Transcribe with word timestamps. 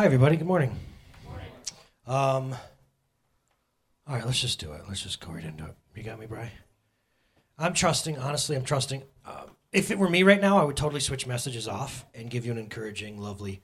Hi, 0.00 0.06
everybody. 0.06 0.38
Good 0.38 0.46
morning. 0.46 0.74
Um, 2.06 2.54
all 4.06 4.14
right, 4.14 4.24
let's 4.24 4.40
just 4.40 4.58
do 4.58 4.72
it. 4.72 4.80
Let's 4.88 5.02
just 5.02 5.20
go 5.20 5.30
right 5.30 5.44
into 5.44 5.66
it. 5.66 5.74
You 5.94 6.02
got 6.02 6.18
me, 6.18 6.24
Bry? 6.24 6.50
I'm 7.58 7.74
trusting, 7.74 8.16
honestly, 8.16 8.56
I'm 8.56 8.64
trusting. 8.64 9.02
Um, 9.26 9.50
if 9.72 9.90
it 9.90 9.98
were 9.98 10.08
me 10.08 10.22
right 10.22 10.40
now, 10.40 10.58
I 10.58 10.64
would 10.64 10.78
totally 10.78 11.00
switch 11.00 11.26
messages 11.26 11.68
off 11.68 12.06
and 12.14 12.30
give 12.30 12.46
you 12.46 12.52
an 12.52 12.56
encouraging, 12.56 13.20
lovely, 13.20 13.62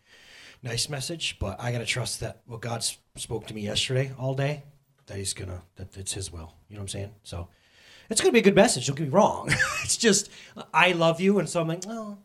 nice 0.62 0.90
message. 0.90 1.38
But 1.40 1.58
I 1.58 1.72
got 1.72 1.78
to 1.78 1.86
trust 1.86 2.20
that 2.20 2.42
what 2.44 2.60
God 2.60 2.84
spoke 3.16 3.46
to 3.46 3.54
me 3.54 3.62
yesterday 3.62 4.12
all 4.18 4.34
day, 4.34 4.62
that 5.06 5.16
He's 5.16 5.32
going 5.32 5.48
to, 5.48 5.62
that 5.76 5.96
it's 5.96 6.12
His 6.12 6.30
will. 6.30 6.52
You 6.68 6.76
know 6.76 6.80
what 6.80 6.82
I'm 6.82 6.88
saying? 6.88 7.14
So 7.22 7.48
it's 8.10 8.20
going 8.20 8.28
to 8.28 8.34
be 8.34 8.40
a 8.40 8.44
good 8.44 8.54
message. 8.54 8.86
Don't 8.86 8.96
get 8.96 9.04
me 9.04 9.08
wrong. 9.08 9.48
it's 9.84 9.96
just, 9.96 10.28
I 10.74 10.92
love 10.92 11.18
you. 11.18 11.38
And 11.38 11.48
so 11.48 11.62
I'm 11.62 11.68
like, 11.68 11.84
oh. 11.88 12.18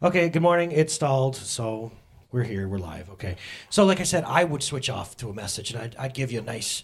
Okay, 0.00 0.28
good 0.28 0.42
morning. 0.42 0.70
It 0.70 0.92
stalled. 0.92 1.34
So 1.34 1.90
we're 2.34 2.42
here. 2.42 2.66
We're 2.66 2.78
live. 2.78 3.08
Okay. 3.10 3.36
So, 3.70 3.84
like 3.84 4.00
I 4.00 4.02
said, 4.02 4.24
I 4.24 4.42
would 4.42 4.62
switch 4.62 4.90
off 4.90 5.16
to 5.18 5.30
a 5.30 5.32
message 5.32 5.70
and 5.70 5.80
I'd, 5.80 5.96
I'd 5.96 6.14
give 6.14 6.32
you 6.32 6.40
a 6.40 6.42
nice 6.42 6.82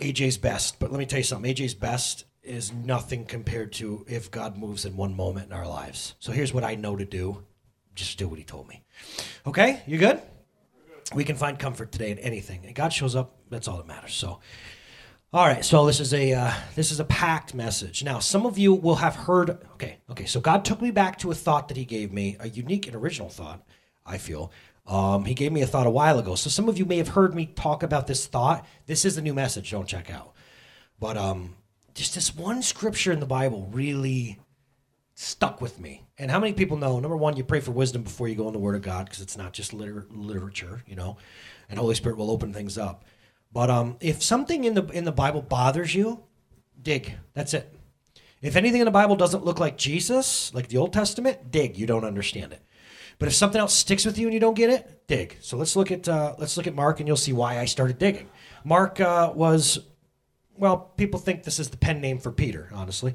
AJ's 0.00 0.38
best. 0.38 0.80
But 0.80 0.90
let 0.90 0.98
me 0.98 1.06
tell 1.06 1.20
you 1.20 1.24
something 1.24 1.54
AJ's 1.54 1.74
best 1.74 2.24
is 2.42 2.72
nothing 2.72 3.26
compared 3.26 3.72
to 3.74 4.04
if 4.08 4.28
God 4.28 4.58
moves 4.58 4.84
in 4.84 4.96
one 4.96 5.14
moment 5.14 5.46
in 5.46 5.52
our 5.52 5.68
lives. 5.68 6.16
So, 6.18 6.32
here's 6.32 6.52
what 6.52 6.64
I 6.64 6.74
know 6.74 6.96
to 6.96 7.04
do 7.04 7.44
just 7.94 8.18
do 8.18 8.28
what 8.28 8.38
he 8.38 8.44
told 8.44 8.68
me. 8.68 8.82
Okay? 9.46 9.82
You 9.86 9.98
good? 9.98 10.20
We 11.14 11.24
can 11.24 11.36
find 11.36 11.58
comfort 11.58 11.92
today 11.92 12.10
in 12.10 12.18
anything. 12.18 12.66
And 12.66 12.74
God 12.74 12.92
shows 12.92 13.14
up, 13.14 13.38
that's 13.48 13.68
all 13.68 13.76
that 13.78 13.86
matters. 13.86 14.14
So, 14.14 14.40
all 15.32 15.46
right, 15.46 15.64
so 15.64 15.86
this 15.86 16.00
is 16.00 16.12
a 16.12 16.32
uh, 16.32 16.52
this 16.74 16.90
is 16.90 17.00
a 17.00 17.04
packed 17.04 17.54
message. 17.54 18.02
Now, 18.02 18.18
some 18.18 18.46
of 18.46 18.58
you 18.58 18.74
will 18.74 18.96
have 18.96 19.14
heard. 19.14 19.50
Okay, 19.74 19.98
okay. 20.10 20.24
So 20.24 20.40
God 20.40 20.64
took 20.64 20.82
me 20.82 20.90
back 20.90 21.18
to 21.20 21.30
a 21.30 21.34
thought 21.34 21.68
that 21.68 21.76
He 21.76 21.84
gave 21.84 22.12
me, 22.12 22.36
a 22.40 22.48
unique 22.48 22.86
and 22.86 22.96
original 22.96 23.28
thought. 23.28 23.62
I 24.06 24.18
feel 24.18 24.52
um, 24.86 25.24
He 25.24 25.34
gave 25.34 25.52
me 25.52 25.62
a 25.62 25.66
thought 25.66 25.86
a 25.86 25.90
while 25.90 26.18
ago. 26.18 26.34
So 26.34 26.50
some 26.50 26.68
of 26.68 26.78
you 26.78 26.84
may 26.84 26.98
have 26.98 27.08
heard 27.08 27.34
me 27.34 27.46
talk 27.46 27.82
about 27.82 28.06
this 28.06 28.26
thought. 28.26 28.66
This 28.86 29.04
is 29.04 29.16
a 29.16 29.22
new 29.22 29.34
message. 29.34 29.70
Don't 29.70 29.88
check 29.88 30.10
out. 30.10 30.32
But 30.98 31.16
um, 31.16 31.56
just 31.94 32.14
this 32.14 32.34
one 32.34 32.62
scripture 32.62 33.12
in 33.12 33.20
the 33.20 33.26
Bible 33.26 33.68
really 33.72 34.38
stuck 35.14 35.60
with 35.60 35.80
me. 35.80 36.02
And 36.18 36.30
how 36.30 36.38
many 36.38 36.52
people 36.52 36.76
know? 36.76 37.00
Number 37.00 37.16
one, 37.16 37.36
you 37.36 37.44
pray 37.44 37.60
for 37.60 37.72
wisdom 37.72 38.02
before 38.02 38.28
you 38.28 38.34
go 38.34 38.46
in 38.46 38.52
the 38.52 38.58
Word 38.58 38.76
of 38.76 38.82
God 38.82 39.06
because 39.06 39.20
it's 39.20 39.36
not 39.36 39.52
just 39.52 39.72
liter- 39.72 40.06
literature, 40.10 40.82
you 40.86 40.94
know. 40.94 41.16
And 41.68 41.78
Holy 41.78 41.94
Spirit 41.94 42.18
will 42.18 42.30
open 42.30 42.52
things 42.52 42.78
up. 42.78 43.04
But 43.52 43.70
um, 43.70 43.96
if 44.00 44.22
something 44.22 44.64
in 44.64 44.74
the 44.74 44.86
in 44.88 45.04
the 45.04 45.12
Bible 45.12 45.42
bothers 45.42 45.94
you, 45.94 46.22
dig. 46.80 47.14
That's 47.34 47.54
it. 47.54 47.72
If 48.42 48.56
anything 48.56 48.80
in 48.80 48.84
the 48.84 48.90
Bible 48.90 49.16
doesn't 49.16 49.44
look 49.44 49.58
like 49.58 49.78
Jesus, 49.78 50.52
like 50.54 50.68
the 50.68 50.76
Old 50.76 50.92
Testament, 50.92 51.50
dig. 51.50 51.78
You 51.78 51.86
don't 51.86 52.04
understand 52.04 52.52
it. 52.52 52.62
But 53.18 53.28
if 53.28 53.34
something 53.34 53.60
else 53.60 53.74
sticks 53.74 54.04
with 54.04 54.18
you 54.18 54.26
and 54.26 54.34
you 54.34 54.40
don't 54.40 54.54
get 54.54 54.70
it, 54.70 55.06
dig. 55.06 55.38
So 55.40 55.56
let's 55.56 55.76
look 55.76 55.90
at 55.90 56.08
uh, 56.08 56.34
let's 56.38 56.56
look 56.56 56.66
at 56.66 56.74
Mark, 56.74 57.00
and 57.00 57.08
you'll 57.08 57.16
see 57.16 57.32
why 57.32 57.58
I 57.58 57.64
started 57.64 57.98
digging. 57.98 58.28
Mark 58.64 59.00
uh, 59.00 59.32
was, 59.34 59.78
well, 60.56 60.92
people 60.96 61.20
think 61.20 61.44
this 61.44 61.58
is 61.58 61.70
the 61.70 61.76
pen 61.76 62.00
name 62.00 62.18
for 62.18 62.32
Peter. 62.32 62.68
Honestly, 62.74 63.14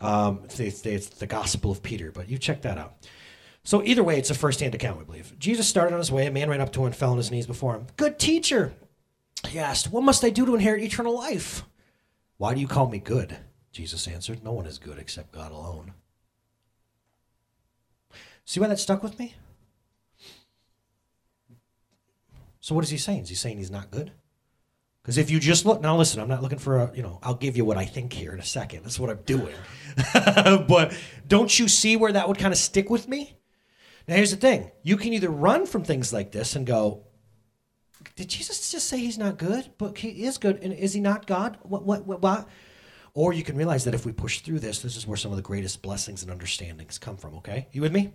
um, 0.00 0.40
it's, 0.44 0.86
it's, 0.86 1.08
the 1.08 1.26
Gospel 1.26 1.70
of 1.70 1.82
Peter, 1.82 2.12
but 2.12 2.28
you 2.28 2.38
check 2.38 2.62
that 2.62 2.78
out. 2.78 2.94
So 3.64 3.82
either 3.82 4.04
way, 4.04 4.18
it's 4.18 4.30
a 4.30 4.34
first-hand 4.34 4.74
account, 4.74 4.98
we 4.98 5.04
believe. 5.04 5.38
Jesus 5.38 5.66
started 5.66 5.94
on 5.94 5.98
his 5.98 6.12
way. 6.12 6.26
A 6.26 6.30
man 6.30 6.50
ran 6.50 6.60
up 6.60 6.70
to 6.72 6.80
him 6.80 6.86
and 6.86 6.96
fell 6.96 7.12
on 7.12 7.16
his 7.16 7.30
knees 7.30 7.46
before 7.46 7.74
him. 7.74 7.86
Good 7.96 8.18
teacher, 8.18 8.74
he 9.48 9.58
asked, 9.58 9.90
What 9.90 10.04
must 10.04 10.24
I 10.24 10.30
do 10.30 10.46
to 10.46 10.54
inherit 10.54 10.82
eternal 10.82 11.14
life? 11.14 11.64
Why 12.36 12.54
do 12.54 12.60
you 12.60 12.68
call 12.68 12.88
me 12.88 12.98
good? 12.98 13.36
Jesus 13.72 14.06
answered, 14.06 14.44
No 14.44 14.52
one 14.52 14.66
is 14.66 14.78
good 14.78 14.98
except 14.98 15.32
God 15.32 15.50
alone. 15.50 15.94
See 18.44 18.60
why 18.60 18.68
that 18.68 18.78
stuck 18.78 19.02
with 19.02 19.18
me? 19.18 19.34
So 22.60 22.74
what 22.74 22.84
is 22.84 22.90
he 22.90 22.98
saying? 22.98 23.22
Is 23.22 23.28
he 23.28 23.34
saying 23.34 23.58
he's 23.58 23.70
not 23.70 23.90
good? 23.90 24.12
Because 25.02 25.18
if 25.18 25.30
you 25.30 25.38
just 25.38 25.66
look, 25.66 25.82
now 25.82 25.98
listen, 25.98 26.18
I'm 26.18 26.28
not 26.28 26.42
looking 26.42 26.58
for 26.58 26.78
a, 26.78 26.96
you 26.96 27.02
know, 27.02 27.18
I'll 27.22 27.34
give 27.34 27.58
you 27.58 27.64
what 27.66 27.76
I 27.76 27.84
think 27.84 28.12
here 28.12 28.32
in 28.32 28.40
a 28.40 28.44
second. 28.44 28.84
That's 28.84 28.98
what 28.98 29.10
I'm 29.10 29.20
doing. 29.26 29.54
but 30.14 30.96
don't 31.28 31.58
you 31.58 31.68
see 31.68 31.96
where 31.96 32.12
that 32.12 32.26
would 32.26 32.38
kind 32.38 32.52
of 32.52 32.58
stick 32.58 32.88
with 32.88 33.06
me? 33.06 33.36
Now, 34.08 34.14
here's 34.16 34.30
the 34.30 34.38
thing 34.38 34.70
you 34.82 34.96
can 34.96 35.12
either 35.12 35.28
run 35.28 35.66
from 35.66 35.84
things 35.84 36.12
like 36.12 36.32
this 36.32 36.56
and 36.56 36.66
go, 36.66 37.04
did 38.16 38.28
Jesus 38.28 38.70
just 38.70 38.88
say 38.88 38.98
he's 38.98 39.18
not 39.18 39.36
good? 39.36 39.72
But 39.76 39.98
he 39.98 40.24
is 40.24 40.38
good. 40.38 40.62
And 40.62 40.72
is 40.72 40.94
he 40.94 41.00
not 41.00 41.26
God? 41.26 41.58
What, 41.62 41.84
what, 41.84 42.06
what, 42.06 42.22
what? 42.22 42.48
Or 43.12 43.34
you 43.34 43.42
can 43.42 43.56
realize 43.56 43.84
that 43.84 43.94
if 43.94 44.06
we 44.06 44.12
push 44.12 44.40
through 44.40 44.60
this, 44.60 44.80
this 44.80 44.96
is 44.96 45.06
where 45.06 45.18
some 45.18 45.32
of 45.32 45.36
the 45.36 45.42
greatest 45.42 45.82
blessings 45.82 46.22
and 46.22 46.32
understandings 46.32 46.98
come 46.98 47.16
from, 47.16 47.34
okay? 47.36 47.68
You 47.72 47.82
with 47.82 47.92
me? 47.92 48.12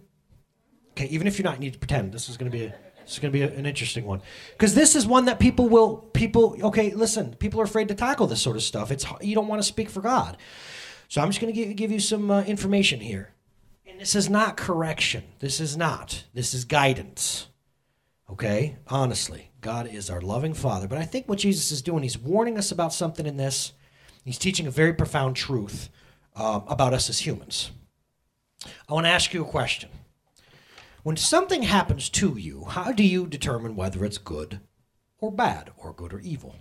Okay, 0.92 1.08
even 1.08 1.28
if 1.28 1.38
you're 1.38 1.46
not, 1.46 1.56
you 1.56 1.62
need 1.62 1.74
to 1.74 1.80
pretend. 1.80 2.12
This 2.12 2.30
is 2.30 2.38
going 2.38 2.52
to 2.52 2.58
be 2.58 2.66
a, 2.66 2.70
this 3.04 3.14
is 3.14 3.20
going 3.20 3.32
to 3.32 3.38
be 3.38 3.44
a, 3.44 3.52
an 3.58 3.66
interesting 3.66 4.06
one 4.06 4.22
because 4.52 4.76
this 4.76 4.96
is 4.96 5.08
one 5.08 5.26
that 5.26 5.40
people 5.40 5.70
will 5.70 5.98
people. 5.98 6.58
Okay, 6.62 6.94
listen, 6.94 7.36
people 7.36 7.62
are 7.62 7.66
afraid 7.66 7.88
to 7.88 7.96
tackle 7.96 8.28
this 8.28 8.42
sort 8.42 8.56
of 8.56 8.64
stuff. 8.64 8.92
It's 8.92 9.06
you 9.22 9.36
don't 9.36 9.48
want 9.48 9.62
to 9.62 9.68
speak 9.68 9.90
for 9.90 10.02
God, 10.02 10.38
so 11.08 11.22
I'm 11.22 11.30
just 11.30 11.42
going 11.42 11.54
to 11.54 11.60
give, 11.60 11.76
give 11.76 11.92
you 11.92 12.00
some 12.00 12.30
uh, 12.30 12.44
information 12.44 13.00
here. 13.00 13.34
And 13.88 14.00
this 14.00 14.16
is 14.16 14.30
not 14.30 14.58
correction. 14.58 15.24
This 15.40 15.60
is 15.60 15.76
not. 15.76 16.26
This 16.34 16.54
is 16.54 16.66
guidance. 16.66 17.48
Okay, 18.30 18.78
honestly, 18.88 19.50
God 19.60 19.88
is 19.88 20.10
our 20.10 20.22
loving 20.22 20.54
Father. 20.54 20.88
But 20.88 21.00
I 21.00 21.06
think 21.06 21.28
what 21.28 21.40
Jesus 21.40 21.72
is 21.72 21.82
doing, 21.82 22.04
He's 22.04 22.18
warning 22.18 22.58
us 22.58 22.72
about 22.72 22.94
something 22.94 23.26
in 23.26 23.38
this. 23.38 23.74
He's 24.24 24.38
teaching 24.38 24.68
a 24.68 24.72
very 24.72 24.94
profound 24.94 25.36
truth 25.36 25.90
um, 26.36 26.64
about 26.68 26.94
us 26.94 27.10
as 27.10 27.26
humans. 27.26 27.72
I 28.88 28.94
want 28.94 29.06
to 29.06 29.12
ask 29.12 29.34
you 29.34 29.42
a 29.42 29.48
question. 29.48 29.90
When 31.04 31.16
something 31.18 31.64
happens 31.64 32.10
to 32.10 32.38
you, 32.38 32.66
how 32.66 32.92
do 32.92 33.04
you 33.04 33.26
determine 33.26 33.76
whether 33.76 34.04
it's 34.04 34.18
good 34.18 34.60
or 35.20 35.32
bad, 35.32 35.72
or 35.78 35.94
good 35.94 36.14
or 36.14 36.20
evil? 36.20 36.56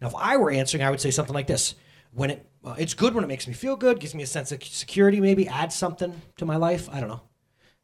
Now, 0.00 0.08
if 0.08 0.14
I 0.14 0.36
were 0.36 0.50
answering, 0.50 0.82
I 0.82 0.90
would 0.90 1.00
say 1.00 1.10
something 1.10 1.34
like 1.34 1.46
this: 1.46 1.74
When 2.12 2.30
it 2.30 2.46
uh, 2.64 2.76
it's 2.78 2.94
good 2.94 3.14
when 3.14 3.24
it 3.24 3.28
makes 3.28 3.46
me 3.46 3.54
feel 3.54 3.76
good, 3.76 4.00
gives 4.00 4.14
me 4.14 4.22
a 4.22 4.26
sense 4.26 4.52
of 4.52 4.62
security, 4.62 5.20
maybe 5.20 5.48
adds 5.48 5.74
something 5.74 6.22
to 6.36 6.46
my 6.46 6.56
life. 6.56 6.88
I 6.90 7.00
don't 7.00 7.08
know. 7.08 7.22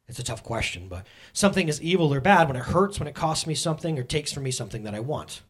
It's 0.07 0.19
a 0.19 0.23
tough 0.23 0.43
question, 0.43 0.87
but 0.87 1.07
something 1.33 1.67
is 1.67 1.81
evil 1.81 2.13
or 2.13 2.19
bad 2.19 2.47
when 2.47 2.57
it 2.57 2.63
hurts, 2.63 2.99
when 2.99 3.07
it 3.07 3.15
costs 3.15 3.47
me 3.47 3.55
something, 3.55 3.97
or 3.99 4.03
takes 4.03 4.31
from 4.31 4.43
me 4.43 4.51
something 4.51 4.83
that 4.83 4.95
I 4.95 4.99
want. 4.99 5.41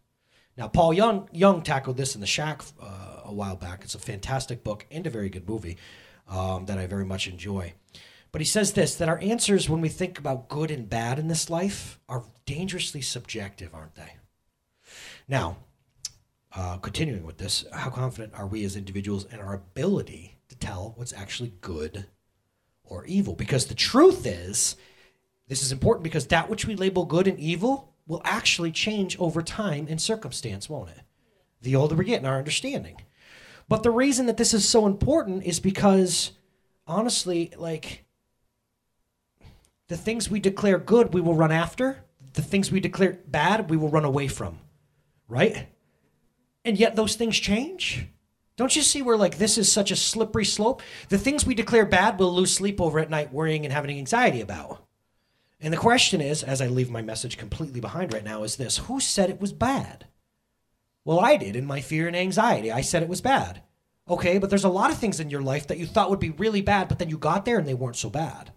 Now, 0.57 0.67
Paul 0.67 0.93
Young 0.93 1.29
Young 1.31 1.61
tackled 1.61 1.97
this 1.97 2.15
in 2.15 2.21
the 2.21 2.27
Shack 2.27 2.63
uh, 2.81 3.21
a 3.25 3.33
while 3.33 3.55
back. 3.55 3.83
It's 3.83 3.95
a 3.95 3.99
fantastic 3.99 4.63
book 4.63 4.85
and 4.91 5.05
a 5.05 5.09
very 5.11 5.29
good 5.29 5.47
movie 5.47 5.77
um, 6.27 6.65
that 6.65 6.77
I 6.77 6.87
very 6.87 7.05
much 7.05 7.27
enjoy. 7.27 7.73
But 8.31 8.41
he 8.41 8.45
says 8.45 8.73
this 8.73 8.95
that 8.95 9.09
our 9.09 9.19
answers 9.19 9.69
when 9.69 9.81
we 9.81 9.89
think 9.89 10.17
about 10.17 10.49
good 10.49 10.71
and 10.71 10.89
bad 10.89 11.19
in 11.19 11.27
this 11.27 11.49
life 11.49 11.99
are 12.07 12.25
dangerously 12.45 13.01
subjective, 13.01 13.73
aren't 13.73 13.95
they? 13.95 14.13
Now, 15.27 15.57
uh, 16.53 16.77
continuing 16.77 17.25
with 17.25 17.37
this, 17.37 17.65
how 17.71 17.89
confident 17.89 18.33
are 18.35 18.47
we 18.47 18.63
as 18.65 18.75
individuals 18.75 19.25
in 19.25 19.39
our 19.39 19.53
ability 19.53 20.37
to 20.49 20.57
tell 20.57 20.93
what's 20.95 21.13
actually 21.13 21.53
good 21.61 22.05
or 22.83 23.05
evil? 23.05 23.35
Because 23.35 23.67
the 23.67 23.73
truth 23.73 24.25
is, 24.25 24.75
this 25.47 25.61
is 25.61 25.71
important 25.71 26.03
because 26.03 26.27
that 26.27 26.49
which 26.49 26.65
we 26.65 26.75
label 26.75 27.05
good 27.05 27.27
and 27.27 27.39
evil 27.39 27.93
will 28.07 28.21
actually 28.25 28.71
change 28.71 29.17
over 29.19 29.41
time 29.41 29.87
and 29.89 30.01
circumstance, 30.01 30.69
won't 30.69 30.89
it? 30.89 31.01
The 31.61 31.75
older 31.75 31.95
we 31.95 32.05
get 32.05 32.19
in 32.19 32.25
our 32.25 32.37
understanding. 32.37 33.01
But 33.69 33.83
the 33.83 33.91
reason 33.91 34.25
that 34.25 34.37
this 34.37 34.53
is 34.53 34.67
so 34.67 34.85
important 34.85 35.43
is 35.43 35.59
because, 35.59 36.31
honestly, 36.87 37.53
like, 37.55 38.03
the 39.91 39.97
things 39.97 40.31
we 40.31 40.39
declare 40.39 40.79
good, 40.79 41.13
we 41.13 41.19
will 41.19 41.35
run 41.35 41.51
after. 41.51 42.05
The 42.31 42.41
things 42.41 42.71
we 42.71 42.79
declare 42.79 43.19
bad, 43.27 43.69
we 43.69 43.75
will 43.75 43.89
run 43.89 44.05
away 44.05 44.29
from. 44.29 44.57
Right? 45.27 45.67
And 46.63 46.79
yet 46.79 46.95
those 46.95 47.15
things 47.15 47.37
change. 47.37 48.07
Don't 48.55 48.73
you 48.73 48.83
see 48.83 49.01
where 49.01 49.17
like 49.17 49.37
this 49.37 49.57
is 49.57 49.69
such 49.69 49.91
a 49.91 49.97
slippery 49.97 50.45
slope? 50.45 50.81
The 51.09 51.17
things 51.17 51.45
we 51.45 51.55
declare 51.55 51.85
bad, 51.85 52.17
we'll 52.17 52.33
lose 52.33 52.55
sleep 52.55 52.79
over 52.79 52.99
at 52.99 53.09
night, 53.09 53.33
worrying 53.33 53.65
and 53.65 53.73
having 53.73 53.97
anxiety 53.97 54.39
about. 54.39 54.81
And 55.59 55.73
the 55.73 55.77
question 55.77 56.21
is, 56.21 56.41
as 56.41 56.61
I 56.61 56.67
leave 56.67 56.89
my 56.89 57.01
message 57.01 57.37
completely 57.37 57.81
behind 57.81 58.13
right 58.13 58.23
now, 58.23 58.43
is 58.43 58.55
this 58.55 58.77
who 58.77 59.01
said 59.01 59.29
it 59.29 59.41
was 59.41 59.51
bad? 59.51 60.07
Well, 61.03 61.19
I 61.19 61.35
did 61.35 61.57
in 61.57 61.65
my 61.65 61.81
fear 61.81 62.07
and 62.07 62.15
anxiety. 62.15 62.71
I 62.71 62.79
said 62.79 63.03
it 63.03 63.09
was 63.09 63.19
bad. 63.19 63.61
Okay, 64.09 64.37
but 64.37 64.49
there's 64.49 64.63
a 64.63 64.69
lot 64.69 64.89
of 64.89 64.97
things 64.97 65.19
in 65.19 65.29
your 65.29 65.41
life 65.41 65.67
that 65.67 65.79
you 65.79 65.85
thought 65.85 66.09
would 66.09 66.21
be 66.21 66.29
really 66.29 66.61
bad, 66.61 66.87
but 66.87 66.97
then 66.97 67.09
you 67.09 67.17
got 67.17 67.43
there 67.43 67.59
and 67.59 67.67
they 67.67 67.73
weren't 67.73 67.97
so 67.97 68.09
bad 68.09 68.53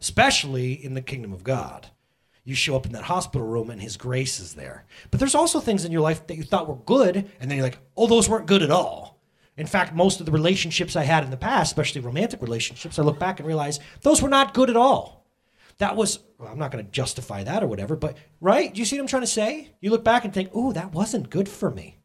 especially 0.00 0.72
in 0.72 0.94
the 0.94 1.02
kingdom 1.02 1.32
of 1.32 1.44
God. 1.44 1.88
You 2.44 2.54
show 2.54 2.74
up 2.74 2.86
in 2.86 2.92
that 2.92 3.04
hospital 3.04 3.46
room 3.46 3.70
and 3.70 3.80
his 3.80 3.96
grace 3.96 4.40
is 4.40 4.54
there. 4.54 4.86
But 5.10 5.20
there's 5.20 5.34
also 5.34 5.60
things 5.60 5.84
in 5.84 5.92
your 5.92 6.00
life 6.00 6.26
that 6.26 6.36
you 6.36 6.42
thought 6.42 6.68
were 6.68 6.76
good, 6.76 7.16
and 7.38 7.50
then 7.50 7.58
you're 7.58 7.66
like, 7.66 7.78
oh, 7.96 8.06
those 8.06 8.28
weren't 8.28 8.46
good 8.46 8.62
at 8.62 8.70
all. 8.70 9.20
In 9.56 9.66
fact, 9.66 9.94
most 9.94 10.20
of 10.20 10.26
the 10.26 10.32
relationships 10.32 10.96
I 10.96 11.04
had 11.04 11.22
in 11.22 11.30
the 11.30 11.36
past, 11.36 11.72
especially 11.72 12.00
romantic 12.00 12.40
relationships, 12.40 12.98
I 12.98 13.02
look 13.02 13.18
back 13.18 13.38
and 13.40 13.46
realize 13.46 13.78
those 14.00 14.22
were 14.22 14.28
not 14.28 14.54
good 14.54 14.70
at 14.70 14.76
all. 14.76 15.26
That 15.78 15.96
was, 15.96 16.20
well, 16.38 16.50
I'm 16.50 16.58
not 16.58 16.70
going 16.70 16.84
to 16.84 16.90
justify 16.90 17.44
that 17.44 17.62
or 17.62 17.66
whatever, 17.66 17.94
but 17.94 18.16
right? 18.40 18.72
Do 18.72 18.78
you 18.78 18.84
see 18.86 18.96
what 18.96 19.02
I'm 19.02 19.08
trying 19.08 19.22
to 19.22 19.26
say? 19.26 19.72
You 19.80 19.90
look 19.90 20.04
back 20.04 20.24
and 20.24 20.32
think, 20.32 20.50
oh, 20.54 20.72
that 20.72 20.92
wasn't 20.92 21.30
good 21.30 21.48
for 21.48 21.70
me. 21.70 21.98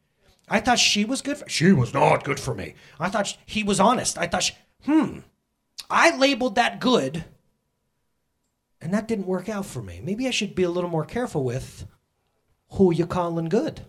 I 0.48 0.60
thought 0.60 0.78
she 0.78 1.04
was 1.04 1.22
good 1.22 1.38
for 1.38 1.48
She 1.48 1.72
was 1.72 1.92
not 1.92 2.24
good 2.24 2.38
for 2.38 2.54
me. 2.54 2.74
I 3.00 3.08
thought 3.08 3.26
sh- 3.26 3.34
he 3.46 3.64
was 3.64 3.80
honest. 3.80 4.16
I 4.16 4.26
thought, 4.26 4.44
she, 4.44 4.54
hmm, 4.84 5.20
I 5.90 6.16
labeled 6.16 6.54
that 6.54 6.80
good 6.80 7.24
And 8.80 8.92
that 8.92 9.08
didn't 9.08 9.26
work 9.26 9.48
out 9.48 9.66
for 9.66 9.82
me. 9.82 10.00
Maybe 10.02 10.28
I 10.28 10.30
should 10.30 10.54
be 10.54 10.62
a 10.62 10.70
little 10.70 10.90
more 10.90 11.04
careful 11.04 11.42
with 11.42 11.86
who 12.72 12.92
you 12.92 13.06
calling 13.06 13.48
good. 13.48 13.80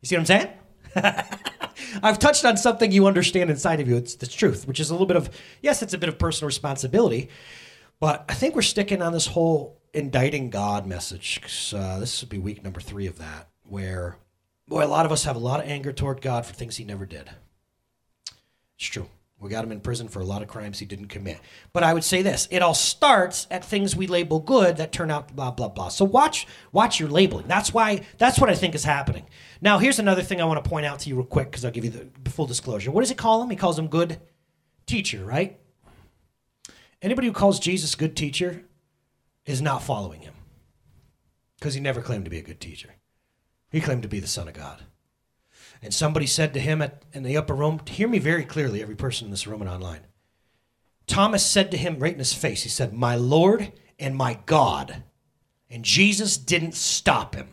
You 0.00 0.06
see 0.06 0.16
what 0.16 0.20
I'm 0.20 0.26
saying? 0.26 0.48
I've 2.02 2.18
touched 2.18 2.44
on 2.44 2.56
something 2.56 2.92
you 2.92 3.06
understand 3.06 3.50
inside 3.50 3.80
of 3.80 3.88
you. 3.88 3.96
It's 3.96 4.14
the 4.14 4.26
truth, 4.26 4.68
which 4.68 4.80
is 4.80 4.90
a 4.90 4.94
little 4.94 5.06
bit 5.06 5.16
of, 5.16 5.30
yes, 5.62 5.82
it's 5.82 5.94
a 5.94 5.98
bit 5.98 6.08
of 6.08 6.18
personal 6.18 6.46
responsibility, 6.46 7.28
but 8.00 8.24
I 8.28 8.34
think 8.34 8.54
we're 8.54 8.62
sticking 8.62 9.02
on 9.02 9.12
this 9.12 9.28
whole 9.28 9.80
indicting 9.92 10.50
God 10.50 10.86
message. 10.86 11.40
Uh, 11.74 11.98
this 11.98 12.20
would 12.22 12.28
be 12.28 12.38
week 12.38 12.62
number 12.62 12.80
three 12.80 13.06
of 13.06 13.18
that, 13.18 13.48
where, 13.64 14.16
boy, 14.68 14.84
a 14.84 14.86
lot 14.86 15.06
of 15.06 15.12
us 15.12 15.24
have 15.24 15.36
a 15.36 15.40
lot 15.40 15.60
of 15.60 15.66
anger 15.66 15.92
toward 15.92 16.20
God 16.20 16.46
for 16.46 16.54
things 16.54 16.76
he 16.76 16.84
never 16.84 17.06
did. 17.06 17.30
It's 18.76 18.88
true. 18.88 19.08
We 19.40 19.50
got 19.50 19.64
him 19.64 19.72
in 19.72 19.80
prison 19.80 20.08
for 20.08 20.20
a 20.20 20.24
lot 20.24 20.42
of 20.42 20.48
crimes 20.48 20.78
he 20.78 20.86
didn't 20.86 21.08
commit. 21.08 21.38
But 21.72 21.82
I 21.82 21.92
would 21.92 22.04
say 22.04 22.22
this: 22.22 22.48
it 22.50 22.62
all 22.62 22.72
starts 22.72 23.46
at 23.50 23.64
things 23.64 23.94
we 23.94 24.06
label 24.06 24.40
good 24.40 24.78
that 24.78 24.92
turn 24.92 25.10
out 25.10 25.34
blah 25.34 25.50
blah 25.50 25.68
blah. 25.68 25.88
So 25.88 26.04
watch 26.04 26.46
watch 26.72 26.98
your 26.98 27.08
labeling. 27.08 27.46
That's 27.46 27.74
why 27.74 28.02
that's 28.16 28.38
what 28.38 28.48
I 28.48 28.54
think 28.54 28.74
is 28.74 28.84
happening. 28.84 29.26
Now 29.60 29.78
here's 29.78 29.98
another 29.98 30.22
thing 30.22 30.40
I 30.40 30.44
want 30.44 30.64
to 30.64 30.68
point 30.68 30.86
out 30.86 31.00
to 31.00 31.08
you 31.08 31.16
real 31.16 31.26
quick 31.26 31.50
because 31.50 31.64
I'll 31.64 31.72
give 31.72 31.84
you 31.84 31.90
the 31.90 32.30
full 32.30 32.46
disclosure. 32.46 32.90
What 32.90 33.02
does 33.02 33.10
he 33.10 33.14
call 33.16 33.42
him? 33.42 33.50
He 33.50 33.56
calls 33.56 33.78
him 33.78 33.88
good 33.88 34.20
teacher, 34.86 35.24
right? 35.24 35.58
Anybody 37.02 37.26
who 37.26 37.34
calls 37.34 37.60
Jesus 37.60 37.94
good 37.94 38.16
teacher 38.16 38.64
is 39.44 39.60
not 39.60 39.82
following 39.82 40.22
him 40.22 40.34
because 41.58 41.74
he 41.74 41.80
never 41.80 42.00
claimed 42.00 42.24
to 42.24 42.30
be 42.30 42.38
a 42.38 42.42
good 42.42 42.60
teacher. 42.60 42.94
He 43.70 43.80
claimed 43.80 44.02
to 44.02 44.08
be 44.08 44.20
the 44.20 44.26
Son 44.26 44.48
of 44.48 44.54
God. 44.54 44.84
And 45.84 45.92
somebody 45.92 46.26
said 46.26 46.54
to 46.54 46.60
him 46.60 46.80
at, 46.80 47.02
in 47.12 47.24
the 47.24 47.36
upper 47.36 47.54
room, 47.54 47.78
hear 47.86 48.08
me 48.08 48.18
very 48.18 48.46
clearly, 48.46 48.80
every 48.80 48.96
person 48.96 49.26
in 49.26 49.30
this 49.30 49.46
room 49.46 49.60
and 49.60 49.68
online. 49.68 50.00
Thomas 51.06 51.44
said 51.44 51.70
to 51.70 51.76
him 51.76 51.98
right 51.98 52.14
in 52.14 52.18
his 52.18 52.32
face, 52.32 52.62
he 52.62 52.70
said, 52.70 52.94
My 52.94 53.16
Lord 53.16 53.70
and 53.98 54.16
my 54.16 54.38
God. 54.46 55.02
And 55.68 55.84
Jesus 55.84 56.38
didn't 56.38 56.74
stop 56.74 57.34
him. 57.34 57.48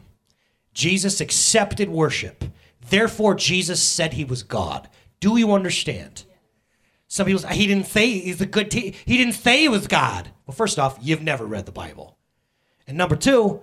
Jesus 0.74 1.19
accepted 1.19 1.89
worship. 1.89 2.45
Therefore, 2.89 3.36
Jesus 3.36 3.83
said 3.83 4.13
he 4.13 4.24
was 4.24 4.44
God. 4.44 4.88
Do 5.19 5.36
you 5.36 5.51
understand? 5.51 6.24
Some 7.10 7.25
people 7.25 7.42
say 7.42 7.54
he 7.54 7.68
didn't 7.68 7.88
say 7.88 8.18
he's 8.18 8.39
a 8.39 8.45
good 8.45 8.72
he 8.72 8.94
didn't 9.06 9.34
say 9.34 9.60
he 9.60 9.68
was 9.68 9.88
God. 9.88 10.31
Well, 10.48 10.56
first 10.56 10.80
off, 10.80 10.98
you've 11.01 11.22
never 11.22 11.45
read 11.45 11.66
the 11.66 11.74
Bible. 11.74 12.18
And 12.88 12.98
number 12.98 13.18
two, 13.18 13.62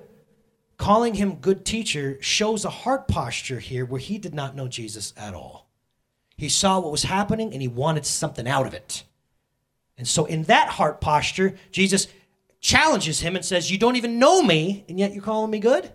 calling 0.79 1.15
him 1.15 1.35
good 1.35 1.65
teacher 1.65 2.17
shows 2.23 2.65
a 2.65 2.71
heart 2.71 3.09
posture 3.09 3.59
here 3.59 3.85
where 3.85 4.01
he 4.01 4.17
did 4.17 4.35
not 4.35 4.57
know 4.57 4.69
Jesus 4.69 5.13
at 5.17 5.35
all. 5.35 5.69
He 6.37 6.49
saw 6.49 6.79
what 6.79 6.93
was 6.93 7.03
happening 7.03 7.53
and 7.53 7.61
he 7.61 7.69
wanted 7.69 8.07
something 8.07 8.49
out 8.49 8.67
of 8.67 8.73
it. 8.73 9.03
And 9.99 10.07
so, 10.07 10.25
in 10.25 10.45
that 10.45 10.69
heart 10.69 11.01
posture, 11.01 11.57
Jesus 11.73 12.07
challenges 12.61 13.21
him 13.21 13.35
and 13.35 13.45
says, 13.45 13.71
You 13.71 13.79
don't 13.79 13.97
even 13.97 14.21
know 14.21 14.43
me, 14.43 14.85
and 14.89 14.99
yet 14.99 15.13
you're 15.13 15.23
calling 15.23 15.51
me 15.51 15.59
good? 15.59 15.91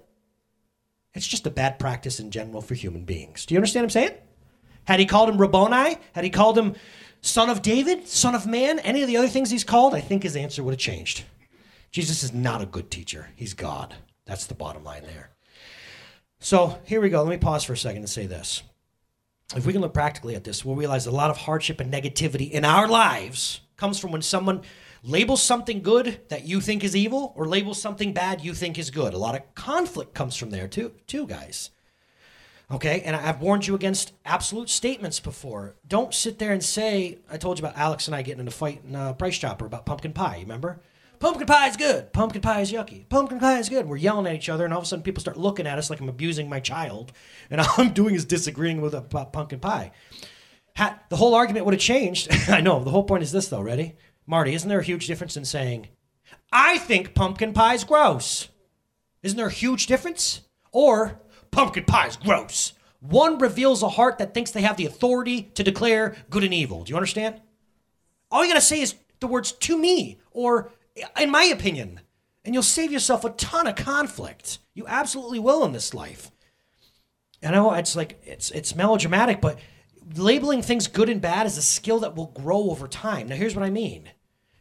It's 1.14 1.28
just 1.28 1.48
a 1.48 1.52
bad 1.52 1.80
practice 1.80 2.20
in 2.20 2.30
general 2.30 2.62
for 2.62 2.74
human 2.74 3.06
beings. 3.06 3.46
Do 3.46 3.54
you 3.54 3.60
understand 3.60 3.84
what 3.84 3.96
I'm 3.96 4.02
saying? 4.02 4.18
Had 4.84 5.00
he 5.00 5.06
called 5.06 5.30
him 5.30 5.38
Rabboni, 5.38 5.98
had 6.12 6.26
he 6.26 6.30
called 6.30 6.58
him 6.58 6.76
son 7.22 7.50
of 7.50 7.62
David, 7.62 8.08
son 8.10 8.36
of 8.36 8.46
man, 8.46 8.80
any 8.80 9.02
of 9.02 9.08
the 9.08 9.16
other 9.16 9.30
things 9.30 9.50
he's 9.50 9.64
called, 9.64 9.96
I 9.96 10.02
think 10.02 10.24
his 10.24 10.36
answer 10.36 10.62
would 10.64 10.74
have 10.74 10.80
changed. 10.80 11.24
Jesus 11.92 12.24
is 12.24 12.34
not 12.34 12.62
a 12.62 12.66
good 12.66 12.92
teacher, 12.92 13.30
he's 13.36 13.54
God. 13.54 13.96
That's 14.26 14.46
the 14.46 14.56
bottom 14.56 14.84
line 14.84 15.04
there. 15.04 15.30
So 16.40 16.78
here 16.86 17.02
we 17.02 17.10
go. 17.10 17.24
Let 17.24 17.30
me 17.30 17.38
pause 17.38 17.64
for 17.64 17.74
a 17.74 17.78
second 17.78 18.00
and 18.02 18.10
say 18.10 18.26
this. 18.26 18.64
If 19.56 19.66
we 19.66 19.74
can 19.74 19.82
look 19.82 19.94
practically 19.94 20.36
at 20.36 20.44
this, 20.44 20.66
we'll 20.66 20.76
realize 20.76 21.06
a 21.06 21.12
lot 21.12 21.30
of 21.30 21.38
hardship 21.38 21.80
and 21.80 21.94
negativity 21.94 22.50
in 22.52 22.66
our 22.66 22.88
lives 22.88 23.62
comes 23.78 24.00
from 24.00 24.12
when 24.12 24.22
someone 24.22 24.62
labels 25.04 25.44
something 25.44 25.82
good 25.82 26.22
that 26.30 26.46
you 26.46 26.62
think 26.62 26.84
is 26.84 26.96
evil 26.96 27.34
or 27.36 27.46
labels 27.46 27.82
something 27.82 28.14
bad 28.14 28.44
you 28.44 28.54
think 28.54 28.78
is 28.78 28.90
good. 28.90 29.14
A 29.14 29.18
lot 29.18 29.36
of 29.36 29.56
conflict 29.56 30.14
comes 30.14 30.36
from 30.36 30.50
there 30.50 30.68
too, 30.68 30.94
too, 31.08 31.28
guys. 31.28 31.70
Okay, 32.72 33.02
and 33.02 33.16
I've 33.16 33.42
warned 33.42 33.68
you 33.68 33.76
against 33.76 34.14
absolute 34.26 34.70
statements 34.70 35.20
before. 35.20 35.76
Don't 35.88 36.14
sit 36.14 36.40
there 36.40 36.54
and 36.54 36.64
say, 36.64 37.20
I 37.30 37.38
told 37.38 37.60
you 37.60 37.66
about 37.66 37.78
Alex 37.78 38.08
and 38.08 38.16
I 38.16 38.22
getting 38.22 38.40
in 38.40 38.48
a 38.48 38.52
fight 38.52 38.82
in 38.88 38.96
uh, 38.96 39.14
Price 39.14 39.38
Chopper 39.38 39.66
about 39.66 39.86
pumpkin 39.86 40.14
pie, 40.14 40.40
remember? 40.40 40.80
Pumpkin 41.24 41.48
pie 41.48 41.70
is 41.70 41.78
good. 41.78 42.12
Pumpkin 42.12 42.42
pie 42.42 42.60
is 42.60 42.74
yucky. 42.74 43.08
Pumpkin 43.08 43.40
pie 43.40 43.58
is 43.58 43.70
good. 43.70 43.88
We're 43.88 43.96
yelling 43.96 44.28
at 44.28 44.36
each 44.36 44.50
other, 44.50 44.66
and 44.66 44.74
all 44.74 44.82
of 44.82 44.84
a 44.84 44.88
sudden 44.88 45.04
people 45.04 45.22
start 45.22 45.38
looking 45.38 45.66
at 45.66 45.78
us 45.78 45.90
like 45.90 46.02
I'm 46.02 46.10
abusing 46.10 46.50
my 46.50 46.60
child, 46.60 47.14
and 47.50 47.62
all 47.62 47.74
I'm 47.78 47.94
doing 47.94 48.14
is 48.14 48.26
disagreeing 48.26 48.82
with 48.82 48.94
about 48.94 49.32
pumpkin 49.32 49.62
pie. 49.62 49.94
Ha- 50.76 51.00
the 51.08 51.16
whole 51.16 51.34
argument 51.34 51.66
would 51.66 51.76
have 51.76 51.80
changed. 51.80 52.28
I 52.50 52.60
know. 52.60 52.84
The 52.84 52.90
whole 52.90 53.06
point 53.06 53.24
is 53.24 53.32
this, 53.32 53.48
though. 53.48 53.62
Ready, 53.62 53.96
Marty? 54.28 54.54
Isn't 54.54 54.68
there 54.68 54.82
a 54.82 54.84
huge 54.84 55.08
difference 55.08 55.38
in 55.38 55.46
saying, 55.46 55.88
"I 56.52 56.78
think 56.78 57.16
pumpkin 57.16 57.54
pie 57.54 57.76
is 57.76 57.86
gross"? 57.86 58.50
Isn't 59.22 59.38
there 59.38 59.48
a 59.48 59.50
huge 59.50 59.88
difference? 59.88 60.42
Or 60.74 61.22
pumpkin 61.52 61.86
pie 61.86 62.08
is 62.08 62.18
gross. 62.18 62.74
One 63.00 63.38
reveals 63.38 63.82
a 63.82 63.88
heart 63.88 64.18
that 64.18 64.34
thinks 64.34 64.52
they 64.52 64.64
have 64.64 64.76
the 64.76 64.88
authority 64.88 65.44
to 65.56 65.64
declare 65.64 66.18
good 66.30 66.44
and 66.44 66.54
evil. 66.54 66.84
Do 66.84 66.90
you 66.90 66.98
understand? 66.98 67.40
All 68.30 68.44
you 68.44 68.52
gotta 68.52 68.60
say 68.60 68.82
is 68.82 68.96
the 69.22 69.28
words 69.28 69.54
"to 69.54 69.78
me" 69.78 70.20
or 70.32 70.74
in 71.20 71.30
my 71.30 71.44
opinion. 71.44 72.02
And 72.46 72.54
you'll 72.54 72.64
save 72.64 72.92
yourself 72.92 73.24
a 73.24 73.30
ton 73.30 73.68
of 73.68 73.76
conflict. 73.76 74.60
You 74.74 74.86
absolutely 74.88 75.40
will 75.40 75.64
in 75.64 75.72
this 75.72 75.94
life. 75.94 76.30
I 77.42 77.52
know 77.52 77.74
it's 77.74 77.96
like 77.96 78.22
it's 78.26 78.52
it's 78.52 78.76
melodramatic, 78.76 79.42
but 79.42 79.60
labeling 80.16 80.62
things 80.62 80.88
good 80.88 81.10
and 81.10 81.22
bad 81.22 81.46
is 81.46 81.58
a 81.58 81.62
skill 81.62 82.00
that 82.00 82.16
will 82.16 82.28
grow 82.28 82.70
over 82.70 82.88
time. 82.88 83.28
Now 83.28 83.36
here's 83.36 83.56
what 83.56 83.66
I 83.66 83.70
mean. 83.70 84.10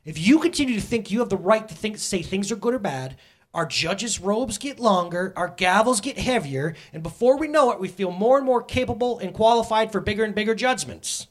If 0.05 0.19
you 0.19 0.41
continue 0.41 0.75
to 0.75 0.81
think 0.81 1.11
you 1.11 1.21
have 1.21 1.29
the 1.29 1.37
right 1.37 1.69
to 1.69 1.75
think 1.75 1.99
say 1.99 2.23
things 2.23 2.51
are 2.51 2.57
good 2.57 2.75
or 2.75 2.81
bad, 2.81 3.17
our 3.55 3.67
judges' 3.67 4.19
robes 4.19 4.59
get 4.59 4.81
longer, 4.81 5.33
our 5.37 5.55
gavels 5.55 6.03
get 6.03 6.19
heavier, 6.19 6.75
and 6.93 7.03
before 7.03 7.37
we 7.37 7.49
know 7.49 7.71
it, 7.71 7.79
we 7.79 7.89
feel 7.89 8.11
more 8.11 8.37
and 8.39 8.47
more 8.47 8.63
capable 8.63 9.19
and 9.19 9.35
qualified 9.35 9.93
for 9.93 10.01
bigger 10.01 10.25
and 10.25 10.35
bigger 10.35 10.55
judgments. 10.55 11.29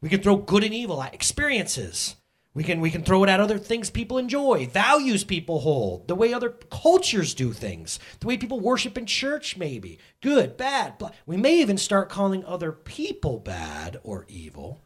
We 0.00 0.08
can 0.08 0.22
throw 0.22 0.36
good 0.36 0.64
and 0.64 0.74
evil 0.74 1.02
at 1.02 1.14
experiences. 1.14 2.16
We 2.52 2.64
can 2.64 2.80
we 2.80 2.90
can 2.90 3.04
throw 3.04 3.22
it 3.22 3.30
at 3.30 3.38
other 3.38 3.58
things 3.58 3.90
people 3.90 4.18
enjoy, 4.18 4.66
values 4.66 5.22
people 5.22 5.60
hold, 5.60 6.08
the 6.08 6.16
way 6.16 6.32
other 6.32 6.50
cultures 6.50 7.32
do 7.32 7.52
things, 7.52 8.00
the 8.18 8.26
way 8.26 8.36
people 8.36 8.58
worship 8.58 8.98
in 8.98 9.06
church 9.06 9.56
maybe. 9.56 9.98
Good, 10.20 10.56
bad. 10.56 10.98
But 10.98 11.14
we 11.26 11.36
may 11.36 11.60
even 11.60 11.78
start 11.78 12.08
calling 12.08 12.44
other 12.44 12.72
people 12.72 13.38
bad 13.38 14.00
or 14.02 14.26
evil. 14.28 14.84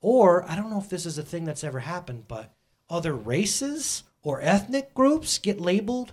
Or 0.00 0.48
I 0.50 0.56
don't 0.56 0.70
know 0.70 0.80
if 0.80 0.88
this 0.88 1.06
is 1.06 1.16
a 1.16 1.22
thing 1.22 1.44
that's 1.44 1.64
ever 1.64 1.80
happened, 1.80 2.24
but 2.26 2.54
other 2.90 3.14
races 3.14 4.02
or 4.22 4.40
ethnic 4.40 4.92
groups 4.92 5.38
get 5.38 5.60
labeled 5.60 6.12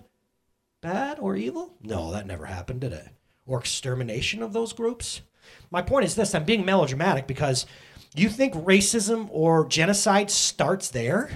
bad 0.80 1.18
or 1.18 1.34
evil? 1.34 1.74
No, 1.82 2.12
that 2.12 2.26
never 2.26 2.46
happened, 2.46 2.82
did 2.82 2.92
it? 2.92 3.08
Or 3.46 3.58
extermination 3.58 4.42
of 4.42 4.52
those 4.52 4.72
groups? 4.72 5.22
My 5.70 5.82
point 5.82 6.04
is 6.04 6.14
this, 6.14 6.34
I'm 6.34 6.44
being 6.44 6.64
melodramatic 6.64 7.26
because 7.26 7.66
you 8.22 8.28
think 8.28 8.54
racism 8.54 9.28
or 9.30 9.66
genocide 9.66 10.30
starts 10.30 10.88
there? 10.90 11.30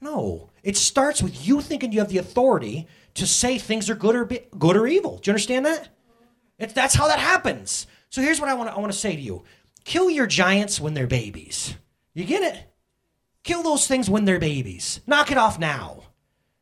No. 0.00 0.50
It 0.62 0.76
starts 0.76 1.22
with 1.22 1.46
you 1.46 1.60
thinking 1.60 1.92
you 1.92 2.00
have 2.00 2.08
the 2.08 2.18
authority 2.18 2.88
to 3.14 3.26
say 3.26 3.58
things 3.58 3.90
are 3.90 3.94
good 3.94 4.14
or 4.14 4.24
be, 4.24 4.40
good 4.58 4.76
or 4.76 4.86
evil. 4.86 5.18
Do 5.18 5.30
you 5.30 5.32
understand 5.32 5.66
that? 5.66 5.88
That's 6.58 6.94
how 6.94 7.08
that 7.08 7.18
happens. 7.18 7.86
So 8.08 8.22
here's 8.22 8.40
what 8.40 8.48
I 8.48 8.54
want 8.54 8.70
to 8.70 8.74
I 8.74 8.78
want 8.78 8.92
to 8.92 8.98
say 8.98 9.14
to 9.16 9.20
you: 9.20 9.42
Kill 9.84 10.08
your 10.08 10.26
giants 10.26 10.80
when 10.80 10.94
they're 10.94 11.06
babies. 11.06 11.74
You 12.14 12.24
get 12.24 12.42
it? 12.42 12.62
Kill 13.42 13.62
those 13.62 13.86
things 13.86 14.08
when 14.08 14.24
they're 14.24 14.38
babies. 14.38 15.00
Knock 15.06 15.30
it 15.30 15.38
off 15.38 15.58
now. 15.58 16.04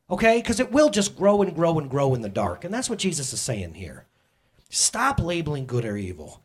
Okay? 0.09 0.39
Because 0.39 0.59
it 0.59 0.71
will 0.71 0.89
just 0.89 1.15
grow 1.15 1.41
and 1.41 1.55
grow 1.55 1.77
and 1.77 1.89
grow 1.89 2.15
in 2.15 2.21
the 2.21 2.29
dark. 2.29 2.63
And 2.63 2.73
that's 2.73 2.89
what 2.89 2.99
Jesus 2.99 3.31
is 3.31 3.41
saying 3.41 3.75
here. 3.75 4.07
Stop 4.69 5.19
labeling 5.19 5.65
good 5.65 5.85
or 5.85 5.97
evil. 5.97 6.41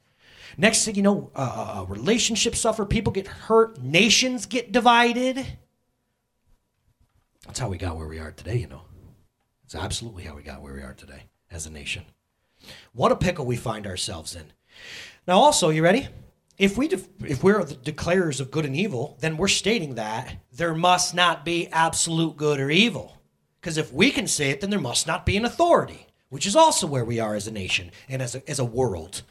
Next 0.57 0.85
thing 0.85 0.95
you 0.95 1.03
know, 1.03 1.31
uh, 1.35 1.39
uh, 1.39 1.81
uh, 1.81 1.85
relationships 1.85 2.61
suffer, 2.61 2.85
people 2.85 3.13
get 3.13 3.27
hurt, 3.27 3.83
nations 3.83 4.47
get 4.47 4.73
divided. 4.73 5.47
That's 7.47 7.59
how 7.59 7.69
we 7.69 7.79
got 7.79 7.97
where 7.97 8.09
we 8.09 8.19
are 8.19 8.33
today, 8.33 8.57
you 8.57 8.67
know. 8.67 8.83
It's 9.65 9.75
absolutely 9.75 10.25
how 10.25 10.35
we 10.35 10.43
got 10.43 10.63
where 10.63 10.75
we 10.75 10.83
are 10.83 10.95
today 10.95 11.25
as 11.51 11.67
a 11.67 11.71
nation. 11.71 12.05
What 12.93 13.13
a 13.13 13.17
pickle 13.17 13.47
we 13.47 13.57
find 13.57 13.87
ourselves 13.87 14.35
in. 14.35 14.45
Now, 15.27 15.39
also, 15.39 15.71
you 15.71 15.83
ready? 15.83 16.09
If 16.59 16.79
we 16.79 16.89
if 16.89 17.43
we're 17.43 17.63
the 17.65 17.75
declarers 17.75 18.41
of 18.41 18.51
good 18.51 18.65
and 18.65 18.75
evil, 18.75 19.19
then 19.21 19.37
we're 19.37 19.49
stating 19.49 19.97
that 19.97 20.37
there 20.53 20.75
must 20.75 21.15
not 21.15 21.45
be 21.45 21.69
absolute 21.69 22.37
good 22.37 22.61
or 22.61 22.71
evil. 22.71 23.21
Because 23.61 23.77
if 23.77 23.93
we 23.93 24.11
can 24.11 24.27
say 24.27 24.51
it, 24.51 24.61
then 24.61 24.71
there 24.71 24.79
must 24.79 25.07
not 25.07 25.27
be 25.27 25.37
an 25.37 25.45
authority, 25.45 26.07
which 26.29 26.47
is 26.47 26.57
also 26.57 26.87
where 26.87 27.05
we 27.05 27.21
are 27.21 27.35
as 27.35 27.47
a 27.47 27.53
nation 27.53 27.91
and 28.09 28.23
as 28.23 28.35
a, 28.35 28.49
as 28.49 28.59
a 28.59 28.65
world. 28.65 29.23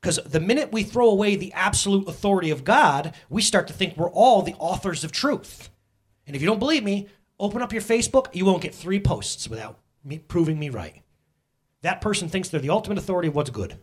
Because 0.00 0.18
the 0.24 0.40
minute 0.40 0.72
we 0.72 0.82
throw 0.82 1.08
away 1.08 1.36
the 1.36 1.52
absolute 1.52 2.06
authority 2.08 2.50
of 2.50 2.64
God, 2.64 3.14
we 3.28 3.42
start 3.42 3.66
to 3.68 3.72
think 3.72 3.96
we're 3.96 4.10
all 4.10 4.42
the 4.42 4.54
authors 4.54 5.02
of 5.04 5.10
truth. 5.10 5.68
And 6.26 6.36
if 6.36 6.42
you 6.42 6.46
don't 6.46 6.58
believe 6.58 6.84
me, 6.84 7.08
open 7.40 7.62
up 7.62 7.72
your 7.72 7.82
Facebook. 7.82 8.26
You 8.32 8.44
won't 8.44 8.62
get 8.62 8.74
three 8.74 9.00
posts 9.00 9.48
without 9.48 9.78
me 10.04 10.18
proving 10.18 10.58
me 10.58 10.68
right. 10.70 11.02
That 11.82 12.00
person 12.00 12.28
thinks 12.28 12.48
they're 12.48 12.60
the 12.60 12.70
ultimate 12.70 12.98
authority 12.98 13.28
of 13.28 13.34
what's 13.34 13.50
good. 13.50 13.78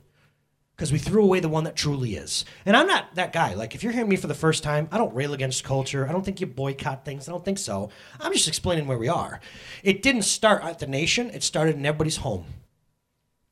because 0.76 0.92
we 0.92 0.98
threw 0.98 1.24
away 1.24 1.40
the 1.40 1.50
one 1.50 1.64
that 1.66 1.76
truly 1.76 2.16
is. 2.16 2.46
And 2.66 2.76
I'm 2.76 2.88
not 2.88 3.14
that 3.16 3.32
guy. 3.32 3.54
Like, 3.54 3.76
if 3.76 3.84
you're 3.84 3.92
hearing 3.94 4.10
me 4.10 4.16
for 4.16 4.28
the 4.28 4.34
first 4.34 4.64
time, 4.64 4.88
I 4.92 4.98
don't 4.98 5.14
rail 5.14 5.34
against 5.34 5.64
culture. 5.64 6.08
I 6.08 6.12
don't 6.12 6.26
think 6.26 6.42
you 6.42 6.48
boycott 6.48 7.06
things. 7.06 7.28
I 7.28 7.32
don't 7.32 7.46
think 7.46 7.60
so. 7.60 7.90
I'm 8.20 8.34
just 8.34 8.48
explaining 8.48 8.88
where 8.88 8.98
we 8.98 9.08
are. 9.08 9.40
It 9.84 10.02
didn't 10.02 10.24
start 10.24 10.64
at 10.64 10.80
the 10.80 10.88
nation, 10.88 11.30
it 11.30 11.44
started 11.44 11.76
in 11.76 11.86
everybody's 11.86 12.18
home. 12.18 12.46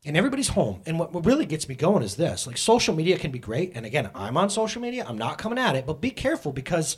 In 0.04 0.16
everybody's 0.16 0.50
home. 0.50 0.82
And 0.86 0.98
what 0.98 1.26
really 1.26 1.46
gets 1.46 1.70
me 1.70 1.76
going 1.76 2.02
is 2.02 2.16
this 2.16 2.48
like, 2.48 2.58
social 2.58 2.96
media 2.96 3.20
can 3.20 3.32
be 3.32 3.40
great. 3.40 3.74
And 3.76 3.86
again, 3.86 4.10
I'm 4.16 4.36
on 4.36 4.50
social 4.50 4.82
media, 4.82 5.06
I'm 5.08 5.18
not 5.18 5.38
coming 5.38 5.60
at 5.60 5.76
it, 5.76 5.86
but 5.86 6.02
be 6.02 6.10
careful 6.10 6.52
because 6.52 6.98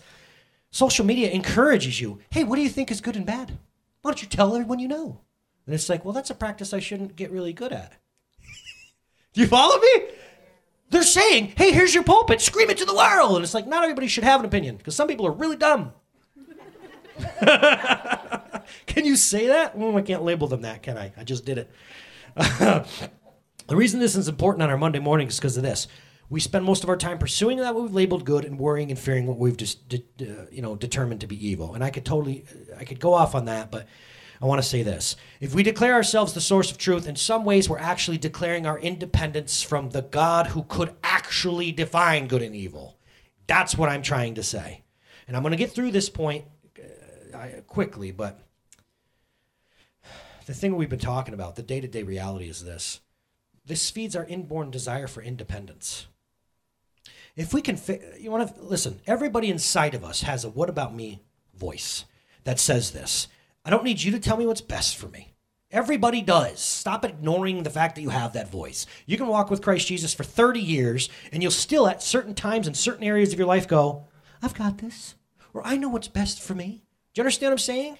social 0.71 1.05
media 1.05 1.29
encourages 1.31 1.99
you. 1.99 2.19
Hey, 2.29 2.43
what 2.43 2.55
do 2.55 2.61
you 2.61 2.69
think 2.69 2.91
is 2.91 3.01
good 3.01 3.17
and 3.17 3.25
bad? 3.25 3.57
Why 4.01 4.11
don't 4.11 4.21
you 4.21 4.29
tell 4.29 4.53
everyone 4.53 4.79
you 4.79 4.87
know? 4.87 5.19
And 5.65 5.75
it's 5.75 5.89
like, 5.89 6.03
well, 6.03 6.13
that's 6.13 6.29
a 6.29 6.35
practice 6.35 6.73
I 6.73 6.79
shouldn't 6.79 7.15
get 7.15 7.31
really 7.31 7.53
good 7.53 7.71
at. 7.71 7.93
Do 9.33 9.41
you 9.41 9.47
follow 9.47 9.79
me? 9.79 10.07
They're 10.89 11.03
saying, 11.03 11.53
hey, 11.55 11.71
here's 11.71 11.93
your 11.93 12.03
pulpit, 12.03 12.41
scream 12.41 12.69
it 12.69 12.77
to 12.79 12.85
the 12.85 12.93
world. 12.93 13.35
And 13.35 13.43
it's 13.43 13.53
like, 13.53 13.65
not 13.65 13.83
everybody 13.83 14.07
should 14.07 14.25
have 14.25 14.41
an 14.41 14.45
opinion 14.45 14.75
because 14.75 14.95
some 14.95 15.07
people 15.07 15.25
are 15.25 15.31
really 15.31 15.55
dumb. 15.55 15.93
can 18.85 19.05
you 19.05 19.15
say 19.15 19.47
that? 19.47 19.73
Oh, 19.75 19.97
I 19.97 20.01
can't 20.01 20.23
label 20.23 20.47
them 20.47 20.61
that, 20.61 20.83
can 20.83 20.97
I? 20.97 21.13
I 21.17 21.23
just 21.23 21.45
did 21.45 21.57
it. 21.57 21.71
the 22.35 23.75
reason 23.75 23.99
this 23.99 24.15
is 24.15 24.27
important 24.27 24.63
on 24.63 24.69
our 24.69 24.77
Monday 24.77 24.99
mornings 24.99 25.33
is 25.33 25.39
because 25.39 25.57
of 25.57 25.63
this. 25.63 25.87
We 26.29 26.39
spend 26.39 26.65
most 26.65 26.83
of 26.83 26.89
our 26.89 26.97
time 26.97 27.19
pursuing 27.19 27.57
that 27.57 27.75
we've 27.75 27.93
labeled 27.93 28.25
good 28.25 28.45
and 28.45 28.57
worrying 28.57 28.89
and 28.89 28.99
fearing 28.99 29.27
what 29.27 29.37
we've 29.37 29.57
just, 29.57 29.87
de- 29.87 30.03
you 30.51 30.61
know, 30.61 30.75
determined 30.75 31.21
to 31.21 31.27
be 31.27 31.47
evil. 31.47 31.75
And 31.75 31.83
I 31.83 31.91
could 31.91 32.05
totally, 32.05 32.45
I 32.77 32.85
could 32.85 32.99
go 32.99 33.13
off 33.13 33.35
on 33.35 33.45
that, 33.45 33.69
but 33.69 33.87
I 34.41 34.45
want 34.45 34.61
to 34.61 34.67
say 34.67 34.83
this. 34.83 35.15
If 35.39 35.53
we 35.53 35.63
declare 35.63 35.93
ourselves 35.93 36.33
the 36.33 36.41
source 36.41 36.71
of 36.71 36.77
truth, 36.77 37.07
in 37.07 37.15
some 37.15 37.45
ways 37.45 37.69
we're 37.69 37.77
actually 37.77 38.17
declaring 38.17 38.65
our 38.65 38.79
independence 38.79 39.61
from 39.61 39.91
the 39.91 40.01
God 40.01 40.47
who 40.47 40.63
could 40.63 40.95
actually 41.03 41.71
define 41.71 42.27
good 42.27 42.41
and 42.41 42.55
evil. 42.55 42.97
That's 43.47 43.77
what 43.77 43.89
I'm 43.89 44.01
trying 44.01 44.35
to 44.35 44.43
say. 44.43 44.83
And 45.27 45.37
I'm 45.37 45.43
going 45.43 45.51
to 45.51 45.57
get 45.57 45.71
through 45.71 45.91
this 45.91 46.09
point 46.09 46.45
uh, 47.33 47.61
quickly, 47.67 48.11
but 48.11 48.39
the 50.45 50.53
thing 50.53 50.75
we've 50.75 50.89
been 50.89 50.99
talking 50.99 51.33
about, 51.33 51.55
the 51.55 51.63
day 51.63 51.81
to 51.81 51.87
day 51.87 52.03
reality 52.03 52.49
is 52.49 52.63
this 52.63 53.01
this 53.65 53.89
feeds 53.89 54.15
our 54.15 54.25
inborn 54.25 54.71
desire 54.71 55.07
for 55.07 55.21
independence. 55.21 56.07
If 57.35 57.53
we 57.53 57.61
can, 57.61 57.77
fi- 57.77 58.01
you 58.19 58.29
want 58.29 58.53
to 58.53 58.61
listen, 58.61 58.99
everybody 59.07 59.49
inside 59.49 59.95
of 59.95 60.03
us 60.03 60.21
has 60.21 60.43
a 60.43 60.49
what 60.49 60.69
about 60.69 60.93
me 60.93 61.21
voice 61.55 62.05
that 62.43 62.59
says 62.59 62.91
this 62.91 63.27
I 63.65 63.69
don't 63.69 63.83
need 63.83 64.01
you 64.01 64.11
to 64.11 64.19
tell 64.19 64.37
me 64.37 64.45
what's 64.45 64.61
best 64.61 64.97
for 64.97 65.07
me. 65.07 65.33
Everybody 65.71 66.21
does. 66.21 66.59
Stop 66.59 67.03
ignoring 67.03 67.63
the 67.63 67.69
fact 67.71 67.95
that 67.95 68.01
you 68.01 68.09
have 68.09 68.33
that 68.33 68.51
voice. 68.51 68.85
You 69.07 69.17
can 69.17 69.27
walk 69.27 69.49
with 69.49 69.63
Christ 69.63 69.87
Jesus 69.87 70.13
for 70.13 70.23
30 70.23 70.59
years 70.59 71.09
and 71.31 71.41
you'll 71.41 71.51
still, 71.51 71.87
at 71.87 72.03
certain 72.03 72.35
times 72.35 72.67
in 72.67 72.75
certain 72.75 73.03
areas 73.03 73.33
of 73.33 73.39
your 73.39 73.47
life, 73.47 73.67
go, 73.67 74.05
I've 74.43 74.53
got 74.53 74.77
this, 74.77 75.15
or 75.51 75.65
I 75.65 75.77
know 75.77 75.89
what's 75.89 76.07
best 76.07 76.39
for 76.39 76.53
me. 76.53 76.83
Do 77.13 77.19
you 77.19 77.23
understand 77.23 77.49
what 77.49 77.53
I'm 77.53 77.57
saying? 77.59 77.97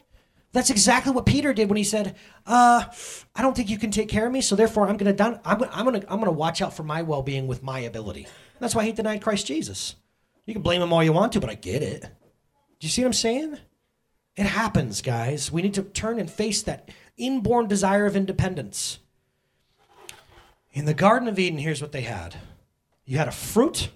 That's 0.54 0.70
exactly 0.70 1.12
what 1.12 1.26
Peter 1.26 1.52
did 1.52 1.70
when 1.70 1.78
he 1.78 1.84
said, 1.84 2.16
uh, 2.46 2.84
"I 3.36 3.42
don't 3.42 3.56
think 3.56 3.70
you 3.70 3.78
can 3.78 3.92
take 3.92 4.08
care 4.08 4.26
of 4.26 4.32
me, 4.32 4.40
so 4.40 4.56
therefore 4.56 4.88
I'm 4.88 4.98
going 4.98 5.16
to 5.16 5.24
I'm, 5.24 5.40
I'm 5.44 5.86
going 5.86 6.00
to 6.00 6.12
I'm 6.12 6.20
going 6.20 6.32
to 6.32 6.32
watch 6.32 6.62
out 6.62 6.76
for 6.76 6.84
my 6.84 7.02
well-being 7.02 7.48
with 7.48 7.64
my 7.64 7.80
ability." 7.80 8.28
That's 8.60 8.76
why 8.76 8.86
he 8.86 8.92
denied 8.92 9.22
Christ 9.22 9.48
Jesus. 9.48 9.96
You 10.46 10.54
can 10.54 10.62
blame 10.62 10.82
him 10.82 10.94
all 10.94 11.04
you 11.04 11.12
want 11.12 11.34
to, 11.34 11.40
but 11.40 11.50
I 11.50 11.56
get 11.56 11.82
it. 11.82 12.02
Do 12.02 12.88
you 12.88 12.90
see 12.90 13.02
what 13.02 13.08
I'm 13.08 13.14
saying? 13.14 13.58
It 14.36 14.46
happens, 14.46 15.02
guys. 15.02 15.52
We 15.52 15.62
need 15.62 15.74
to 15.76 15.84
turn 15.84 16.20
and 16.20 16.30
face 16.30 16.62
that 16.64 16.90
inborn 17.18 17.68
desire 17.68 18.06
of 18.06 18.16
independence. 18.16 19.00
In 20.72 20.86
the 20.86 20.94
Garden 20.94 21.28
of 21.28 21.38
Eden, 21.38 21.60
here's 21.60 21.82
what 21.82 21.92
they 21.92 22.02
had 22.02 22.36
you 23.06 23.18
had 23.18 23.28
a 23.28 23.32
fruit. 23.32 23.90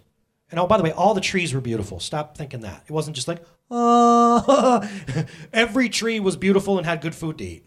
And 0.50 0.60
oh, 0.60 0.68
by 0.68 0.78
the 0.78 0.84
way, 0.84 0.92
all 0.92 1.14
the 1.14 1.22
trees 1.22 1.54
were 1.54 1.62
beautiful. 1.62 2.00
Stop 2.00 2.38
thinking 2.38 2.62
that. 2.62 2.84
It 2.88 2.94
wasn't 2.94 3.16
just 3.16 3.28
like, 3.28 3.44
every 5.54 5.90
tree 5.90 6.20
was 6.20 6.38
beautiful 6.38 6.78
and 6.78 6.86
had 6.86 7.02
good 7.02 7.16
food 7.16 7.38
to 7.38 7.44
eat. 7.44 7.66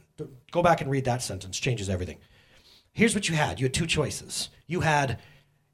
Go 0.51 0.63
back 0.63 0.81
and 0.81 0.91
read 0.91 1.05
that 1.05 1.23
sentence, 1.23 1.59
changes 1.59 1.89
everything. 1.89 2.19
Here's 2.93 3.15
what 3.15 3.29
you 3.29 3.35
had 3.37 3.61
you 3.61 3.67
had 3.67 3.75
two 3.75 3.87
choices. 3.87 4.51
You 4.67 4.81
had, 4.81 5.19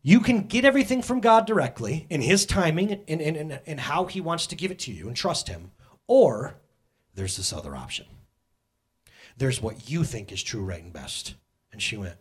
you 0.03 0.21
can 0.21 0.43
get 0.43 0.65
everything 0.65 1.03
from 1.03 1.21
God 1.21 1.47
directly 1.47 2.07
in 2.11 2.21
His 2.21 2.47
timing 2.47 3.05
and, 3.09 3.21
and, 3.21 3.61
and 3.67 3.81
how 3.81 4.07
He 4.07 4.21
wants 4.21 4.47
to 4.49 4.57
give 4.57 4.71
it 4.71 4.79
to 4.81 4.93
you 4.93 5.09
and 5.09 5.17
trust 5.17 5.49
Him, 5.49 5.73
or 6.07 6.61
there's 7.15 7.37
this 7.37 7.53
other 7.53 7.75
option. 7.75 8.07
There's 9.37 9.61
what 9.61 9.91
you 9.91 10.05
think 10.05 10.33
is 10.33 10.43
true, 10.43 10.65
right, 10.65 10.83
and 10.83 10.93
best. 10.93 11.35
And 11.73 11.83
she 11.83 11.97
went, 11.97 12.17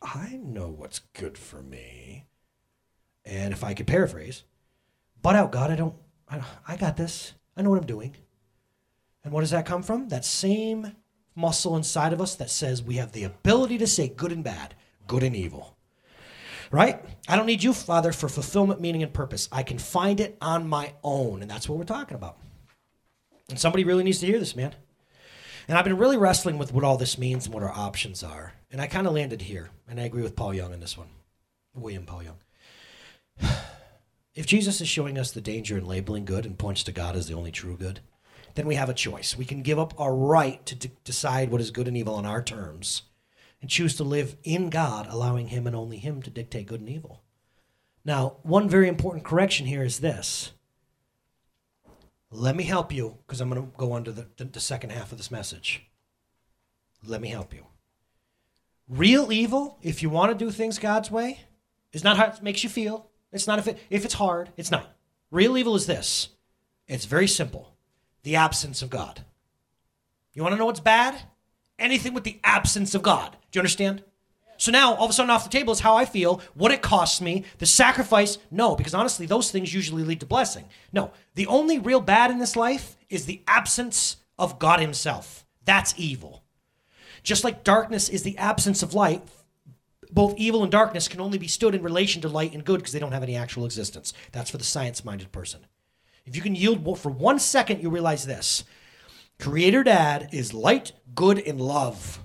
I 0.00 0.40
know 0.42 0.68
what's 0.68 0.98
good 0.98 1.38
for 1.38 1.62
me. 1.62 2.26
And 3.24 3.52
if 3.52 3.62
I 3.62 3.74
could 3.74 3.86
paraphrase, 3.86 4.42
but 5.20 5.36
out, 5.36 5.52
God, 5.52 5.70
I 5.70 5.76
don't, 5.76 5.94
I, 6.32 6.42
I 6.66 6.76
got 6.76 6.96
this. 6.96 7.34
I 7.56 7.62
know 7.62 7.70
what 7.70 7.78
I'm 7.78 7.86
doing. 7.86 8.16
And 9.22 9.32
what 9.32 9.40
does 9.40 9.50
that 9.50 9.66
come 9.66 9.82
from? 9.82 10.08
That 10.08 10.24
same 10.24 10.96
muscle 11.34 11.76
inside 11.76 12.12
of 12.12 12.20
us 12.20 12.34
that 12.36 12.50
says 12.50 12.82
we 12.82 12.96
have 12.96 13.12
the 13.12 13.24
ability 13.24 13.78
to 13.78 13.86
say 13.86 14.08
good 14.08 14.32
and 14.32 14.42
bad, 14.42 14.74
good 15.06 15.22
and 15.22 15.36
evil. 15.36 15.76
Right? 16.70 17.04
I 17.28 17.36
don't 17.36 17.46
need 17.46 17.62
you, 17.62 17.74
Father, 17.74 18.12
for 18.12 18.30
fulfillment, 18.30 18.80
meaning, 18.80 19.02
and 19.02 19.12
purpose. 19.12 19.48
I 19.52 19.62
can 19.62 19.78
find 19.78 20.20
it 20.20 20.38
on 20.40 20.66
my 20.66 20.94
own. 21.04 21.42
And 21.42 21.50
that's 21.50 21.68
what 21.68 21.78
we're 21.78 21.84
talking 21.84 22.16
about. 22.16 22.38
And 23.50 23.58
somebody 23.58 23.84
really 23.84 24.04
needs 24.04 24.20
to 24.20 24.26
hear 24.26 24.38
this, 24.38 24.56
man. 24.56 24.74
And 25.68 25.76
I've 25.76 25.84
been 25.84 25.98
really 25.98 26.16
wrestling 26.16 26.56
with 26.56 26.72
what 26.72 26.82
all 26.82 26.96
this 26.96 27.18
means 27.18 27.44
and 27.44 27.54
what 27.54 27.62
our 27.62 27.72
options 27.72 28.22
are. 28.22 28.54
And 28.70 28.80
I 28.80 28.86
kind 28.86 29.06
of 29.06 29.12
landed 29.12 29.42
here. 29.42 29.68
And 29.86 30.00
I 30.00 30.04
agree 30.04 30.22
with 30.22 30.34
Paul 30.34 30.54
Young 30.54 30.72
in 30.72 30.80
this 30.80 30.96
one, 30.96 31.08
William 31.74 32.06
Paul 32.06 32.22
Young. 32.22 33.58
If 34.34 34.46
Jesus 34.46 34.80
is 34.80 34.88
showing 34.88 35.18
us 35.18 35.30
the 35.30 35.40
danger 35.40 35.76
in 35.76 35.84
labeling 35.84 36.24
good 36.24 36.46
and 36.46 36.58
points 36.58 36.82
to 36.84 36.92
God 36.92 37.16
as 37.16 37.26
the 37.28 37.34
only 37.34 37.52
true 37.52 37.76
good, 37.76 38.00
then 38.54 38.66
we 38.66 38.74
have 38.76 38.88
a 38.88 38.94
choice. 38.94 39.36
We 39.36 39.44
can 39.44 39.62
give 39.62 39.78
up 39.78 39.98
our 39.98 40.14
right 40.14 40.64
to 40.66 40.74
d- 40.74 40.90
decide 41.04 41.50
what 41.50 41.60
is 41.60 41.70
good 41.70 41.88
and 41.88 41.96
evil 41.96 42.14
on 42.14 42.26
our 42.26 42.42
terms 42.42 43.02
and 43.60 43.70
choose 43.70 43.96
to 43.96 44.04
live 44.04 44.36
in 44.42 44.70
God, 44.70 45.06
allowing 45.08 45.48
Him 45.48 45.66
and 45.66 45.76
only 45.76 45.98
Him 45.98 46.22
to 46.22 46.30
dictate 46.30 46.66
good 46.66 46.80
and 46.80 46.88
evil. 46.88 47.22
Now, 48.04 48.36
one 48.42 48.68
very 48.68 48.88
important 48.88 49.24
correction 49.24 49.66
here 49.66 49.84
is 49.84 50.00
this 50.00 50.52
let 52.30 52.56
me 52.56 52.64
help 52.64 52.92
you, 52.92 53.18
because 53.26 53.42
I'm 53.42 53.50
going 53.50 53.60
to 53.60 53.76
go 53.76 53.92
on 53.92 54.04
to 54.04 54.12
the, 54.12 54.26
the, 54.38 54.44
the 54.44 54.60
second 54.60 54.90
half 54.90 55.12
of 55.12 55.18
this 55.18 55.30
message. 55.30 55.84
Let 57.04 57.20
me 57.20 57.28
help 57.28 57.52
you. 57.52 57.66
Real 58.88 59.30
evil, 59.30 59.78
if 59.82 60.02
you 60.02 60.08
want 60.08 60.32
to 60.32 60.44
do 60.44 60.50
things 60.50 60.78
God's 60.78 61.10
way, 61.10 61.40
is 61.92 62.02
not 62.02 62.16
how 62.16 62.26
it 62.26 62.42
makes 62.42 62.64
you 62.64 62.70
feel. 62.70 63.10
It's 63.32 63.46
not 63.46 63.58
if 63.58 63.66
it 63.66 63.78
if 63.90 64.04
it's 64.04 64.14
hard. 64.14 64.50
It's 64.56 64.70
not. 64.70 64.94
Real 65.30 65.56
evil 65.56 65.74
is 65.74 65.86
this. 65.86 66.28
It's 66.86 67.06
very 67.06 67.28
simple. 67.28 67.74
The 68.22 68.36
absence 68.36 68.82
of 68.82 68.90
God. 68.90 69.24
You 70.34 70.42
want 70.42 70.52
to 70.54 70.58
know 70.58 70.66
what's 70.66 70.80
bad? 70.80 71.22
Anything 71.78 72.14
with 72.14 72.24
the 72.24 72.38
absence 72.44 72.94
of 72.94 73.02
God. 73.02 73.32
Do 73.50 73.58
you 73.58 73.60
understand? 73.60 74.04
So 74.56 74.70
now, 74.70 74.94
all 74.94 75.06
of 75.06 75.10
a 75.10 75.12
sudden, 75.12 75.30
off 75.30 75.42
the 75.42 75.50
table 75.50 75.72
is 75.72 75.80
how 75.80 75.96
I 75.96 76.04
feel, 76.04 76.40
what 76.54 76.70
it 76.70 76.82
costs 76.82 77.20
me, 77.20 77.44
the 77.58 77.66
sacrifice. 77.66 78.38
No, 78.50 78.76
because 78.76 78.94
honestly, 78.94 79.26
those 79.26 79.50
things 79.50 79.74
usually 79.74 80.04
lead 80.04 80.20
to 80.20 80.26
blessing. 80.26 80.66
No, 80.92 81.10
the 81.34 81.48
only 81.48 81.80
real 81.80 82.00
bad 82.00 82.30
in 82.30 82.38
this 82.38 82.54
life 82.54 82.96
is 83.08 83.26
the 83.26 83.42
absence 83.48 84.18
of 84.38 84.60
God 84.60 84.78
Himself. 84.78 85.44
That's 85.64 85.94
evil. 85.96 86.44
Just 87.22 87.42
like 87.42 87.64
darkness 87.64 88.08
is 88.08 88.22
the 88.22 88.38
absence 88.38 88.82
of 88.82 88.94
light, 88.94 89.22
both 90.12 90.36
evil 90.36 90.62
and 90.62 90.70
darkness 90.70 91.08
can 91.08 91.20
only 91.20 91.38
be 91.38 91.48
stood 91.48 91.74
in 91.74 91.82
relation 91.82 92.22
to 92.22 92.28
light 92.28 92.52
and 92.52 92.64
good 92.64 92.78
because 92.78 92.92
they 92.92 92.98
don't 92.98 93.12
have 93.12 93.22
any 93.22 93.34
actual 93.34 93.64
existence. 93.64 94.12
That's 94.30 94.50
for 94.50 94.58
the 94.58 94.64
science 94.64 95.04
minded 95.04 95.32
person. 95.32 95.66
If 96.24 96.36
you 96.36 96.42
can 96.42 96.54
yield 96.54 96.98
for 96.98 97.10
one 97.10 97.38
second, 97.38 97.82
you 97.82 97.90
realize 97.90 98.26
this 98.26 98.64
Creator 99.40 99.84
Dad 99.84 100.28
is 100.32 100.54
light, 100.54 100.92
good, 101.14 101.38
and 101.38 101.60
love. 101.60 102.20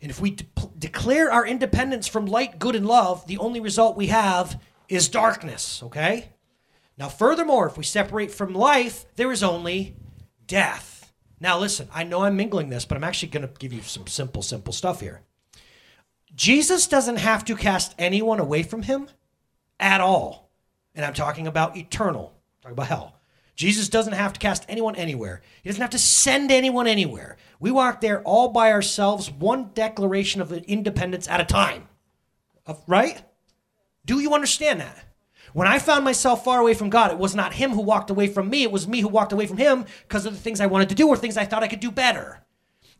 And 0.00 0.10
if 0.10 0.20
we 0.20 0.30
de- 0.30 0.46
declare 0.78 1.30
our 1.30 1.46
independence 1.46 2.08
from 2.08 2.26
light, 2.26 2.58
good, 2.58 2.74
and 2.74 2.86
love, 2.86 3.26
the 3.26 3.38
only 3.38 3.60
result 3.60 3.96
we 3.96 4.06
have 4.08 4.60
is 4.88 5.08
darkness, 5.08 5.82
okay? 5.82 6.30
Now, 6.96 7.08
furthermore, 7.08 7.66
if 7.68 7.76
we 7.76 7.84
separate 7.84 8.30
from 8.30 8.54
life, 8.54 9.04
there 9.16 9.30
is 9.30 9.42
only 9.42 9.96
death. 10.46 11.12
Now, 11.40 11.58
listen, 11.58 11.88
I 11.92 12.04
know 12.04 12.22
I'm 12.22 12.36
mingling 12.36 12.68
this, 12.68 12.84
but 12.84 12.96
I'm 12.96 13.04
actually 13.04 13.28
going 13.28 13.46
to 13.46 13.54
give 13.58 13.72
you 13.72 13.82
some 13.82 14.06
simple, 14.06 14.42
simple 14.42 14.72
stuff 14.72 15.00
here. 15.00 15.20
Jesus 16.34 16.86
doesn't 16.86 17.16
have 17.16 17.44
to 17.46 17.56
cast 17.56 17.94
anyone 17.98 18.40
away 18.40 18.62
from 18.62 18.82
him 18.82 19.08
at 19.80 20.00
all. 20.00 20.50
And 20.94 21.04
I'm 21.04 21.14
talking 21.14 21.46
about 21.46 21.76
eternal, 21.76 22.32
I'm 22.58 22.62
talking 22.62 22.72
about 22.74 22.86
hell. 22.88 23.14
Jesus 23.54 23.88
doesn't 23.88 24.12
have 24.12 24.34
to 24.34 24.38
cast 24.38 24.64
anyone 24.68 24.94
anywhere. 24.94 25.42
He 25.62 25.68
doesn't 25.68 25.80
have 25.80 25.90
to 25.90 25.98
send 25.98 26.52
anyone 26.52 26.86
anywhere. 26.86 27.36
We 27.58 27.72
walk 27.72 28.00
there 28.00 28.22
all 28.22 28.50
by 28.50 28.70
ourselves, 28.70 29.32
one 29.32 29.70
declaration 29.74 30.40
of 30.40 30.52
independence 30.52 31.26
at 31.26 31.40
a 31.40 31.44
time. 31.44 31.88
Uh, 32.68 32.74
right? 32.86 33.20
Do 34.06 34.20
you 34.20 34.32
understand 34.32 34.80
that? 34.80 35.04
When 35.54 35.66
I 35.66 35.80
found 35.80 36.04
myself 36.04 36.44
far 36.44 36.60
away 36.60 36.74
from 36.74 36.88
God, 36.88 37.10
it 37.10 37.18
was 37.18 37.34
not 37.34 37.54
Him 37.54 37.72
who 37.72 37.80
walked 37.80 38.10
away 38.10 38.28
from 38.28 38.48
me, 38.48 38.62
it 38.62 38.70
was 38.70 38.86
me 38.86 39.00
who 39.00 39.08
walked 39.08 39.32
away 39.32 39.46
from 39.46 39.56
Him 39.56 39.86
because 40.06 40.24
of 40.24 40.34
the 40.34 40.40
things 40.40 40.60
I 40.60 40.66
wanted 40.66 40.88
to 40.90 40.94
do 40.94 41.08
or 41.08 41.16
things 41.16 41.36
I 41.36 41.44
thought 41.44 41.64
I 41.64 41.68
could 41.68 41.80
do 41.80 41.90
better. 41.90 42.44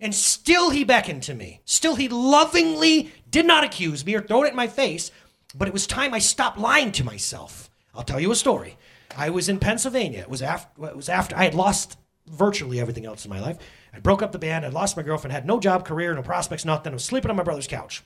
And 0.00 0.14
still 0.14 0.70
he 0.70 0.84
beckoned 0.84 1.24
to 1.24 1.34
me. 1.34 1.60
Still 1.64 1.96
he 1.96 2.08
lovingly 2.08 3.12
did 3.30 3.46
not 3.46 3.64
accuse 3.64 4.04
me 4.04 4.14
or 4.14 4.20
throw 4.20 4.44
it 4.44 4.50
in 4.50 4.56
my 4.56 4.66
face, 4.66 5.10
but 5.54 5.68
it 5.68 5.74
was 5.74 5.86
time 5.86 6.14
I 6.14 6.18
stopped 6.18 6.58
lying 6.58 6.92
to 6.92 7.04
myself. 7.04 7.70
I'll 7.94 8.02
tell 8.02 8.20
you 8.20 8.30
a 8.30 8.36
story. 8.36 8.76
I 9.16 9.30
was 9.30 9.48
in 9.48 9.58
Pennsylvania. 9.58 10.20
It 10.20 10.30
was 10.30 10.42
after 10.42 10.86
it 10.86 10.96
was 10.96 11.08
after 11.08 11.36
I 11.36 11.44
had 11.44 11.54
lost 11.54 11.98
virtually 12.26 12.80
everything 12.80 13.06
else 13.06 13.24
in 13.24 13.30
my 13.30 13.40
life. 13.40 13.58
I 13.92 14.00
broke 14.00 14.22
up 14.22 14.32
the 14.32 14.38
band, 14.38 14.66
I 14.66 14.68
lost 14.68 14.96
my 14.96 15.02
girlfriend, 15.02 15.32
had 15.32 15.46
no 15.46 15.58
job, 15.58 15.84
career, 15.84 16.14
no 16.14 16.22
prospects, 16.22 16.64
nothing. 16.64 16.92
I 16.92 16.94
was 16.94 17.04
sleeping 17.04 17.30
on 17.30 17.36
my 17.36 17.42
brother's 17.42 17.66
couch. 17.66 18.02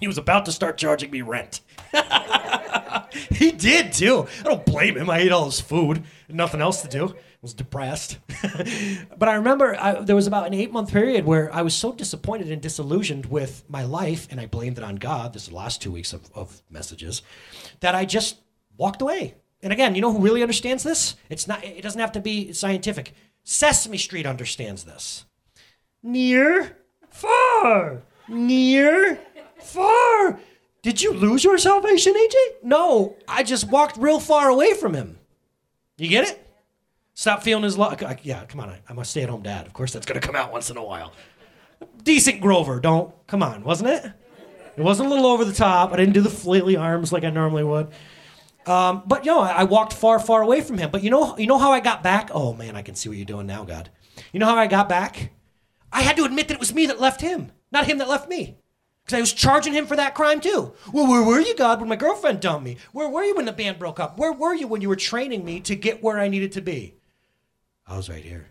He 0.00 0.06
was 0.06 0.18
about 0.18 0.44
to 0.46 0.52
start 0.52 0.78
charging 0.78 1.10
me 1.10 1.22
rent. 1.22 1.60
he 3.30 3.52
did 3.52 3.92
too. 3.92 4.26
I 4.40 4.42
don't 4.42 4.66
blame 4.66 4.96
him. 4.96 5.08
I 5.08 5.20
ate 5.20 5.32
all 5.32 5.46
his 5.46 5.60
food, 5.60 6.04
nothing 6.28 6.60
else 6.60 6.82
to 6.82 6.88
do. 6.88 7.14
Was 7.46 7.54
depressed. 7.54 8.18
but 9.16 9.28
I 9.28 9.34
remember 9.34 9.76
I, 9.80 10.00
there 10.00 10.16
was 10.16 10.26
about 10.26 10.48
an 10.48 10.54
eight 10.54 10.72
month 10.72 10.90
period 10.90 11.24
where 11.24 11.48
I 11.54 11.62
was 11.62 11.76
so 11.76 11.92
disappointed 11.92 12.50
and 12.50 12.60
disillusioned 12.60 13.26
with 13.26 13.62
my 13.68 13.84
life, 13.84 14.26
and 14.32 14.40
I 14.40 14.46
blamed 14.46 14.78
it 14.78 14.82
on 14.82 14.96
God. 14.96 15.32
This 15.32 15.44
is 15.44 15.50
the 15.50 15.54
last 15.54 15.80
two 15.80 15.92
weeks 15.92 16.12
of, 16.12 16.28
of 16.34 16.60
messages, 16.68 17.22
that 17.78 17.94
I 17.94 18.04
just 18.04 18.38
walked 18.76 19.00
away. 19.00 19.36
And 19.62 19.72
again, 19.72 19.94
you 19.94 20.00
know 20.00 20.12
who 20.12 20.18
really 20.18 20.42
understands 20.42 20.82
this? 20.82 21.14
It's 21.30 21.46
not. 21.46 21.62
It 21.62 21.82
doesn't 21.82 22.00
have 22.00 22.10
to 22.12 22.20
be 22.20 22.52
scientific. 22.52 23.14
Sesame 23.44 23.96
Street 23.96 24.26
understands 24.26 24.82
this. 24.82 25.24
Near, 26.02 26.76
far, 27.08 28.02
near, 28.26 29.20
far. 29.60 30.40
Did 30.82 31.00
you 31.00 31.12
lose 31.12 31.44
your 31.44 31.58
salvation, 31.58 32.14
AJ? 32.14 32.34
No, 32.64 33.14
I 33.28 33.44
just 33.44 33.70
walked 33.70 33.98
real 33.98 34.18
far 34.18 34.48
away 34.48 34.74
from 34.74 34.94
him. 34.94 35.20
You 35.96 36.08
get 36.08 36.28
it? 36.28 36.45
Stop 37.18 37.42
feeling 37.42 37.64
his 37.64 37.78
love. 37.78 37.98
Yeah, 38.22 38.44
come 38.44 38.60
on. 38.60 38.76
I'm 38.90 38.98
a 38.98 39.04
stay 39.04 39.22
at 39.22 39.30
home 39.30 39.42
dad. 39.42 39.66
Of 39.66 39.72
course, 39.72 39.90
that's 39.90 40.04
going 40.04 40.20
to 40.20 40.26
come 40.26 40.36
out 40.36 40.52
once 40.52 40.68
in 40.68 40.76
a 40.76 40.84
while. 40.84 41.14
Decent 42.02 42.42
Grover, 42.42 42.78
don't. 42.78 43.14
Come 43.26 43.42
on, 43.42 43.64
wasn't 43.64 43.88
it? 43.88 44.12
It 44.76 44.82
wasn't 44.82 45.06
a 45.06 45.10
little 45.10 45.24
over 45.24 45.42
the 45.42 45.54
top. 45.54 45.94
I 45.94 45.96
didn't 45.96 46.12
do 46.12 46.20
the 46.20 46.28
flaily 46.28 46.78
arms 46.78 47.12
like 47.12 47.24
I 47.24 47.30
normally 47.30 47.64
would. 47.64 47.88
Um, 48.66 49.02
but 49.06 49.24
you 49.24 49.30
know, 49.30 49.40
I, 49.40 49.52
I 49.52 49.64
walked 49.64 49.94
far, 49.94 50.18
far 50.18 50.42
away 50.42 50.60
from 50.60 50.76
him. 50.76 50.90
But 50.90 51.02
you 51.02 51.08
know, 51.08 51.38
you 51.38 51.46
know 51.46 51.56
how 51.56 51.72
I 51.72 51.80
got 51.80 52.02
back? 52.02 52.28
Oh 52.34 52.52
man, 52.52 52.76
I 52.76 52.82
can 52.82 52.94
see 52.94 53.08
what 53.08 53.16
you're 53.16 53.24
doing 53.24 53.46
now, 53.46 53.64
God. 53.64 53.88
You 54.34 54.38
know 54.38 54.46
how 54.46 54.56
I 54.56 54.66
got 54.66 54.86
back? 54.86 55.32
I 55.90 56.02
had 56.02 56.18
to 56.18 56.24
admit 56.24 56.48
that 56.48 56.54
it 56.54 56.60
was 56.60 56.74
me 56.74 56.84
that 56.84 57.00
left 57.00 57.22
him, 57.22 57.50
not 57.72 57.86
him 57.86 57.96
that 57.96 58.10
left 58.10 58.28
me. 58.28 58.58
Because 59.04 59.16
I 59.16 59.20
was 59.20 59.32
charging 59.32 59.72
him 59.72 59.86
for 59.86 59.96
that 59.96 60.14
crime 60.14 60.40
too. 60.40 60.74
Well, 60.92 61.08
where 61.08 61.22
were 61.22 61.40
you, 61.40 61.56
God, 61.56 61.80
when 61.80 61.88
my 61.88 61.96
girlfriend 61.96 62.40
dumped 62.40 62.64
me? 62.64 62.76
Where 62.92 63.08
were 63.08 63.24
you 63.24 63.36
when 63.36 63.46
the 63.46 63.52
band 63.52 63.78
broke 63.78 64.00
up? 64.00 64.18
Where 64.18 64.34
were 64.34 64.54
you 64.54 64.68
when 64.68 64.82
you 64.82 64.90
were 64.90 64.96
training 64.96 65.46
me 65.46 65.60
to 65.60 65.74
get 65.74 66.02
where 66.02 66.18
I 66.18 66.28
needed 66.28 66.52
to 66.52 66.60
be? 66.60 66.96
I 67.86 67.96
was 67.96 68.08
right 68.08 68.24
here. 68.24 68.46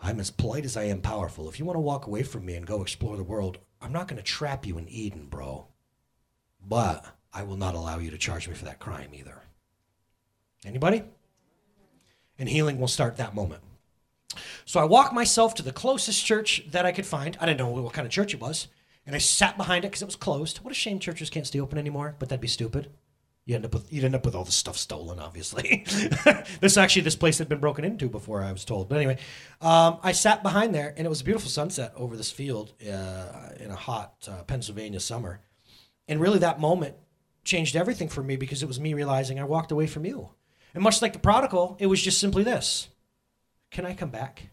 I'm 0.00 0.20
as 0.20 0.30
polite 0.30 0.64
as 0.64 0.76
I 0.76 0.84
am 0.84 1.00
powerful. 1.00 1.48
If 1.48 1.58
you 1.58 1.64
want 1.64 1.76
to 1.76 1.80
walk 1.80 2.06
away 2.06 2.22
from 2.22 2.44
me 2.44 2.54
and 2.56 2.66
go 2.66 2.82
explore 2.82 3.16
the 3.16 3.22
world, 3.22 3.58
I'm 3.80 3.92
not 3.92 4.08
going 4.08 4.18
to 4.18 4.22
trap 4.22 4.66
you 4.66 4.76
in 4.76 4.88
Eden, 4.88 5.26
bro. 5.30 5.66
But 6.66 7.06
I 7.32 7.42
will 7.42 7.56
not 7.56 7.74
allow 7.74 7.98
you 7.98 8.10
to 8.10 8.18
charge 8.18 8.48
me 8.48 8.54
for 8.54 8.64
that 8.64 8.80
crime 8.80 9.10
either. 9.14 9.42
Anybody? 10.64 11.04
And 12.38 12.48
healing 12.48 12.78
will 12.78 12.88
start 12.88 13.16
that 13.16 13.34
moment. 13.34 13.62
So 14.64 14.80
I 14.80 14.84
walked 14.84 15.14
myself 15.14 15.54
to 15.54 15.62
the 15.62 15.72
closest 15.72 16.24
church 16.24 16.64
that 16.70 16.84
I 16.84 16.92
could 16.92 17.06
find. 17.06 17.36
I 17.40 17.46
didn't 17.46 17.58
know 17.58 17.68
what 17.68 17.92
kind 17.92 18.06
of 18.06 18.12
church 18.12 18.34
it 18.34 18.40
was. 18.40 18.68
And 19.06 19.14
I 19.14 19.18
sat 19.18 19.56
behind 19.56 19.84
it 19.84 19.88
because 19.88 20.02
it 20.02 20.06
was 20.06 20.16
closed. 20.16 20.58
What 20.58 20.72
a 20.72 20.74
shame 20.74 20.98
churches 20.98 21.30
can't 21.30 21.46
stay 21.46 21.60
open 21.60 21.78
anymore, 21.78 22.16
but 22.18 22.28
that'd 22.28 22.40
be 22.40 22.48
stupid. 22.48 22.90
You 23.46 23.54
end 23.56 23.66
up 23.66 23.74
with 23.74 23.92
you'd 23.92 24.04
end 24.04 24.14
up 24.14 24.24
with 24.24 24.34
all 24.34 24.44
the 24.44 24.52
stuff 24.52 24.78
stolen, 24.78 25.18
obviously. 25.18 25.84
this 26.60 26.78
actually 26.78 27.02
this 27.02 27.16
place 27.16 27.36
had 27.36 27.48
been 27.48 27.60
broken 27.60 27.84
into 27.84 28.08
before 28.08 28.42
I 28.42 28.50
was 28.52 28.64
told. 28.64 28.88
But 28.88 28.96
anyway, 28.96 29.18
um, 29.60 29.98
I 30.02 30.12
sat 30.12 30.42
behind 30.42 30.74
there, 30.74 30.94
and 30.96 31.06
it 31.06 31.10
was 31.10 31.20
a 31.20 31.24
beautiful 31.24 31.50
sunset 31.50 31.92
over 31.94 32.16
this 32.16 32.30
field 32.30 32.72
uh, 32.82 33.50
in 33.60 33.70
a 33.70 33.76
hot 33.76 34.26
uh, 34.30 34.42
Pennsylvania 34.44 34.98
summer. 34.98 35.40
And 36.08 36.20
really, 36.20 36.38
that 36.38 36.58
moment 36.58 36.96
changed 37.44 37.76
everything 37.76 38.08
for 38.08 38.22
me 38.22 38.36
because 38.36 38.62
it 38.62 38.66
was 38.66 38.80
me 38.80 38.94
realizing 38.94 39.38
I 39.38 39.44
walked 39.44 39.72
away 39.72 39.86
from 39.86 40.06
you. 40.06 40.30
And 40.72 40.82
much 40.82 41.02
like 41.02 41.12
the 41.12 41.18
prodigal, 41.18 41.76
it 41.78 41.86
was 41.86 42.02
just 42.02 42.18
simply 42.18 42.42
this 42.44 42.88
Can 43.70 43.84
I 43.84 43.94
come 43.94 44.10
back? 44.10 44.48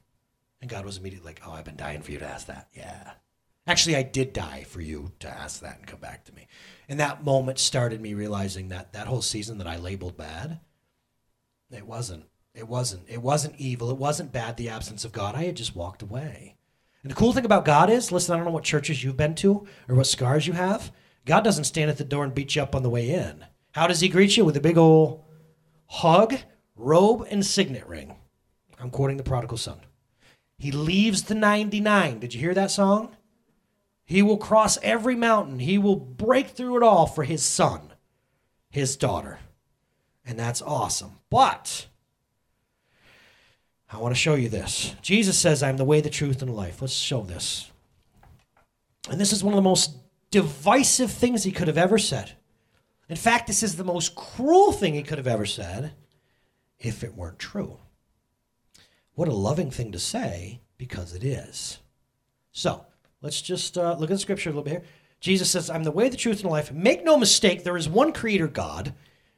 And 0.62 0.70
God 0.70 0.86
was 0.86 0.98
immediately 0.98 1.30
like, 1.32 1.42
Oh, 1.46 1.52
I've 1.52 1.66
been 1.66 1.78
dying 1.78 2.02
for 2.02 2.12
you 2.12 2.20
to 2.20 2.28
ask 2.28 2.48
that. 2.48 2.68
Yeah. 2.74 3.12
Actually, 3.68 3.96
I 3.96 4.04
did 4.04 4.34
die 4.34 4.64
for 4.64 4.82
you 4.82 5.12
to 5.20 5.30
ask 5.30 5.62
that 5.62 5.78
and 5.78 5.88
come 5.88 6.00
back 6.00 6.26
to 6.26 6.34
me. 6.34 6.48
And 6.90 7.00
that 7.00 7.24
moment 7.24 7.60
started 7.60 8.02
me 8.02 8.14
realizing 8.14 8.70
that 8.70 8.94
that 8.94 9.08
whole 9.08 9.22
season 9.22 9.60
that 9.60 9.68
I 9.68 9.78
labeled 9.78 10.18
bad, 10.18 10.60
it 11.72 11.86
wasn't. 11.86 12.26
It 12.54 12.68
wasn't. 12.68 13.04
It 13.08 13.22
wasn't 13.22 13.56
evil. 13.58 13.90
It 13.92 13.98
wasn't 13.98 14.34
bad, 14.34 14.58
the 14.58 14.70
absence 14.70 15.06
of 15.06 15.14
God. 15.14 15.36
I 15.36 15.44
had 15.46 15.56
just 15.56 15.76
walked 15.76 16.02
away. 16.02 16.58
And 17.04 17.10
the 17.12 17.16
cool 17.16 17.34
thing 17.34 17.46
about 17.46 17.66
God 17.66 17.90
is, 17.90 18.12
listen, 18.12 18.34
I 18.34 18.38
don't 18.38 18.46
know 18.46 18.52
what 18.52 18.64
churches 18.64 19.04
you've 19.04 19.18
been 19.18 19.36
to 19.36 19.66
or 19.88 19.96
what 19.96 20.08
scars 20.08 20.46
you 20.48 20.54
have. 20.54 20.92
God 21.26 21.44
doesn't 21.44 21.64
stand 21.64 21.90
at 21.90 21.98
the 21.98 22.04
door 22.04 22.24
and 22.24 22.34
beat 22.34 22.56
you 22.56 22.62
up 22.62 22.76
on 22.76 22.84
the 22.84 22.90
way 22.90 23.10
in. 23.10 23.46
How 23.72 23.88
does 23.88 24.02
he 24.02 24.10
greet 24.10 24.36
you? 24.36 24.44
With 24.44 24.58
a 24.58 24.62
big 24.62 24.78
old 24.78 25.24
hug, 25.88 26.36
robe, 26.76 27.28
and 27.30 27.46
signet 27.46 27.88
ring. 27.88 28.16
I'm 28.80 28.90
quoting 28.90 29.18
the 29.18 29.24
prodigal 29.24 29.58
son. 29.58 29.80
He 30.58 30.72
leaves 30.72 31.24
the 31.24 31.36
99. 31.36 32.20
Did 32.20 32.34
you 32.34 32.40
hear 32.40 32.54
that 32.54 32.72
song? 32.72 33.16
He 34.12 34.22
will 34.22 34.36
cross 34.36 34.78
every 34.84 35.16
mountain. 35.16 35.60
He 35.60 35.78
will 35.78 35.96
break 35.96 36.50
through 36.50 36.76
it 36.76 36.84
all 36.84 37.08
for 37.08 37.24
his 37.24 37.42
son, 37.42 37.94
his 38.70 38.98
daughter. 38.98 39.40
And 40.26 40.38
that's 40.38 40.62
awesome. 40.62 41.20
But 41.30 41.88
I 43.90 44.00
want 44.00 44.14
to 44.14 44.20
show 44.20 44.36
you 44.36 44.50
this. 44.50 44.98
Jesus 45.02 45.38
says, 45.38 45.64
I'm 45.64 45.78
the 45.78 45.86
way, 45.86 46.02
the 46.02 46.10
truth, 46.10 46.42
and 46.42 46.52
the 46.52 46.56
life. 46.56 46.82
Let's 46.82 46.92
show 46.92 47.22
this. 47.22 47.72
And 49.10 49.18
this 49.18 49.32
is 49.32 49.46
one 49.46 49.54
of 49.54 49.56
the 49.56 49.62
most 49.62 49.96
divisive 50.30 51.10
things 51.10 51.46
he 51.46 51.54
could 51.54 51.70
have 51.70 51.78
ever 51.78 51.98
said. 51.98 52.34
In 53.08 53.16
fact, 53.16 53.48
this 53.48 53.64
is 53.64 53.78
the 53.78 53.86
most 53.86 54.14
cruel 54.14 54.74
thing 54.74 54.94
he 54.94 55.04
could 55.04 55.20
have 55.20 55.26
ever 55.28 55.46
said 55.46 55.94
if 56.80 57.02
it 57.06 57.16
weren't 57.16 57.40
true. 57.40 57.78
What 59.14 59.30
a 59.30 59.34
loving 59.34 59.72
thing 59.72 59.94
to 59.94 60.00
say 60.00 60.60
because 60.78 61.14
it 61.14 61.24
is. 61.24 61.80
So, 62.52 62.88
let's 63.22 63.42
just 63.42 63.78
uh, 63.78 63.96
look 64.00 64.10
at 64.10 64.16
the 64.16 64.20
scripture 64.20 64.50
a 64.50 64.54
little 64.54 64.64
bit 64.64 64.72
here. 64.72 64.84
Jesus 65.20 65.52
says, 65.52 65.70
I'm 65.70 65.84
the 65.84 65.92
way, 65.92 66.10
the 66.10 66.18
truth, 66.18 66.38
and 66.38 66.46
the 66.46 66.50
life. 66.50 66.72
Make 66.72 67.04
no 67.04 67.18
mistake, 67.18 67.64
there 67.64 67.78
is 67.78 67.88
one 67.88 68.12
creator 68.12 68.48
God, 68.48 68.94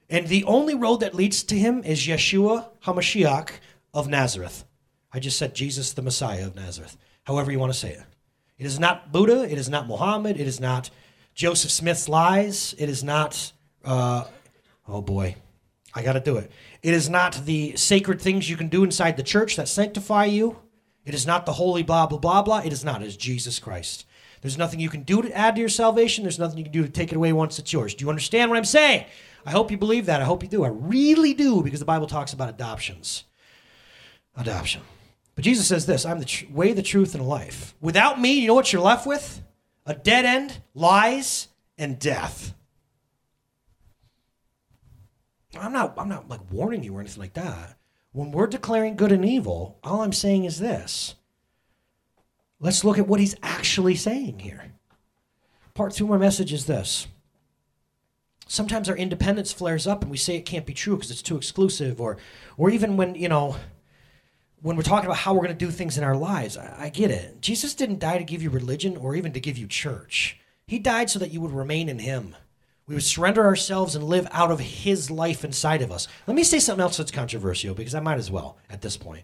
and 0.09 0.27
the 0.27 0.43
only 0.45 0.75
road 0.75 1.01
that 1.01 1.15
leads 1.15 1.43
to 1.43 1.57
him 1.57 1.83
is 1.83 1.99
Yeshua 2.07 2.67
HaMashiach 2.85 3.49
of 3.93 4.07
Nazareth. 4.07 4.63
I 5.11 5.19
just 5.19 5.37
said 5.37 5.53
Jesus, 5.53 5.93
the 5.93 6.01
Messiah 6.01 6.47
of 6.47 6.55
Nazareth, 6.55 6.97
however 7.23 7.51
you 7.51 7.59
want 7.59 7.73
to 7.73 7.77
say 7.77 7.91
it. 7.91 8.03
It 8.57 8.65
is 8.65 8.79
not 8.79 9.11
Buddha. 9.11 9.43
It 9.43 9.57
is 9.57 9.69
not 9.69 9.87
Muhammad. 9.87 10.39
It 10.39 10.47
is 10.47 10.59
not 10.59 10.89
Joseph 11.33 11.71
Smith's 11.71 12.07
lies. 12.07 12.73
It 12.77 12.87
is 12.87 13.03
not, 13.03 13.51
uh, 13.83 14.25
oh 14.87 15.01
boy, 15.01 15.35
I 15.93 16.01
got 16.01 16.13
to 16.13 16.19
do 16.19 16.37
it. 16.37 16.51
It 16.81 16.93
is 16.93 17.09
not 17.09 17.45
the 17.45 17.75
sacred 17.75 18.21
things 18.21 18.49
you 18.49 18.57
can 18.57 18.69
do 18.69 18.83
inside 18.83 19.17
the 19.17 19.23
church 19.23 19.55
that 19.57 19.67
sanctify 19.67 20.25
you. 20.25 20.57
It 21.05 21.13
is 21.13 21.27
not 21.27 21.45
the 21.45 21.53
holy 21.53 21.83
blah, 21.83 22.07
blah, 22.07 22.17
blah, 22.17 22.41
blah. 22.41 22.59
It 22.59 22.73
is 22.73 22.83
not. 22.83 23.01
It 23.01 23.07
is 23.07 23.17
Jesus 23.17 23.59
Christ. 23.59 24.05
There's 24.41 24.57
nothing 24.57 24.79
you 24.79 24.89
can 24.89 25.03
do 25.03 25.21
to 25.21 25.37
add 25.37 25.55
to 25.55 25.61
your 25.61 25.69
salvation. 25.69 26.23
There's 26.23 26.39
nothing 26.39 26.57
you 26.57 26.65
can 26.65 26.73
do 26.73 26.83
to 26.83 26.89
take 26.89 27.11
it 27.11 27.15
away 27.15 27.31
once 27.33 27.59
it's 27.59 27.71
yours. 27.71 27.95
Do 27.95 28.03
you 28.03 28.09
understand 28.09 28.49
what 28.49 28.57
I'm 28.57 28.65
saying? 28.65 29.05
I 29.45 29.51
hope 29.51 29.71
you 29.71 29.77
believe 29.77 30.05
that. 30.05 30.21
I 30.21 30.25
hope 30.25 30.43
you 30.43 30.49
do. 30.49 30.63
I 30.63 30.69
really 30.69 31.33
do 31.33 31.61
because 31.61 31.79
the 31.79 31.85
Bible 31.85 32.07
talks 32.07 32.33
about 32.33 32.49
adoptions. 32.49 33.23
Adoption. 34.35 34.81
But 35.35 35.43
Jesus 35.43 35.67
says 35.67 35.85
this 35.85 36.05
I'm 36.05 36.19
the 36.19 36.25
tr- 36.25 36.45
way, 36.51 36.73
the 36.73 36.81
truth, 36.81 37.15
and 37.15 37.23
the 37.23 37.27
life. 37.27 37.75
Without 37.81 38.19
me, 38.19 38.39
you 38.39 38.47
know 38.47 38.53
what 38.53 38.71
you're 38.71 38.81
left 38.81 39.05
with? 39.05 39.41
A 39.85 39.93
dead 39.93 40.25
end, 40.25 40.61
lies, 40.73 41.49
and 41.77 41.99
death. 41.99 42.53
I'm 45.59 45.73
not, 45.73 45.93
I'm 45.97 46.09
not 46.09 46.29
like 46.29 46.51
warning 46.51 46.83
you 46.83 46.95
or 46.95 46.99
anything 46.99 47.21
like 47.21 47.33
that. 47.33 47.77
When 48.13 48.31
we're 48.31 48.47
declaring 48.47 48.95
good 48.95 49.11
and 49.11 49.25
evil, 49.25 49.79
all 49.83 50.01
I'm 50.01 50.13
saying 50.13 50.45
is 50.45 50.59
this. 50.59 51.15
Let's 52.59 52.83
look 52.83 52.97
at 52.97 53.07
what 53.07 53.19
he's 53.19 53.35
actually 53.43 53.95
saying 53.95 54.39
here. 54.39 54.71
Part 55.73 55.93
two 55.93 56.05
of 56.05 56.11
my 56.11 56.17
message 56.17 56.53
is 56.53 56.67
this. 56.67 57.07
Sometimes 58.47 58.87
our 58.87 58.95
independence 58.95 59.51
flares 59.51 59.87
up 59.87 60.03
and 60.03 60.11
we 60.11 60.17
say 60.17 60.35
it 60.35 60.45
can't 60.45 60.65
be 60.65 60.73
true 60.73 60.95
because 60.95 61.09
it's 61.09 61.23
too 61.23 61.37
exclusive, 61.37 61.99
or 61.99 62.17
or 62.55 62.69
even 62.69 62.97
when, 62.97 63.15
you 63.15 63.27
know, 63.27 63.55
when 64.61 64.77
we're 64.77 64.83
talking 64.83 65.07
about 65.07 65.17
how 65.17 65.33
we're 65.33 65.43
going 65.43 65.57
to 65.57 65.65
do 65.65 65.71
things 65.71 65.97
in 65.97 66.03
our 66.03 66.15
lives, 66.15 66.55
I, 66.55 66.83
I, 66.83 66.89
get 66.89 67.09
it. 67.09 67.41
Jesus 67.41 67.73
didn't 67.73 67.99
die 67.99 68.19
to 68.19 68.23
give 68.23 68.43
you 68.43 68.49
religion 68.49 68.95
or 68.95 69.15
even 69.15 69.33
to 69.33 69.39
give 69.39 69.57
you 69.57 69.67
church. 69.67 70.39
He 70.67 70.77
died 70.79 71.09
so 71.09 71.19
that 71.19 71.31
you 71.31 71.41
would 71.41 71.51
remain 71.51 71.89
in 71.89 71.99
Him. 71.99 72.35
We 72.87 72.95
would 72.95 73.03
surrender 73.03 73.43
ourselves 73.45 73.95
and 73.95 74.03
live 74.03 74.27
out 74.31 74.51
of 74.51 74.59
His 74.59 75.09
life 75.09 75.45
inside 75.45 75.81
of 75.81 75.91
us. 75.91 76.07
Let 76.27 76.35
me 76.35 76.43
say 76.43 76.59
something 76.59 76.83
else 76.83 76.97
that's 76.97 77.11
controversial 77.11 77.75
because 77.75 77.95
I 77.95 78.01
might 78.01 78.17
as 78.17 78.29
well 78.29 78.57
at 78.69 78.81
this 78.81 78.97
point. 78.97 79.23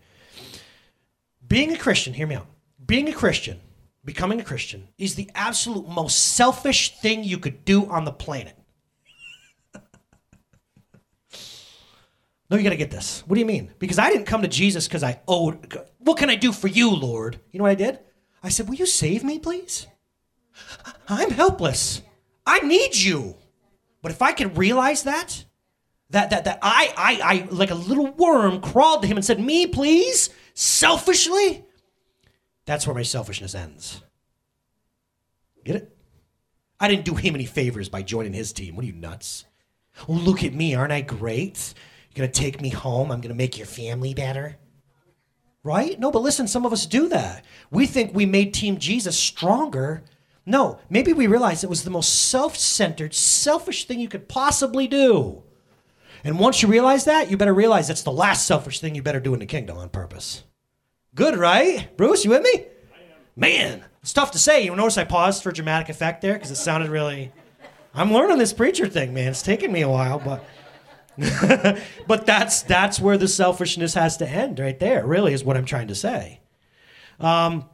Being 1.46 1.74
a 1.74 1.78
Christian, 1.78 2.14
hear 2.14 2.28
me 2.28 2.36
out. 2.36 2.48
Being 2.86 3.10
a 3.10 3.14
Christian, 3.14 3.60
becoming 4.06 4.40
a 4.40 4.46
Christian, 4.46 4.88
is 4.98 5.16
the 5.16 5.30
absolute 5.36 5.88
most 5.90 6.36
selfish 6.36 7.00
thing 7.00 7.24
you 7.24 7.38
could 7.38 7.66
do 7.66 7.86
on 7.88 8.06
the 8.06 8.12
planet. 8.12 8.56
No, 12.50 12.58
you 12.58 12.64
got 12.64 12.70
to 12.72 12.78
get 12.78 12.90
this. 12.90 13.24
What 13.28 13.36
do 13.36 13.40
you 13.40 13.46
mean? 13.46 13.72
Because 13.78 14.00
I 14.00 14.10
didn't 14.10 14.26
come 14.26 14.42
to 14.42 14.48
Jesus 14.48 14.88
because 14.88 15.04
I 15.04 15.20
owed. 15.28 15.78
What 16.00 16.18
can 16.18 16.30
I 16.30 16.36
do 16.36 16.52
for 16.52 16.68
you, 16.68 16.90
Lord? 16.96 17.40
You 17.52 17.60
know 17.60 17.64
what 17.64 17.72
I 17.72 17.76
did? 17.76 18.00
I 18.42 18.50
said, 18.50 18.68
Will 18.68 18.76
you 18.76 18.88
save 18.88 19.24
me, 19.24 19.38
please? 19.38 19.86
I'm 21.08 21.30
helpless. 21.30 22.02
I 22.46 22.60
need 22.62 22.96
you. 22.96 23.36
But 24.02 24.12
if 24.12 24.22
I 24.22 24.32
could 24.32 24.58
realize 24.58 25.04
that, 25.04 25.46
that 26.10 26.30
that 26.30 26.46
that 26.46 26.60
I 26.62 26.94
I 26.98 27.20
I 27.24 27.48
like 27.52 27.72
a 27.72 27.76
little 27.76 28.12
worm 28.12 28.62
crawled 28.62 29.02
to 29.02 29.08
him 29.08 29.18
and 29.18 29.26
said, 29.26 29.40
"Me, 29.40 29.68
please," 29.68 30.30
selfishly, 30.54 31.66
that's 32.66 32.88
where 32.88 32.96
my 32.96 33.04
selfishness 33.04 33.56
ends. 33.56 34.02
Get 35.64 35.76
it? 35.76 35.98
I 36.80 36.88
didn't 36.88 37.06
do 37.06 37.16
him 37.16 37.36
any 37.36 37.46
favors 37.46 37.90
by 37.90 38.02
joining 38.02 38.34
his 38.34 38.54
team. 38.54 38.76
What 38.76 38.84
are 38.84 38.88
you 38.88 38.94
nuts? 38.94 39.46
Look 40.08 40.44
at 40.44 40.54
me. 40.54 40.76
Aren't 40.76 40.94
I 40.94 41.02
great? 41.02 41.74
You're 42.16 42.28
to 42.28 42.34
take 42.34 42.62
me 42.62 42.70
home. 42.70 43.12
I'm 43.12 43.22
to 43.22 43.34
make 43.34 43.58
your 43.58 43.68
family 43.68 44.14
better. 44.14 44.58
Right? 45.64 46.00
No, 46.00 46.10
but 46.10 46.22
listen, 46.22 46.48
some 46.48 46.66
of 46.66 46.72
us 46.72 46.86
do 46.86 47.10
that. 47.10 47.44
We 47.70 47.86
think 47.86 48.14
we 48.14 48.26
made 48.26 48.54
Team 48.54 48.78
Jesus 48.78 49.20
stronger. 49.20 50.04
No, 50.50 50.80
maybe 50.90 51.14
we 51.14 51.28
realized 51.28 51.64
it 51.64 51.70
was 51.70 51.84
the 51.84 51.92
most 51.92 52.28
self 52.28 52.58
centered, 52.58 53.14
selfish 53.14 53.86
thing 53.86 54.00
you 54.00 54.10
could 54.10 54.28
possibly 54.28 54.88
do. 54.88 55.44
And 56.24 56.40
once 56.40 56.64
you 56.64 56.68
realize 56.68 57.06
that, 57.06 57.30
you 57.30 57.38
better 57.38 57.54
realize 57.54 57.88
that's 57.88 58.02
the 58.02 58.12
last 58.12 58.48
selfish 58.48 58.80
thing 58.80 58.96
you 58.96 59.04
better 59.04 59.20
do 59.20 59.36
in 59.36 59.40
the 59.40 59.46
kingdom 59.46 59.78
on 59.78 59.90
purpose. 59.90 60.44
Good, 61.14 61.38
right? 61.38 61.96
Bruce, 61.96 62.26
you 62.26 62.32
with 62.32 62.42
me? 62.42 62.66
Man, 63.36 63.86
it's 64.02 64.12
tough 64.12 64.32
to 64.32 64.40
say. 64.40 64.64
You 64.64 64.76
notice 64.76 64.98
I 64.98 65.04
paused 65.04 65.44
for 65.44 65.52
dramatic 65.52 65.88
effect 65.88 66.24
there 66.24 66.34
because 66.34 66.50
it 66.50 66.56
sounded 66.56 66.90
really. 66.90 67.32
I'm 67.94 68.12
learning 68.12 68.40
this 68.40 68.52
preacher 68.52 68.88
thing, 68.88 69.14
man. 69.14 69.28
It's 69.28 69.44
taken 69.44 69.72
me 69.72 69.82
a 69.82 69.90
while, 69.90 70.18
but. 70.18 70.44
but 72.08 72.26
that's 72.26 72.64
that's 72.64 73.00
where 73.00 73.18
the 73.18 73.28
selfishness 73.28 73.94
has 73.94 74.18
to 74.18 74.28
end, 74.28 74.58
right 74.58 74.80
there. 74.80 75.06
Really, 75.06 75.34
is 75.34 75.44
what 75.44 75.58
I'm 75.58 75.66
trying 75.66 75.90
to 75.90 75.96
say. 75.96 76.40
Um, 77.20 77.70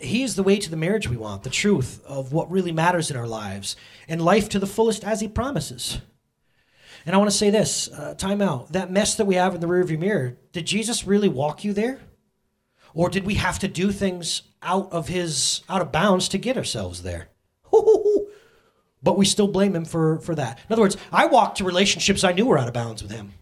he 0.00 0.22
is 0.22 0.34
the 0.36 0.42
way 0.42 0.58
to 0.58 0.70
the 0.70 0.76
marriage 0.76 1.08
we 1.08 1.16
want, 1.16 1.42
the 1.42 1.50
truth 1.50 2.02
of 2.06 2.32
what 2.32 2.50
really 2.50 2.72
matters 2.72 3.10
in 3.10 3.16
our 3.16 3.26
lives, 3.26 3.76
and 4.08 4.22
life 4.22 4.48
to 4.50 4.58
the 4.58 4.66
fullest 4.66 5.04
as 5.04 5.20
he 5.20 5.28
promises. 5.28 6.00
And 7.06 7.14
I 7.14 7.18
want 7.18 7.30
to 7.30 7.36
say 7.36 7.50
this 7.50 7.88
uh, 7.90 8.14
time 8.14 8.42
out. 8.42 8.72
That 8.72 8.90
mess 8.90 9.14
that 9.14 9.24
we 9.24 9.36
have 9.36 9.54
in 9.54 9.60
the 9.60 9.66
rearview 9.66 9.98
mirror, 9.98 10.36
did 10.52 10.66
Jesus 10.66 11.06
really 11.06 11.28
walk 11.28 11.64
you 11.64 11.72
there? 11.72 12.00
Or 12.94 13.08
did 13.08 13.24
we 13.24 13.34
have 13.34 13.58
to 13.60 13.68
do 13.68 13.92
things 13.92 14.42
out 14.62 14.92
of 14.92 15.08
his 15.08 15.62
out 15.68 15.82
of 15.82 15.92
bounds 15.92 16.28
to 16.30 16.38
get 16.38 16.56
ourselves 16.56 17.02
there? 17.02 17.28
But 19.02 19.16
we 19.16 19.26
still 19.26 19.48
blame 19.48 19.76
him 19.76 19.84
for, 19.84 20.18
for 20.20 20.34
that. 20.34 20.58
In 20.68 20.72
other 20.72 20.82
words, 20.82 20.96
I 21.12 21.26
walked 21.26 21.58
to 21.58 21.64
relationships 21.64 22.24
I 22.24 22.32
knew 22.32 22.46
were 22.46 22.58
out 22.58 22.68
of 22.68 22.74
bounds 22.74 23.02
with 23.02 23.12
him. 23.12 23.32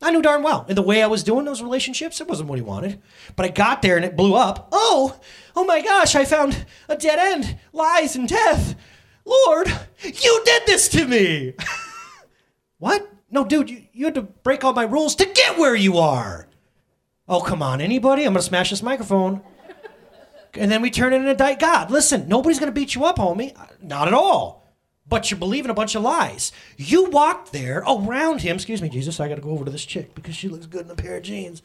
I 0.00 0.10
knew 0.10 0.22
darn 0.22 0.42
well. 0.42 0.64
And 0.68 0.78
the 0.78 0.82
way 0.82 1.02
I 1.02 1.08
was 1.08 1.24
doing 1.24 1.44
those 1.44 1.62
relationships, 1.62 2.20
it 2.20 2.28
wasn't 2.28 2.48
what 2.48 2.58
he 2.58 2.62
wanted. 2.62 3.02
But 3.34 3.46
I 3.46 3.48
got 3.48 3.82
there 3.82 3.96
and 3.96 4.04
it 4.04 4.16
blew 4.16 4.34
up. 4.34 4.68
Oh, 4.70 5.18
oh 5.56 5.64
my 5.64 5.80
gosh, 5.80 6.14
I 6.14 6.24
found 6.24 6.66
a 6.88 6.96
dead 6.96 7.18
end, 7.18 7.58
lies 7.72 8.14
and 8.14 8.28
death. 8.28 8.76
Lord, 9.24 9.68
you 10.02 10.42
did 10.44 10.62
this 10.66 10.88
to 10.90 11.06
me. 11.06 11.54
what? 12.78 13.12
No, 13.30 13.44
dude, 13.44 13.68
you, 13.68 13.82
you 13.92 14.04
had 14.04 14.14
to 14.14 14.22
break 14.22 14.64
all 14.64 14.72
my 14.72 14.84
rules 14.84 15.16
to 15.16 15.26
get 15.26 15.58
where 15.58 15.74
you 15.74 15.98
are. 15.98 16.48
Oh, 17.28 17.40
come 17.40 17.62
on, 17.62 17.80
anybody? 17.80 18.22
I'm 18.22 18.32
going 18.32 18.40
to 18.40 18.42
smash 18.42 18.70
this 18.70 18.82
microphone. 18.82 19.42
And 20.54 20.70
then 20.70 20.80
we 20.80 20.90
turn 20.90 21.12
in 21.12 21.20
and 21.20 21.30
indict 21.30 21.60
God. 21.60 21.90
Listen, 21.90 22.26
nobody's 22.26 22.58
going 22.58 22.72
to 22.72 22.74
beat 22.74 22.94
you 22.94 23.04
up, 23.04 23.18
homie. 23.18 23.54
Not 23.82 24.08
at 24.08 24.14
all. 24.14 24.67
But 25.08 25.30
you're 25.30 25.38
believing 25.38 25.70
a 25.70 25.74
bunch 25.74 25.94
of 25.94 26.02
lies. 26.02 26.52
You 26.76 27.08
walked 27.10 27.52
there 27.52 27.82
around 27.86 28.42
him. 28.42 28.56
Excuse 28.56 28.82
me, 28.82 28.88
Jesus, 28.88 29.20
I 29.20 29.28
got 29.28 29.36
to 29.36 29.40
go 29.40 29.50
over 29.50 29.64
to 29.64 29.70
this 29.70 29.84
chick 29.84 30.14
because 30.14 30.36
she 30.36 30.48
looks 30.48 30.66
good 30.66 30.84
in 30.84 30.90
a 30.90 30.94
pair 30.94 31.16
of 31.16 31.22
jeans. 31.22 31.62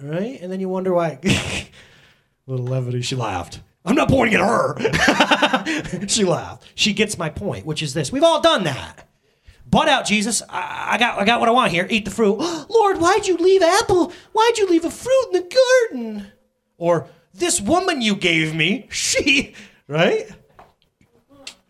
Right? 0.00 0.38
And 0.40 0.52
then 0.52 0.60
you 0.60 0.68
wonder 0.68 0.94
why. 0.94 1.18
Little 2.46 2.66
levity. 2.66 3.02
She 3.02 3.16
laughed. 3.16 3.60
I'm 3.84 3.96
not 3.96 4.08
pointing 4.08 4.40
at 4.40 4.46
her. 4.46 6.06
she 6.08 6.24
laughed. 6.24 6.64
She 6.74 6.92
gets 6.92 7.18
my 7.18 7.30
point, 7.30 7.66
which 7.66 7.82
is 7.82 7.94
this. 7.94 8.12
We've 8.12 8.22
all 8.22 8.40
done 8.40 8.64
that. 8.64 9.08
Butt 9.70 9.88
out, 9.88 10.06
Jesus. 10.06 10.42
I, 10.48 10.90
I, 10.92 10.98
got 10.98 11.18
I 11.18 11.24
got 11.24 11.40
what 11.40 11.48
I 11.48 11.52
want 11.52 11.72
here. 11.72 11.86
Eat 11.90 12.04
the 12.04 12.10
fruit. 12.10 12.38
Lord, 12.68 12.98
why'd 12.98 13.26
you 13.26 13.36
leave 13.36 13.62
apple? 13.62 14.12
Why'd 14.32 14.58
you 14.58 14.68
leave 14.68 14.84
a 14.84 14.90
fruit 14.90 15.26
in 15.26 15.32
the 15.32 15.56
garden? 15.90 16.26
Or 16.76 17.08
this 17.34 17.60
woman 17.60 18.00
you 18.00 18.14
gave 18.14 18.54
me, 18.54 18.86
she, 18.90 19.54
right? 19.86 20.30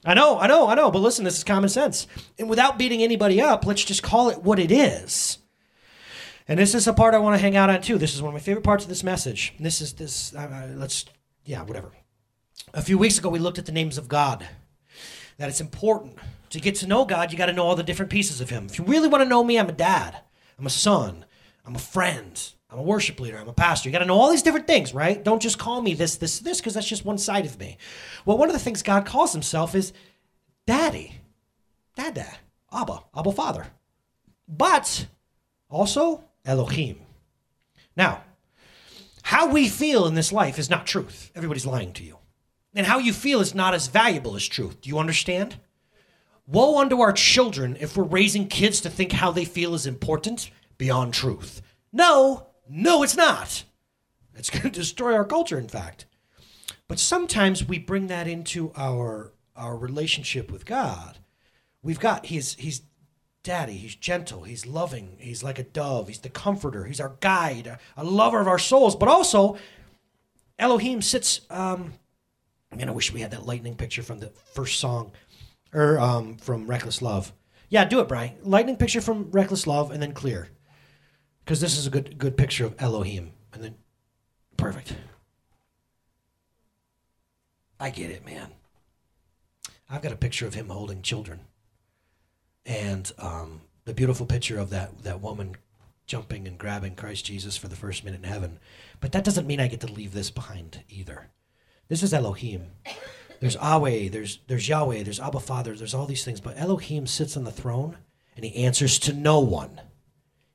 I 0.09 0.15
know, 0.15 0.39
I 0.39 0.47
know, 0.47 0.67
I 0.69 0.75
know, 0.75 0.91
but 0.91 1.01
listen, 1.01 1.27
this 1.27 1.37
is 1.37 1.45
common 1.45 1.69
sense. 1.69 2.07
And 2.39 2.49
without 2.49 2.79
beating 2.79 3.03
anybody 3.03 3.43
up, 3.43 3.67
let's 3.67 3.85
just 3.85 4.03
call 4.03 4.31
it 4.31 4.43
what 4.43 4.59
it 4.59 4.73
is. 4.73 5.37
And 6.49 6.59
this 6.59 6.75
is 6.75 6.89
a 6.89 6.95
part 6.95 7.13
I 7.13 7.19
want 7.19 7.35
to 7.35 7.43
hang 7.43 7.57
out 7.57 7.69
on 7.69 7.83
too. 7.83 7.99
This 7.99 8.15
is 8.15 8.23
one 8.23 8.31
of 8.31 8.35
my 8.35 8.41
favorite 8.41 8.65
parts 8.65 8.85
of 8.85 8.89
this 8.89 9.05
message. 9.05 9.53
This 9.61 9.83
is 9.83 9.93
this, 9.93 10.35
uh, 10.35 10.73
let's, 10.77 11.05
yeah, 11.45 11.61
whatever. 11.61 11.93
A 12.73 12.81
few 12.81 12.97
weeks 12.97 13.19
ago, 13.19 13.29
we 13.29 13.39
looked 13.39 13.59
at 13.59 13.67
the 13.67 13.73
names 13.73 13.99
of 13.99 14.09
God. 14.09 14.49
That 15.37 15.51
it's 15.51 15.61
important 15.61 16.17
to 16.49 16.59
get 16.59 16.77
to 16.77 16.87
know 16.87 17.05
God, 17.05 17.31
you 17.31 17.37
got 17.37 17.47
to 17.47 17.53
know 17.53 17.67
all 17.67 17.77
the 17.77 17.83
different 17.83 18.11
pieces 18.11 18.41
of 18.41 18.49
Him. 18.49 18.65
If 18.65 18.79
you 18.79 18.87
really 18.87 19.09
want 19.09 19.23
to 19.25 19.29
know 19.29 19.45
me, 19.45 19.59
I'm 19.59 19.69
a 19.69 19.73
dad, 19.73 20.23
I'm 20.59 20.65
a 20.65 20.71
son, 20.71 21.27
I'm 21.67 21.75
a 21.75 21.79
friend, 21.79 22.51
I'm 22.71 22.79
a 22.79 22.83
worship 22.83 23.19
leader, 23.19 23.39
I'm 23.39 23.49
a 23.49 23.53
pastor. 23.55 23.89
You 23.89 23.93
got 23.93 24.01
to 24.01 24.05
know 24.05 24.19
all 24.19 24.31
these 24.31 24.43
different 24.43 24.67
things, 24.67 24.93
right? 24.93 25.23
Don't 25.23 25.41
just 25.41 25.59
call 25.59 25.81
me 25.81 25.95
this, 25.95 26.17
this, 26.17 26.41
this, 26.41 26.59
because 26.59 26.75
that's 26.75 26.87
just 26.87 27.05
one 27.05 27.19
side 27.19 27.47
of 27.47 27.59
me. 27.59 27.79
Well, 28.27 28.37
one 28.37 28.49
of 28.49 28.53
the 28.53 28.61
things 28.61 28.83
God 28.83 29.07
calls 29.07 29.33
Himself 29.33 29.75
is 29.75 29.93
Daddy, 30.67 31.15
Dada, 31.97 32.27
Abba, 32.71 33.05
Abba 33.17 33.33
Father. 33.33 33.69
But 34.47 35.07
also 35.71 36.25
Elohim. 36.45 37.01
Now, 37.97 38.23
how 39.23 39.51
we 39.51 39.69
feel 39.69 40.07
in 40.07 40.15
this 40.15 40.33
life 40.33 40.59
is 40.59 40.71
not 40.71 40.87
truth. 40.87 41.31
Everybody's 41.35 41.67
lying 41.67 41.93
to 41.95 42.05
you. 42.05 42.19
And 42.75 42.87
how 42.87 42.99
you 42.99 43.13
feel 43.13 43.41
is 43.41 43.55
not 43.55 43.75
as 43.75 43.89
valuable 43.89 44.37
as 44.37 44.47
truth. 44.47 44.81
Do 44.81 44.89
you 44.89 44.99
understand? 44.99 45.57
Woe 46.47 46.79
unto 46.79 47.01
our 47.01 47.13
children 47.13 47.77
if 47.81 47.97
we're 47.97 48.05
raising 48.05 48.49
kids 48.49 48.81
to 48.83 48.91
think 48.91 49.13
how 49.13 49.31
they 49.31 49.45
feel 49.45 49.75
is 49.75 49.87
important 49.87 50.51
beyond 50.79 51.13
truth. 51.13 51.61
No, 51.93 52.48
no, 52.69 53.03
it's 53.03 53.17
not. 53.17 53.65
It's 54.35 54.51
going 54.51 54.63
to 54.63 54.71
destroy 54.71 55.15
our 55.15 55.25
culture, 55.25 55.59
in 55.59 55.69
fact. 55.69 56.07
But 56.87 56.99
sometimes 56.99 57.67
we 57.67 57.79
bring 57.79 58.07
that 58.07 58.27
into 58.27 58.73
our 58.77 59.33
our 59.57 59.77
relationship 59.77 60.51
with 60.51 60.65
God. 60.65 61.19
We've 61.83 62.01
got 62.01 62.27
he's 62.27 62.55
he's 62.55 62.83
daddy, 63.43 63.77
he's 63.77 63.95
gentle, 63.95 64.43
he's 64.43 64.67
loving, 64.67 65.17
he's 65.19 65.43
like 65.43 65.59
a 65.59 65.65
dove, 65.65 66.09
he's 66.09 66.21
the 66.21 66.29
comforter, 66.29 66.85
he's 66.85 67.01
our 67.01 67.17
guide, 67.21 67.79
a 67.97 68.05
lover 68.05 68.41
of 68.41 68.49
our 68.49 68.59
souls, 68.59 68.97
but 68.97 69.09
also 69.09 69.59
Elohim 70.59 71.03
sits 71.03 71.43
um 71.51 71.95
man, 72.75 72.89
I 72.89 72.93
wish 72.93 73.13
we 73.13 73.21
had 73.21 73.31
that 73.33 73.47
lightning 73.47 73.75
picture 73.77 74.03
from 74.03 74.21
the 74.21 74.29
first 74.53 74.79
song 74.79 75.13
or 75.73 75.99
um, 75.99 76.37
from 76.37 76.67
Reckless 76.67 77.03
Love. 77.03 77.33
Yeah, 77.69 77.85
do 77.85 78.01
it, 78.01 78.09
Brian. 78.09 78.35
Lightning 78.43 78.77
picture 78.77 79.01
from 79.01 79.31
Reckless 79.31 79.67
Love, 79.67 79.91
and 79.91 80.03
then 80.03 80.13
clear, 80.13 80.49
because 81.49 81.63
this 81.63 81.79
is 81.79 81.87
a 81.87 81.91
good 81.91 82.19
good 82.19 82.37
picture 82.37 82.67
of 82.67 82.75
Elohim, 82.79 83.33
and 83.55 83.65
then 83.65 83.75
perfect. 84.59 84.95
I 87.81 87.89
get 87.89 88.11
it, 88.11 88.27
man. 88.27 88.49
I've 89.89 90.03
got 90.03 90.13
a 90.13 90.17
picture 90.17 90.47
of 90.47 90.53
him 90.53 90.69
holding 90.69 91.01
children, 91.01 91.41
and 92.67 93.11
um, 93.19 93.63
the 93.87 93.95
beautiful 93.95 94.27
picture 94.27 94.59
of 94.59 94.69
that 94.69 95.05
that 95.05 95.23
woman 95.23 95.57
jumping 96.05 96.47
and 96.47 96.59
grabbing 96.59 96.95
Christ 96.95 97.25
Jesus 97.25 97.57
for 97.57 97.69
the 97.69 97.77
first 97.77 98.05
minute 98.05 98.25
in 98.25 98.31
heaven. 98.31 98.59
But 99.01 99.13
that 99.13 99.25
doesn't 99.25 99.47
mean 99.47 99.59
I 99.59 99.69
get 99.69 99.81
to 99.81 99.91
leave 99.91 100.13
this 100.13 100.31
behind 100.31 100.85
either. 100.91 101.31
This 101.89 102.03
is 102.03 102.13
Elohim. 102.13 102.67
There's 103.41 103.55
Yahweh, 103.55 104.11
there's 104.11 104.41
there's 104.49 104.69
Yahweh, 104.69 105.03
there's 105.03 105.21
Abba 105.21 105.41
Father, 105.41 105.75
there's 105.75 105.95
all 105.95 106.05
these 106.05 106.27
things, 106.27 106.43
but 106.43 106.59
Elohim 106.59 107.07
sits 107.07 107.39
on 107.39 107.45
the 107.45 107.51
throne 107.51 107.97
and 108.37 108.45
he 108.45 108.67
answers 108.67 108.99
to 108.99 109.15
no 109.15 109.41
one. 109.41 109.81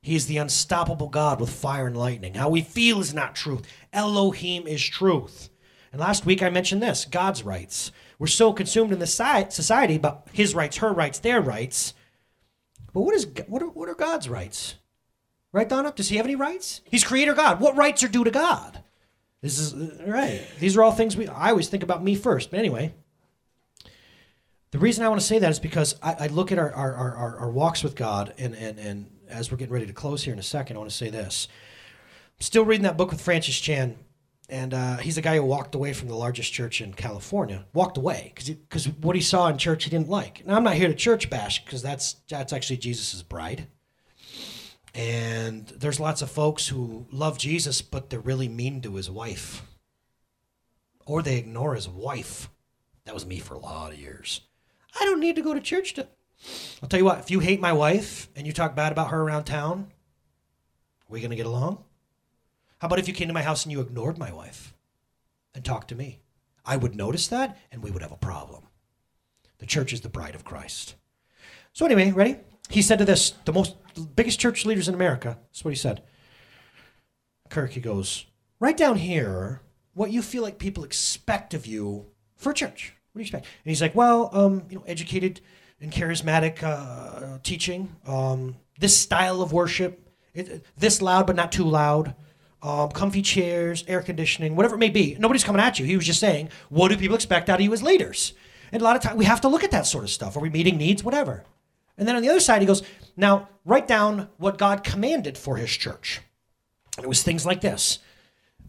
He 0.04 0.16
is 0.16 0.26
the 0.26 0.36
unstoppable 0.36 1.08
God 1.08 1.40
with 1.40 1.48
fire 1.48 1.86
and 1.86 1.96
lightning. 1.96 2.34
How 2.34 2.50
we 2.50 2.60
feel 2.60 3.00
is 3.00 3.14
not 3.14 3.34
truth. 3.34 3.62
Elohim 3.90 4.66
is 4.66 4.84
truth. 4.84 5.48
And 5.92 5.98
last 5.98 6.26
week 6.26 6.42
I 6.42 6.50
mentioned 6.50 6.82
this 6.82 7.06
God's 7.06 7.42
rights. 7.42 7.90
We're 8.18 8.26
so 8.26 8.52
consumed 8.52 8.92
in 8.92 8.98
the 8.98 9.06
society 9.06 9.96
about 9.96 10.28
his 10.30 10.54
rights, 10.54 10.76
her 10.76 10.92
rights, 10.92 11.20
their 11.20 11.40
rights. 11.40 11.94
But 12.92 13.00
what, 13.00 13.14
is, 13.14 13.26
what, 13.46 13.62
are, 13.62 13.68
what 13.70 13.88
are 13.88 13.94
God's 13.94 14.28
rights? 14.28 14.74
Right, 15.52 15.70
Donna? 15.70 15.90
Does 15.96 16.10
he 16.10 16.16
have 16.18 16.26
any 16.26 16.36
rights? 16.36 16.82
He's 16.84 17.02
creator 17.02 17.32
God. 17.32 17.58
What 17.58 17.74
rights 17.74 18.02
are 18.02 18.08
due 18.08 18.24
to 18.24 18.30
God? 18.30 18.84
This 19.40 19.58
is 19.58 19.72
uh, 19.72 20.04
right. 20.06 20.46
These 20.60 20.76
are 20.76 20.82
all 20.82 20.92
things 20.92 21.16
we. 21.16 21.28
I 21.28 21.48
always 21.48 21.70
think 21.70 21.82
about 21.82 22.04
me 22.04 22.14
first. 22.14 22.50
But 22.50 22.58
anyway, 22.58 22.92
the 24.70 24.78
reason 24.78 25.02
I 25.02 25.08
want 25.08 25.22
to 25.22 25.26
say 25.26 25.38
that 25.38 25.50
is 25.50 25.60
because 25.60 25.94
I, 26.02 26.16
I 26.20 26.26
look 26.26 26.52
at 26.52 26.58
our, 26.58 26.70
our, 26.70 26.94
our, 26.94 27.36
our, 27.38 27.50
walks 27.50 27.82
with 27.82 27.96
God, 27.96 28.34
and, 28.36 28.54
and, 28.54 28.78
and 28.78 29.06
as 29.34 29.50
we're 29.50 29.56
getting 29.56 29.74
ready 29.74 29.86
to 29.86 29.92
close 29.92 30.22
here 30.22 30.32
in 30.32 30.38
a 30.38 30.44
second, 30.44 30.76
I 30.76 30.78
want 30.78 30.90
to 30.90 30.96
say 30.96 31.10
this. 31.10 31.48
I'm 32.38 32.42
still 32.42 32.64
reading 32.64 32.84
that 32.84 32.96
book 32.96 33.10
with 33.10 33.20
Francis 33.20 33.58
Chan, 33.58 33.96
and 34.48 34.72
uh, 34.72 34.96
he's 34.98 35.18
a 35.18 35.22
guy 35.22 35.36
who 35.36 35.44
walked 35.44 35.74
away 35.74 35.92
from 35.92 36.08
the 36.08 36.16
largest 36.16 36.52
church 36.52 36.80
in 36.80 36.94
California. 36.94 37.66
Walked 37.72 37.96
away 37.96 38.32
because 38.34 38.50
because 38.50 38.88
what 38.88 39.16
he 39.16 39.22
saw 39.22 39.48
in 39.48 39.58
church 39.58 39.84
he 39.84 39.90
didn't 39.90 40.08
like. 40.08 40.46
Now 40.46 40.56
I'm 40.56 40.64
not 40.64 40.74
here 40.74 40.88
to 40.88 40.94
church 40.94 41.30
bash 41.30 41.64
because 41.64 41.82
that's 41.82 42.14
that's 42.28 42.52
actually 42.52 42.78
Jesus's 42.78 43.22
bride. 43.22 43.66
And 44.94 45.66
there's 45.68 45.98
lots 45.98 46.22
of 46.22 46.30
folks 46.30 46.68
who 46.68 47.06
love 47.10 47.36
Jesus, 47.36 47.82
but 47.82 48.10
they're 48.10 48.20
really 48.20 48.48
mean 48.48 48.80
to 48.82 48.94
his 48.94 49.10
wife. 49.10 49.62
Or 51.04 51.20
they 51.20 51.36
ignore 51.36 51.74
his 51.74 51.88
wife. 51.88 52.48
That 53.04 53.14
was 53.14 53.26
me 53.26 53.40
for 53.40 53.54
a 53.54 53.58
lot 53.58 53.92
of 53.92 53.98
years. 53.98 54.42
I 54.98 55.04
don't 55.04 55.20
need 55.20 55.34
to 55.36 55.42
go 55.42 55.52
to 55.52 55.60
church 55.60 55.94
to. 55.94 56.06
I'll 56.82 56.88
tell 56.88 56.98
you 56.98 57.04
what, 57.04 57.18
if 57.18 57.30
you 57.30 57.40
hate 57.40 57.60
my 57.60 57.72
wife 57.72 58.28
and 58.36 58.46
you 58.46 58.52
talk 58.52 58.74
bad 58.74 58.92
about 58.92 59.10
her 59.10 59.22
around 59.22 59.44
town, 59.44 59.90
are 61.08 61.12
we 61.12 61.20
going 61.20 61.30
to 61.30 61.36
get 61.36 61.46
along? 61.46 61.82
How 62.78 62.86
about 62.86 62.98
if 62.98 63.08
you 63.08 63.14
came 63.14 63.28
to 63.28 63.34
my 63.34 63.42
house 63.42 63.64
and 63.64 63.72
you 63.72 63.80
ignored 63.80 64.18
my 64.18 64.32
wife 64.32 64.74
and 65.54 65.64
talked 65.64 65.88
to 65.88 65.94
me? 65.94 66.20
I 66.64 66.76
would 66.76 66.94
notice 66.94 67.28
that 67.28 67.58
and 67.72 67.82
we 67.82 67.90
would 67.90 68.02
have 68.02 68.12
a 68.12 68.16
problem. 68.16 68.64
The 69.58 69.66
church 69.66 69.92
is 69.92 70.02
the 70.02 70.08
bride 70.08 70.34
of 70.34 70.44
Christ. 70.44 70.94
So, 71.72 71.86
anyway, 71.86 72.10
ready? 72.10 72.36
He 72.68 72.82
said 72.82 72.98
to 72.98 73.04
this, 73.04 73.30
the 73.44 73.52
most 73.52 73.76
biggest 74.16 74.40
church 74.40 74.66
leaders 74.66 74.88
in 74.88 74.94
America, 74.94 75.38
that's 75.50 75.64
what 75.64 75.72
he 75.72 75.76
said. 75.76 76.02
Kirk, 77.48 77.72
he 77.72 77.80
goes, 77.80 78.26
write 78.60 78.76
down 78.76 78.96
here 78.96 79.60
what 79.94 80.10
you 80.10 80.22
feel 80.22 80.42
like 80.42 80.58
people 80.58 80.84
expect 80.84 81.54
of 81.54 81.66
you 81.66 82.06
for 82.36 82.52
church. 82.52 82.94
What 83.12 83.18
do 83.18 83.22
you 83.22 83.26
expect? 83.26 83.46
And 83.64 83.70
he's 83.70 83.82
like, 83.82 83.94
well, 83.94 84.30
um, 84.32 84.64
you 84.68 84.76
know, 84.76 84.84
educated 84.86 85.40
and 85.80 85.92
charismatic 85.92 86.62
uh, 86.62 87.38
teaching, 87.42 87.94
um, 88.06 88.56
this 88.78 88.96
style 88.96 89.42
of 89.42 89.52
worship, 89.52 90.00
it, 90.34 90.64
this 90.76 91.02
loud 91.02 91.26
but 91.26 91.36
not 91.36 91.52
too 91.52 91.64
loud, 91.64 92.14
um, 92.62 92.90
comfy 92.90 93.22
chairs, 93.22 93.84
air 93.86 94.02
conditioning, 94.02 94.56
whatever 94.56 94.76
it 94.76 94.78
may 94.78 94.90
be. 94.90 95.16
Nobody's 95.18 95.44
coming 95.44 95.60
at 95.60 95.78
you. 95.78 95.84
He 95.84 95.96
was 95.96 96.06
just 96.06 96.20
saying, 96.20 96.48
what 96.70 96.88
do 96.88 96.96
people 96.96 97.14
expect 97.14 97.50
out 97.50 97.60
of 97.60 97.64
you 97.64 97.72
as 97.72 97.82
leaders? 97.82 98.32
And 98.72 98.80
a 98.80 98.84
lot 98.84 98.96
of 98.96 99.02
times 99.02 99.16
we 99.16 99.26
have 99.26 99.42
to 99.42 99.48
look 99.48 99.64
at 99.64 99.70
that 99.72 99.86
sort 99.86 100.04
of 100.04 100.10
stuff. 100.10 100.36
Are 100.36 100.40
we 100.40 100.50
meeting 100.50 100.78
needs? 100.78 101.04
Whatever. 101.04 101.44
And 101.96 102.08
then 102.08 102.16
on 102.16 102.22
the 102.22 102.30
other 102.30 102.40
side, 102.40 102.60
he 102.60 102.66
goes, 102.66 102.82
now 103.16 103.48
write 103.64 103.86
down 103.86 104.28
what 104.38 104.58
God 104.58 104.82
commanded 104.82 105.38
for 105.38 105.56
his 105.56 105.70
church. 105.70 106.22
And 106.96 107.04
it 107.04 107.08
was 107.08 107.22
things 107.22 107.46
like 107.46 107.60
this 107.60 107.98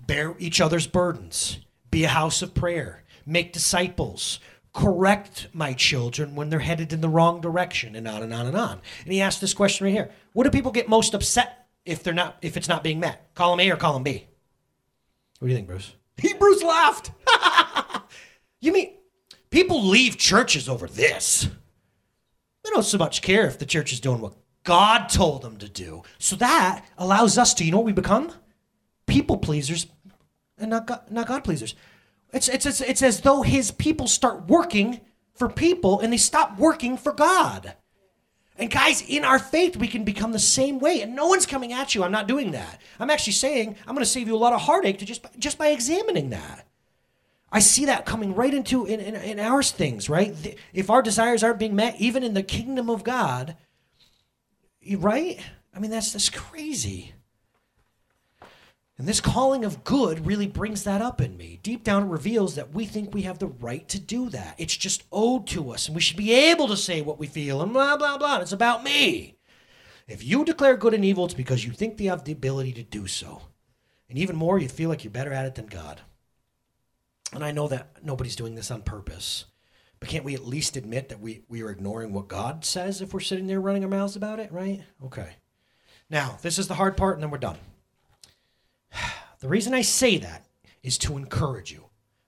bear 0.06 0.36
each 0.38 0.62
other's 0.62 0.86
burdens, 0.86 1.60
be 1.89 2.04
a 2.04 2.10
house 2.10 2.41
of 2.41 2.54
prayer, 2.54 3.04
make 3.26 3.54
disciples, 3.54 4.39
correct 4.75 5.47
my 5.53 5.73
children 5.73 6.35
when 6.35 6.49
they're 6.49 6.59
headed 6.59 6.91
in 6.91 7.01
the 7.01 7.09
wrong 7.09 7.39
direction, 7.41 7.95
and 7.95 8.07
on 8.07 8.21
and 8.21 8.33
on 8.33 8.45
and 8.45 8.57
on. 8.57 8.81
And 9.03 9.13
he 9.13 9.21
asked 9.21 9.41
this 9.41 9.53
question 9.53 9.85
right 9.85 9.93
here 9.93 10.11
What 10.33 10.43
do 10.43 10.51
people 10.51 10.71
get 10.71 10.88
most 10.88 11.15
upset 11.15 11.67
if 11.85 12.03
they're 12.03 12.13
not 12.13 12.38
if 12.41 12.57
it's 12.57 12.69
not 12.69 12.83
being 12.83 12.99
met? 12.99 13.33
Column 13.33 13.61
A 13.61 13.71
or 13.71 13.77
column 13.77 14.03
B? 14.03 14.27
What 15.39 15.47
do 15.47 15.51
you 15.51 15.57
think, 15.57 15.67
Bruce? 15.67 15.95
He 16.17 16.33
Bruce 16.33 16.61
laughed. 16.61 17.11
you 18.61 18.71
mean 18.71 18.93
people 19.49 19.83
leave 19.83 20.17
churches 20.17 20.69
over 20.69 20.88
this? 20.88 21.47
They 22.63 22.69
don't 22.71 22.83
so 22.83 22.97
much 22.97 23.21
care 23.21 23.47
if 23.47 23.59
the 23.59 23.65
church 23.65 23.93
is 23.93 23.99
doing 23.99 24.21
what 24.21 24.33
God 24.63 25.07
told 25.07 25.41
them 25.41 25.57
to 25.57 25.69
do. 25.69 26.03
So 26.17 26.35
that 26.38 26.83
allows 26.97 27.38
us 27.38 27.53
to, 27.55 27.63
you 27.63 27.71
know 27.71 27.77
what 27.77 27.85
we 27.85 27.93
become? 27.93 28.31
People 29.05 29.38
pleasers 29.38 29.88
and 30.57 30.71
not 30.71 30.88
God, 30.88 31.01
not 31.11 31.27
God 31.27 31.43
pleasers. 31.43 31.75
It's, 32.36 32.50
it's, 32.50 32.65
it's, 32.65 32.82
it's 32.82 33.02
as 33.02 33.21
though 33.21 33.43
his 33.43 33.71
people 33.71 34.08
start 34.08 34.48
working 34.48 35.00
for 35.36 35.48
people 35.48 36.02
and 36.02 36.12
they 36.12 36.17
stop 36.17 36.60
working 36.60 36.98
for 36.98 37.13
God. 37.13 37.74
And 38.58 38.69
guys, 38.69 39.02
in 39.02 39.24
our 39.24 39.39
faith, 39.39 39.78
we 39.78 39.88
can 39.88 40.04
become 40.04 40.34
the 40.34 40.39
same 40.39 40.80
way. 40.80 41.02
And 41.02 41.15
no 41.15 41.28
one's 41.28 41.45
coming 41.45 41.71
at 41.71 41.95
you. 41.95 42.04
I'm 42.04 42.12
not 42.12 42.28
doing 42.28 42.52
that. 42.52 42.82
I'm 43.00 43.10
actually 43.10 43.34
saying 43.34 43.78
I'm 43.88 43.95
going 43.95 44.04
to 44.04 44.10
save 44.10 44.28
you 44.28 44.36
a 44.36 44.38
lot 44.38 44.52
of 44.52 44.62
heartache 44.62 45.00
to 45.00 45.06
just, 45.06 45.26
just 45.39 45.58
by 45.58 45.67
examining 45.67 46.30
that. 46.32 46.67
I 47.54 47.60
see 47.60 47.86
that 47.86 48.06
coming 48.06 48.36
right 48.36 48.54
into 48.54 48.86
in, 48.86 49.00
in, 49.00 49.15
in 49.15 49.39
our 49.39 49.63
things, 49.63 50.10
right? 50.10 50.58
If 50.74 50.89
our 50.89 51.02
desires 51.02 51.41
aren't 51.41 51.60
being 51.60 51.76
met, 51.76 51.95
even 52.02 52.21
in 52.21 52.34
the 52.34 52.43
kingdom 52.43 52.89
of 52.89 53.06
God, 53.06 53.56
right? 54.98 55.39
I 55.74 55.80
mean, 55.80 55.91
that's 55.91 56.12
that's 56.12 56.30
crazy. 56.30 57.13
And 58.97 59.08
this 59.08 59.19
calling 59.19 59.65
of 59.65 59.84
good 59.84 60.25
really 60.25 60.47
brings 60.47 60.84
that 60.86 61.01
up 61.01 61.19
in 61.19 61.36
me. 61.36 61.60
Deep 61.62 61.84
down, 61.84 62.03
it 62.03 62.10
reveals 62.10 62.55
that 62.55 62.73
we 62.73 62.86
think 62.86 63.13
we 63.13 63.23
have 63.23 63.39
the 63.39 63.47
right 63.47 63.88
to 63.89 63.99
do 63.99 64.29
that. 64.29 64.55
It's 64.58 64.77
just 64.77 65.03
owed 65.12 65.47
to 65.47 65.71
us, 65.71 65.88
and 65.88 65.95
we 65.95 66.01
should 66.01 66.15
be 66.15 66.34
able 66.34 66.69
to 66.69 66.77
say 66.77 67.01
what 67.01 67.19
we 67.19 67.27
feel 67.27 67.62
and 67.62 67.73
blah, 67.73 67.97
blah, 67.97 68.17
blah. 68.17 68.38
It's 68.39 68.53
about 68.53 68.84
me. 68.86 69.38
If 70.08 70.23
you 70.23 70.45
declare 70.45 70.77
good 70.77 70.93
and 70.93 71.03
evil, 71.03 71.25
it's 71.25 71.34
because 71.34 71.65
you 71.65 71.71
think 71.73 71.99
you 71.99 72.10
have 72.10 72.23
the 72.23 72.31
ability 72.31 72.71
to 72.73 72.84
do 72.84 73.05
so. 73.08 73.41
And 74.08 74.17
even 74.17 74.36
more, 74.36 74.60
you 74.60 74.69
feel 74.69 74.88
like 74.88 75.03
you're 75.03 75.12
better 75.12 75.34
at 75.34 75.45
it 75.45 75.55
than 75.55 75.65
God. 75.65 76.01
And 77.34 77.43
I 77.43 77.51
know 77.51 77.67
that 77.67 78.03
nobody's 78.03 78.36
doing 78.36 78.55
this 78.55 78.71
on 78.71 78.81
purpose. 78.81 79.45
But 79.99 80.10
can't 80.10 80.23
we 80.23 80.36
at 80.36 80.45
least 80.45 80.77
admit 80.77 81.10
that 81.10 81.19
we, 81.19 81.41
we 81.49 81.63
are 81.63 81.69
ignoring 81.71 82.13
what 82.13 82.27
God 82.27 82.63
says 82.63 83.01
if 83.01 83.13
we're 83.13 83.19
sitting 83.19 83.47
there 83.47 83.60
running 83.60 83.84
our 83.84 83.89
mouths 83.89 84.15
about 84.15 84.39
it, 84.39 84.51
right? 84.51 84.84
Okay. 85.03 85.36
Now, 86.10 86.38
this 86.41 86.60
is 86.60 86.67
the 86.67 86.75
hard 86.75 86.95
part, 86.95 87.15
and 87.15 87.23
then 87.23 87.31
we're 87.31 87.39
done. 87.39 87.58
The 89.45 89.49
reason 89.49 89.75
I 89.75 89.84
say 89.84 90.17
that 90.17 90.47
is 90.81 90.97
to 90.97 91.17
encourage 91.17 91.71
you. 91.71 91.86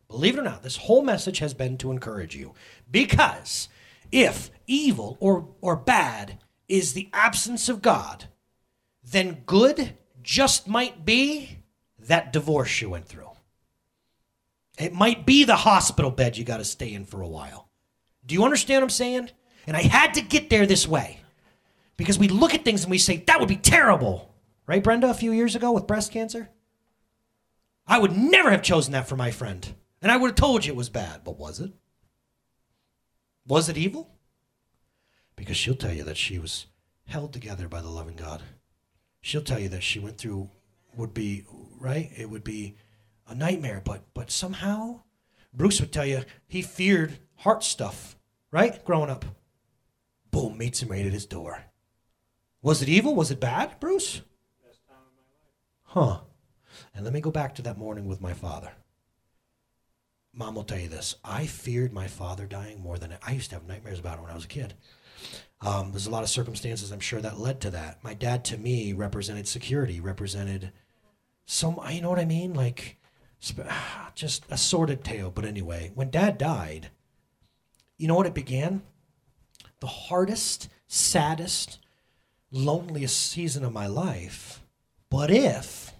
Believe 0.08 0.36
it 0.36 0.40
or 0.40 0.44
not, 0.44 0.62
this 0.62 0.78
whole 0.78 1.02
message 1.02 1.40
has 1.40 1.56
been 1.56 1.76
to 1.80 1.90
encourage 1.90 2.36
you. 2.36 2.54
Because 2.92 3.70
if 4.12 4.52
evil 4.68 5.18
or, 5.20 5.50
or 5.60 5.76
bad 5.76 6.38
is 6.68 6.94
the 6.94 7.10
absence 7.14 7.70
of 7.70 7.82
God, 7.82 8.26
then 9.04 9.42
good 9.48 9.98
just 10.22 10.68
might 10.68 11.06
be 11.06 11.58
that 11.98 12.32
divorce 12.32 12.82
you 12.82 12.92
went 12.92 13.08
through. 13.08 13.32
It 14.78 14.94
might 14.94 15.26
be 15.26 15.44
the 15.44 15.56
hospital 15.56 16.12
bed 16.12 16.38
you 16.38 16.44
got 16.44 16.58
to 16.58 16.66
stay 16.66 16.94
in 16.94 17.04
for 17.04 17.24
a 17.24 17.28
while. 17.28 17.68
Do 18.28 18.36
you 18.36 18.44
understand 18.44 18.84
what 18.84 18.86
I'm 18.86 18.90
saying? 18.92 19.32
And 19.66 19.76
I 19.76 19.82
had 19.82 20.14
to 20.14 20.22
get 20.22 20.52
there 20.52 20.68
this 20.68 20.88
way 20.88 21.22
because 21.98 22.20
we 22.20 22.28
look 22.28 22.54
at 22.54 22.64
things 22.64 22.84
and 22.84 22.92
we 22.92 23.00
say, 23.00 23.18
that 23.26 23.40
would 23.40 23.50
be 23.50 23.58
terrible. 23.58 24.36
Right, 24.68 24.84
Brenda, 24.84 25.10
a 25.10 25.16
few 25.16 25.32
years 25.32 25.56
ago 25.56 25.72
with 25.72 25.88
breast 25.88 26.12
cancer? 26.12 26.52
I 27.88 28.00
would 28.00 28.18
never 28.18 28.52
have 28.52 28.62
chosen 28.62 28.92
that 28.94 29.08
for 29.08 29.16
my 29.16 29.32
friend. 29.32 29.76
And 30.02 30.12
I 30.12 30.18
would 30.18 30.30
have 30.32 30.36
told 30.36 30.66
you 30.66 30.74
it 30.74 30.78
was 30.78 30.90
bad. 30.90 31.24
But 31.24 31.40
was 31.40 31.60
it? 31.60 31.72
Was 33.48 33.70
it 33.70 33.78
evil? 33.78 34.12
Because 35.36 35.58
she'll 35.58 35.76
tell 35.76 35.94
you 35.94 36.04
that 36.04 36.18
she 36.18 36.38
was 36.38 36.68
held 37.06 37.32
together 37.32 37.68
by 37.68 37.82
the 37.82 37.90
loving 37.90 38.16
God. 38.16 38.44
She'll 39.22 39.42
tell 39.42 39.60
you 39.60 39.70
that 39.70 39.84
she 39.84 40.00
went 40.00 40.18
through, 40.18 40.50
would 40.96 41.14
be, 41.14 41.46
right? 41.80 42.12
It 42.16 42.30
would 42.30 42.44
be 42.44 42.76
a 43.28 43.36
nightmare, 43.36 43.82
but 43.84 44.04
but 44.14 44.32
somehow 44.32 45.02
Bruce 45.54 45.80
would 45.80 45.92
tell 45.92 46.06
you 46.06 46.24
he 46.48 46.62
feared 46.62 47.20
heart 47.38 47.64
stuff, 47.64 48.18
right? 48.52 48.84
Growing 48.86 49.10
up. 49.10 49.26
Boom, 50.32 50.58
meets 50.58 50.82
him 50.82 50.90
right 50.90 51.06
at 51.06 51.14
his 51.14 51.26
door. 51.26 51.64
Was 52.62 52.82
it 52.82 52.90
evil? 52.90 53.16
Was 53.16 53.32
it 53.32 53.40
bad, 53.40 53.80
Bruce? 53.80 54.22
Huh. 55.84 56.20
And 56.98 57.06
let 57.06 57.14
me 57.14 57.22
go 57.22 57.30
back 57.30 57.54
to 57.56 57.62
that 57.62 57.78
morning 57.78 58.08
with 58.08 58.22
my 58.22 58.34
father. 58.34 58.72
Mom 60.34 60.56
will 60.56 60.64
tell 60.64 60.80
you 60.80 60.90
this. 60.90 61.16
I 61.24 61.46
feared 61.46 61.94
my 61.94 62.08
father 62.08 62.48
dying 62.48 62.82
more 62.82 62.98
than 62.98 63.16
I 63.22 63.34
used 63.34 63.52
to 63.52 63.56
have 63.56 63.68
nightmares 63.68 64.00
about 64.00 64.18
it 64.18 64.24
when 64.24 64.32
I 64.32 64.36
was 64.36 64.46
a 64.46 64.50
kid. 64.50 64.74
Um, 65.62 65.92
there's 65.92 66.08
a 66.08 66.12
lot 66.12 66.24
of 66.24 66.30
circumstances 66.30 66.92
I'm 66.92 67.00
sure 67.00 67.22
that 67.22 67.40
led 67.40 67.62
to 67.62 67.70
that. 67.70 68.04
My 68.04 68.16
dad 68.16 68.44
to 68.46 68.58
me 68.58 68.94
represented 68.94 69.48
security, 69.48 70.00
represented 70.00 70.72
some, 71.46 71.80
you 71.92 72.02
know 72.02 72.10
what 72.10 72.18
I 72.18 72.26
mean? 72.26 72.56
Like 72.56 72.98
just 74.16 74.46
a 74.50 74.58
sordid 74.58 75.04
tale. 75.04 75.30
But 75.30 75.46
anyway, 75.46 75.92
when 75.94 76.10
dad 76.10 76.40
died, 76.40 76.90
you 78.00 78.08
know 78.08 78.16
what 78.16 78.26
it 78.26 78.34
began? 78.34 78.82
The 79.82 79.88
hardest, 79.88 80.68
saddest, 80.88 81.78
loneliest 82.50 83.18
season 83.18 83.64
of 83.64 83.72
my 83.72 83.86
life. 83.86 84.64
But 85.12 85.30
if, 85.30 85.94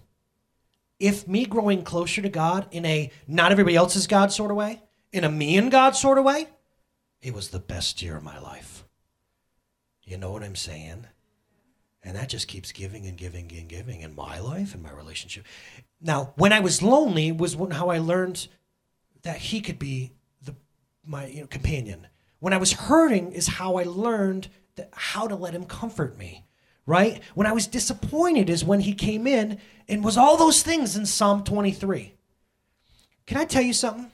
if 0.98 1.28
me 1.28 1.44
growing 1.44 1.82
closer 1.82 2.22
to 2.22 2.28
God 2.28 2.66
in 2.70 2.84
a 2.84 3.10
not 3.26 3.52
everybody 3.52 3.76
else's 3.76 4.06
God 4.06 4.32
sort 4.32 4.50
of 4.50 4.56
way, 4.56 4.82
in 5.12 5.24
a 5.24 5.30
me 5.30 5.56
and 5.56 5.70
God 5.70 5.96
sort 5.96 6.18
of 6.18 6.24
way, 6.24 6.48
it 7.22 7.34
was 7.34 7.48
the 7.48 7.58
best 7.58 8.02
year 8.02 8.16
of 8.16 8.22
my 8.22 8.38
life. 8.38 8.84
You 10.04 10.16
know 10.16 10.30
what 10.30 10.42
I'm 10.42 10.56
saying? 10.56 11.06
And 12.02 12.16
that 12.16 12.28
just 12.28 12.48
keeps 12.48 12.72
giving 12.72 13.06
and 13.06 13.18
giving 13.18 13.50
and 13.52 13.68
giving 13.68 14.00
in 14.00 14.14
my 14.14 14.38
life 14.38 14.72
and 14.74 14.82
my 14.82 14.92
relationship. 14.92 15.44
Now, 16.00 16.32
when 16.36 16.52
I 16.52 16.60
was 16.60 16.82
lonely 16.82 17.32
was 17.32 17.56
how 17.72 17.90
I 17.90 17.98
learned 17.98 18.48
that 19.22 19.36
he 19.36 19.60
could 19.60 19.78
be 19.78 20.12
the 20.42 20.54
my 21.04 21.26
you 21.26 21.40
know, 21.42 21.46
companion. 21.46 22.06
When 22.38 22.52
I 22.52 22.58
was 22.58 22.72
hurting 22.72 23.32
is 23.32 23.46
how 23.46 23.76
I 23.76 23.82
learned 23.82 24.48
that 24.76 24.90
how 24.92 25.26
to 25.26 25.34
let 25.34 25.54
him 25.54 25.64
comfort 25.64 26.16
me. 26.16 26.44
Right? 26.88 27.20
When 27.34 27.46
I 27.46 27.52
was 27.52 27.66
disappointed 27.66 28.48
is 28.48 28.64
when 28.64 28.80
he 28.80 28.94
came 28.94 29.26
in 29.26 29.58
and 29.90 30.02
was 30.02 30.16
all 30.16 30.38
those 30.38 30.62
things 30.62 30.96
in 30.96 31.04
Psalm 31.04 31.44
23. 31.44 32.14
Can 33.26 33.36
I 33.36 33.44
tell 33.44 33.60
you 33.60 33.74
something? 33.74 34.10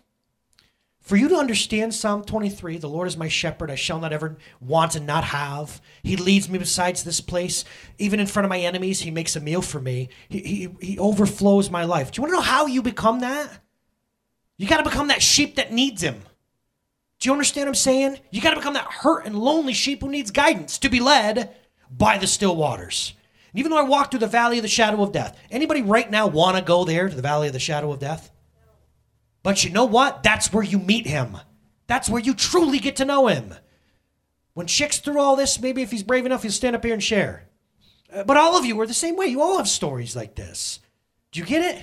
For 0.99 1.15
you 1.15 1.29
to 1.29 1.37
understand 1.37 1.95
Psalm 1.95 2.25
23, 2.25 2.79
the 2.79 2.89
Lord 2.89 3.07
is 3.07 3.17
my 3.17 3.29
shepherd, 3.29 3.71
I 3.71 3.77
shall 3.77 4.01
not 4.01 4.13
ever 4.13 4.39
want 4.61 4.97
and 4.97 5.07
not 5.07 5.23
have. 5.23 5.81
He 6.03 6.17
leads 6.17 6.49
me 6.49 6.59
besides 6.59 7.05
this 7.05 7.21
place. 7.21 7.65
Even 7.99 8.19
in 8.19 8.27
front 8.27 8.45
of 8.45 8.51
my 8.51 8.59
enemies, 8.59 9.03
He 9.03 9.13
makes 9.13 9.37
a 9.37 9.41
meal 9.41 9.63
for 9.63 9.79
me. 9.79 10.09
He, 10.29 10.41
he, 10.41 10.69
he 10.85 10.99
overflows 10.99 11.71
my 11.71 11.85
life. 11.85 12.11
Do 12.11 12.19
you 12.19 12.23
want 12.23 12.33
to 12.33 12.37
know 12.39 12.43
how 12.43 12.67
you 12.67 12.83
become 12.83 13.21
that? 13.21 13.51
You 14.57 14.67
got 14.67 14.79
to 14.79 14.91
become 14.91 15.09
that 15.09 15.23
sheep 15.23 15.55
that 15.57 15.73
needs 15.73 16.03
Him. 16.03 16.21
Do 17.21 17.29
you 17.29 17.33
understand 17.33 17.67
what 17.67 17.71
I'm 17.71 17.75
saying? 17.77 18.19
You 18.33 18.43
got 18.43 18.51
to 18.51 18.57
become 18.57 18.75
that 18.75 18.91
hurt 18.91 19.27
and 19.27 19.39
lonely 19.39 19.75
sheep 19.75 20.03
who 20.03 20.09
needs 20.09 20.33
guidance 20.33 20.79
to 20.79 20.89
be 20.89 20.99
led 20.99 21.55
by 21.97 22.19
the 22.19 22.27
still 22.27 22.57
waters. 22.57 23.15
And 23.53 23.61
even 23.61 23.71
though 23.71 23.79
I 23.79 23.89
walk 23.89 24.11
through 24.11 24.21
the 24.21 24.27
valley 24.27 24.59
of 24.59 24.63
the 24.63 24.69
shadow 24.69 25.03
of 25.03 25.13
death, 25.13 25.39
anybody 25.51 25.83
right 25.83 26.11
now 26.11 26.27
want 26.27 26.57
to 26.57 26.63
go 26.63 26.85
there 26.85 27.09
to 27.09 27.15
the 27.15 27.23
valley 27.23 27.47
of 27.47 27.53
the 27.53 27.61
shadow 27.61 27.93
of 27.93 28.01
death? 28.01 28.31
But 29.43 29.63
you 29.63 29.71
know 29.71 29.85
what? 29.85 30.23
That's 30.23 30.53
where 30.53 30.65
you 30.65 30.79
meet 30.79 31.07
him. 31.07 31.37
That's 31.87 32.09
where 32.09 32.23
you 32.23 32.35
truly 32.35 32.79
get 32.79 32.97
to 32.97 33.05
know 33.05 33.27
him. 33.27 33.55
When 34.55 34.67
Chick's 34.67 34.99
through 34.99 35.21
all 35.21 35.37
this, 35.37 35.61
maybe 35.61 35.83
if 35.83 35.91
he's 35.91 36.03
brave 36.03 36.27
enough, 36.27 36.43
he'll 36.43 36.53
stand 36.53 36.75
up 36.75 36.85
here 36.85 36.95
and 36.95 37.03
share. 37.03 37.49
Uh, 38.13 38.25
But 38.25 38.37
all 38.37 38.57
of 38.57 38.65
you 38.65 38.81
are 38.81 38.87
the 38.87 38.95
same 38.95 39.17
way. 39.17 39.27
You 39.27 39.43
all 39.43 39.59
have 39.59 39.69
stories 39.69 40.17
like 40.17 40.35
this. 40.35 40.81
Do 41.33 41.41
you 41.41 41.47
get 41.47 41.77
it? 41.77 41.83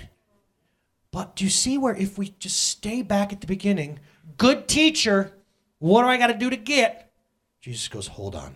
But 1.11 1.35
do 1.35 1.43
you 1.43 1.49
see 1.49 1.77
where 1.77 1.95
if 1.95 2.17
we 2.17 2.33
just 2.39 2.63
stay 2.63 3.01
back 3.01 3.33
at 3.33 3.41
the 3.41 3.47
beginning, 3.47 3.99
good 4.37 4.67
teacher, 4.67 5.33
what 5.79 6.01
do 6.03 6.07
I 6.07 6.17
got 6.17 6.27
to 6.27 6.33
do 6.33 6.49
to 6.49 6.55
get? 6.55 7.11
Jesus 7.59 7.89
goes, 7.89 8.07
hold 8.07 8.35
on. 8.35 8.55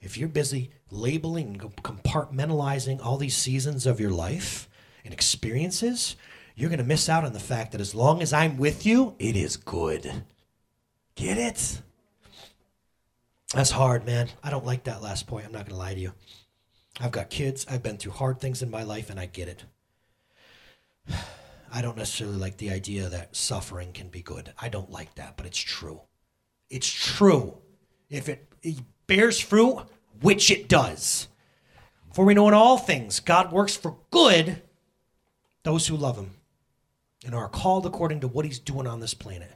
If 0.00 0.16
you're 0.16 0.28
busy 0.28 0.70
labeling 0.90 1.58
compartmentalizing 1.58 3.04
all 3.04 3.16
these 3.16 3.36
seasons 3.36 3.86
of 3.86 4.00
your 4.00 4.10
life 4.10 4.68
and 5.04 5.12
experiences, 5.12 6.16
you're 6.56 6.70
going 6.70 6.78
to 6.78 6.84
miss 6.84 7.08
out 7.08 7.24
on 7.24 7.32
the 7.32 7.40
fact 7.40 7.72
that 7.72 7.80
as 7.80 7.94
long 7.94 8.22
as 8.22 8.32
I'm 8.32 8.56
with 8.56 8.86
you, 8.86 9.14
it 9.18 9.36
is 9.36 9.56
good. 9.56 10.24
Get 11.14 11.38
it? 11.38 11.82
That's 13.54 13.70
hard, 13.70 14.06
man. 14.06 14.28
I 14.42 14.50
don't 14.50 14.64
like 14.64 14.84
that 14.84 15.02
last 15.02 15.26
point. 15.26 15.44
I'm 15.44 15.52
not 15.52 15.66
going 15.66 15.74
to 15.74 15.78
lie 15.78 15.94
to 15.94 16.00
you. 16.00 16.12
I've 17.00 17.12
got 17.12 17.30
kids. 17.30 17.66
I've 17.68 17.82
been 17.82 17.96
through 17.96 18.12
hard 18.12 18.40
things 18.40 18.62
in 18.62 18.70
my 18.70 18.84
life, 18.84 19.10
and 19.10 19.18
I 19.18 19.26
get 19.26 19.48
it. 19.48 19.64
I 21.72 21.82
don't 21.82 21.96
necessarily 21.96 22.36
like 22.36 22.56
the 22.56 22.70
idea 22.70 23.08
that 23.08 23.36
suffering 23.36 23.92
can 23.92 24.08
be 24.08 24.22
good. 24.22 24.52
I 24.58 24.68
don't 24.68 24.90
like 24.90 25.14
that, 25.16 25.36
but 25.36 25.46
it's 25.46 25.58
true. 25.58 26.00
It's 26.68 26.90
true. 26.90 27.58
If 28.08 28.28
it, 28.28 28.52
it 28.62 28.78
bears 29.10 29.40
fruit, 29.40 29.84
which 30.22 30.52
it 30.52 30.68
does. 30.68 31.26
For 32.14 32.24
we 32.24 32.32
know 32.32 32.46
in 32.46 32.54
all 32.54 32.78
things 32.78 33.18
God 33.18 33.50
works 33.50 33.74
for 33.74 33.96
good 34.12 34.62
those 35.64 35.88
who 35.88 35.96
love 35.96 36.16
him 36.16 36.30
and 37.26 37.34
are 37.34 37.48
called 37.48 37.86
according 37.86 38.20
to 38.20 38.28
what 38.28 38.44
he's 38.44 38.60
doing 38.60 38.86
on 38.86 39.00
this 39.00 39.12
planet. 39.12 39.52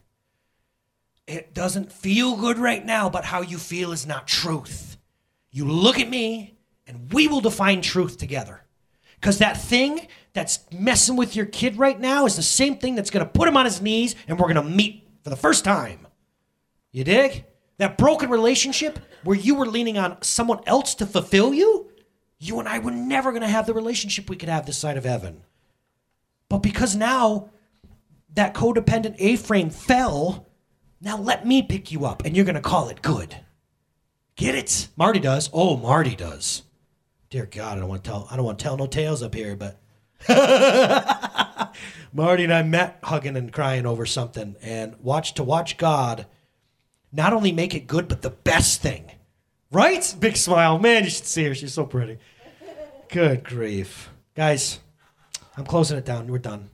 It 1.29 1.55
doesn't 1.55 1.93
feel 1.93 2.37
good 2.37 2.59
right 2.59 2.85
now, 2.85 3.09
but 3.09 3.25
how 3.25 3.43
you 3.43 3.57
feel 3.57 3.93
is 3.93 4.05
not 4.05 4.27
truth. 4.27 4.97
You 5.53 5.71
look 5.71 6.01
at 6.01 6.11
me 6.11 6.59
and 6.89 7.13
we 7.13 7.29
will 7.29 7.41
define 7.41 7.81
truth 7.81 8.19
together. 8.19 8.65
Because 9.21 9.39
that 9.39 9.57
thing 9.57 10.09
that's 10.33 10.59
messing 10.73 11.15
with 11.15 11.37
your 11.37 11.47
kid 11.47 11.79
right 11.79 11.99
now 11.99 12.27
is 12.27 12.35
the 12.35 12.43
same 12.43 12.77
thing 12.77 12.97
that's 12.97 13.11
going 13.11 13.25
to 13.25 13.33
put 13.33 13.47
him 13.47 13.57
on 13.57 13.67
his 13.67 13.81
knees 13.81 14.17
and 14.27 14.37
we're 14.37 14.53
going 14.53 14.57
to 14.57 14.77
meet 14.77 15.09
for 15.23 15.31
the 15.31 15.37
first 15.37 15.63
time. 15.65 16.09
You 16.91 17.05
dig? 17.05 17.45
That 17.79 17.99
broken 17.99 18.31
relationship 18.31 18.99
where 19.25 19.37
you 19.37 19.55
were 19.55 19.67
leaning 19.67 19.99
on 19.99 20.23
someone 20.23 20.61
else 20.67 20.95
to 20.97 21.07
fulfill 21.07 21.53
you, 21.53 21.91
you 22.39 22.59
and 22.61 22.69
I 22.69 22.79
were 22.79 22.91
never 22.91 23.33
going 23.33 23.43
to 23.43 23.49
have 23.49 23.67
the 23.67 23.75
relationship 23.75 24.29
we 24.29 24.37
could 24.37 24.49
have 24.49 24.67
this 24.67 24.77
side 24.77 24.97
of 24.97 25.05
heaven. 25.05 25.43
But 26.49 26.59
because 26.59 26.95
now 26.95 27.51
that 28.35 28.55
codependent 28.55 29.17
A 29.19 29.37
frame 29.37 29.71
fell, 29.71 30.47
now 31.01 31.17
let 31.17 31.47
me 31.47 31.63
pick 31.63 31.91
you 31.91 32.05
up 32.05 32.25
and 32.25 32.37
you're 32.37 32.45
going 32.45 32.55
to 32.55 32.61
call 32.61 32.89
it 32.89 33.03
good. 33.03 33.37
Get 34.37 34.55
it? 34.55 34.89
Marty 34.97 35.21
does. 35.21 35.49
Oh, 35.53 35.77
Marty 35.77 36.17
does. 36.17 36.63
Dear 37.31 37.47
God, 37.47 37.77
I 37.77 37.81
don't 37.81 37.89
want 37.89 38.05
to 38.05 38.11
tell 38.11 38.29
I 38.31 38.37
don't 38.37 38.45
want 38.45 38.59
to 38.59 38.63
tell 38.63 38.77
no 38.77 38.87
tales 38.87 39.23
up 39.23 39.35
here, 39.35 39.57
but 39.57 39.81
Marty 42.13 42.45
and 42.45 42.53
I 42.53 42.63
met 42.63 42.99
hugging 43.03 43.37
and 43.37 43.53
crying 43.53 43.87
over 43.87 44.07
something 44.07 44.57
and 44.63 44.95
watch 45.01 45.35
to 45.35 45.45
watch 45.45 45.77
God 45.77 46.27
not 47.15 47.33
only 47.33 47.53
make 47.53 47.75
it 47.75 47.87
good 47.87 48.09
but 48.09 48.23
the 48.23 48.31
best 48.31 48.83
thing. 48.83 49.11
Right? 49.71 50.15
Big 50.21 50.37
smile. 50.37 50.79
Man, 50.79 51.05
you 51.05 51.11
should 51.11 51.25
see 51.25 51.45
her. 51.45 51.55
She's 51.55 51.75
so 51.75 51.85
pretty. 51.85 52.19
Good 53.09 53.45
grief. 53.45 54.11
Guys, 54.35 54.81
I'm 55.57 55.65
closing 55.65 55.99
it 55.99 56.05
down. 56.05 56.29
We're 56.29 56.39
done. 56.39 56.71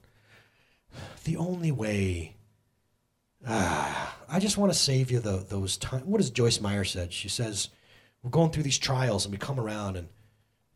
The 1.24 1.36
only 1.36 1.72
way 1.72 2.36
ah, 3.46 4.16
I 4.28 4.38
just 4.38 4.58
want 4.58 4.72
to 4.72 4.78
save 4.78 5.10
you 5.10 5.20
the, 5.20 5.44
those 5.48 5.76
times. 5.76 6.04
What 6.04 6.18
does 6.18 6.30
Joyce 6.30 6.60
Meyer 6.60 6.84
said? 6.84 7.12
She 7.12 7.28
says, 7.28 7.68
we're 8.22 8.30
going 8.30 8.50
through 8.50 8.64
these 8.64 8.78
trials 8.78 9.24
and 9.24 9.32
we 9.32 9.38
come 9.38 9.58
around 9.58 9.96
and, 9.96 10.08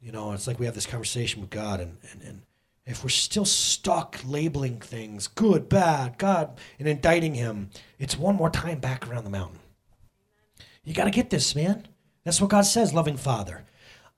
you 0.00 0.12
know, 0.12 0.32
it's 0.32 0.46
like 0.46 0.58
we 0.58 0.66
have 0.66 0.74
this 0.74 0.86
conversation 0.86 1.40
with 1.40 1.50
God 1.50 1.80
and, 1.80 1.98
and, 2.10 2.22
and 2.22 2.42
if 2.86 3.02
we're 3.02 3.10
still 3.10 3.44
stuck 3.44 4.20
labeling 4.26 4.78
things 4.78 5.26
good, 5.26 5.68
bad, 5.68 6.18
God, 6.18 6.58
and 6.78 6.86
indicting 6.86 7.34
Him, 7.34 7.70
it's 7.98 8.18
one 8.18 8.36
more 8.36 8.50
time 8.50 8.78
back 8.78 9.08
around 9.08 9.24
the 9.24 9.30
mountain. 9.30 9.60
You 10.84 10.92
got 10.92 11.04
to 11.04 11.10
get 11.10 11.30
this, 11.30 11.54
man. 11.54 11.88
That's 12.24 12.40
what 12.40 12.50
God 12.50 12.62
says, 12.62 12.92
loving 12.92 13.16
Father. 13.16 13.64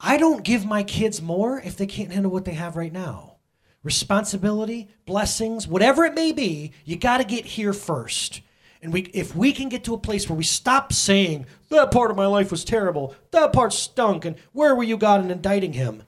I 0.00 0.18
don't 0.18 0.44
give 0.44 0.66
my 0.66 0.82
kids 0.82 1.22
more 1.22 1.60
if 1.60 1.76
they 1.76 1.86
can't 1.86 2.12
handle 2.12 2.30
what 2.30 2.44
they 2.44 2.54
have 2.54 2.76
right 2.76 2.92
now. 2.92 3.36
Responsibility, 3.82 4.88
blessings, 5.06 5.68
whatever 5.68 6.04
it 6.04 6.14
may 6.14 6.32
be, 6.32 6.72
you 6.84 6.96
got 6.96 7.18
to 7.18 7.24
get 7.24 7.46
here 7.46 7.72
first. 7.72 8.40
And 8.82 8.92
we, 8.92 9.02
if 9.14 9.34
we 9.34 9.52
can 9.52 9.68
get 9.68 9.84
to 9.84 9.94
a 9.94 9.98
place 9.98 10.28
where 10.28 10.36
we 10.36 10.44
stop 10.44 10.92
saying, 10.92 11.46
that 11.70 11.92
part 11.92 12.10
of 12.10 12.16
my 12.16 12.26
life 12.26 12.50
was 12.50 12.64
terrible, 12.64 13.14
that 13.30 13.52
part 13.52 13.72
stunk, 13.72 14.24
and 14.24 14.36
where 14.52 14.74
were 14.74 14.82
you, 14.82 14.96
God, 14.96 15.24
in 15.24 15.30
indicting 15.30 15.72
him? 15.72 16.02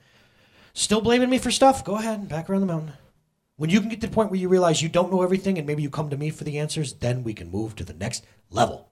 Still 0.78 1.00
blaming 1.00 1.28
me 1.28 1.38
for 1.38 1.50
stuff? 1.50 1.84
Go 1.84 1.96
ahead, 1.96 2.20
and 2.20 2.28
back 2.28 2.48
around 2.48 2.60
the 2.60 2.66
mountain. 2.68 2.92
When 3.56 3.68
you 3.68 3.80
can 3.80 3.88
get 3.88 4.00
to 4.02 4.06
the 4.06 4.14
point 4.14 4.30
where 4.30 4.38
you 4.38 4.48
realize 4.48 4.80
you 4.80 4.88
don't 4.88 5.10
know 5.10 5.22
everything 5.22 5.58
and 5.58 5.66
maybe 5.66 5.82
you 5.82 5.90
come 5.90 6.08
to 6.08 6.16
me 6.16 6.30
for 6.30 6.44
the 6.44 6.56
answers, 6.56 6.92
then 6.92 7.24
we 7.24 7.34
can 7.34 7.50
move 7.50 7.74
to 7.74 7.84
the 7.84 7.94
next 7.94 8.24
level. 8.48 8.88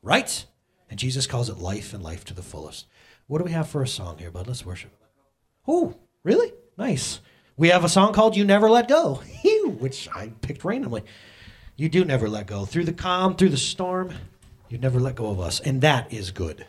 Right? 0.00 0.46
And 0.88 0.98
Jesus 0.98 1.26
calls 1.26 1.50
it 1.50 1.58
life 1.58 1.92
and 1.92 2.02
life 2.02 2.24
to 2.24 2.34
the 2.34 2.40
fullest. 2.40 2.86
What 3.26 3.36
do 3.36 3.44
we 3.44 3.50
have 3.50 3.68
for 3.68 3.82
a 3.82 3.86
song 3.86 4.16
here, 4.16 4.30
bud? 4.30 4.46
Let's 4.46 4.64
worship. 4.64 4.92
Oh, 5.68 5.96
really? 6.22 6.54
Nice. 6.78 7.20
We 7.58 7.68
have 7.68 7.84
a 7.84 7.90
song 7.90 8.14
called 8.14 8.34
You 8.34 8.46
Never 8.46 8.70
Let 8.70 8.88
Go, 8.88 9.16
which 9.78 10.08
I 10.14 10.28
picked 10.40 10.64
randomly. 10.64 11.02
You 11.76 11.90
do 11.90 12.06
never 12.06 12.30
let 12.30 12.46
go. 12.46 12.64
Through 12.64 12.84
the 12.84 12.94
calm, 12.94 13.36
through 13.36 13.50
the 13.50 13.58
storm, 13.58 14.10
you 14.70 14.78
never 14.78 14.98
let 14.98 15.16
go 15.16 15.28
of 15.28 15.40
us. 15.40 15.60
And 15.60 15.82
that 15.82 16.10
is 16.10 16.30
good. 16.30 16.64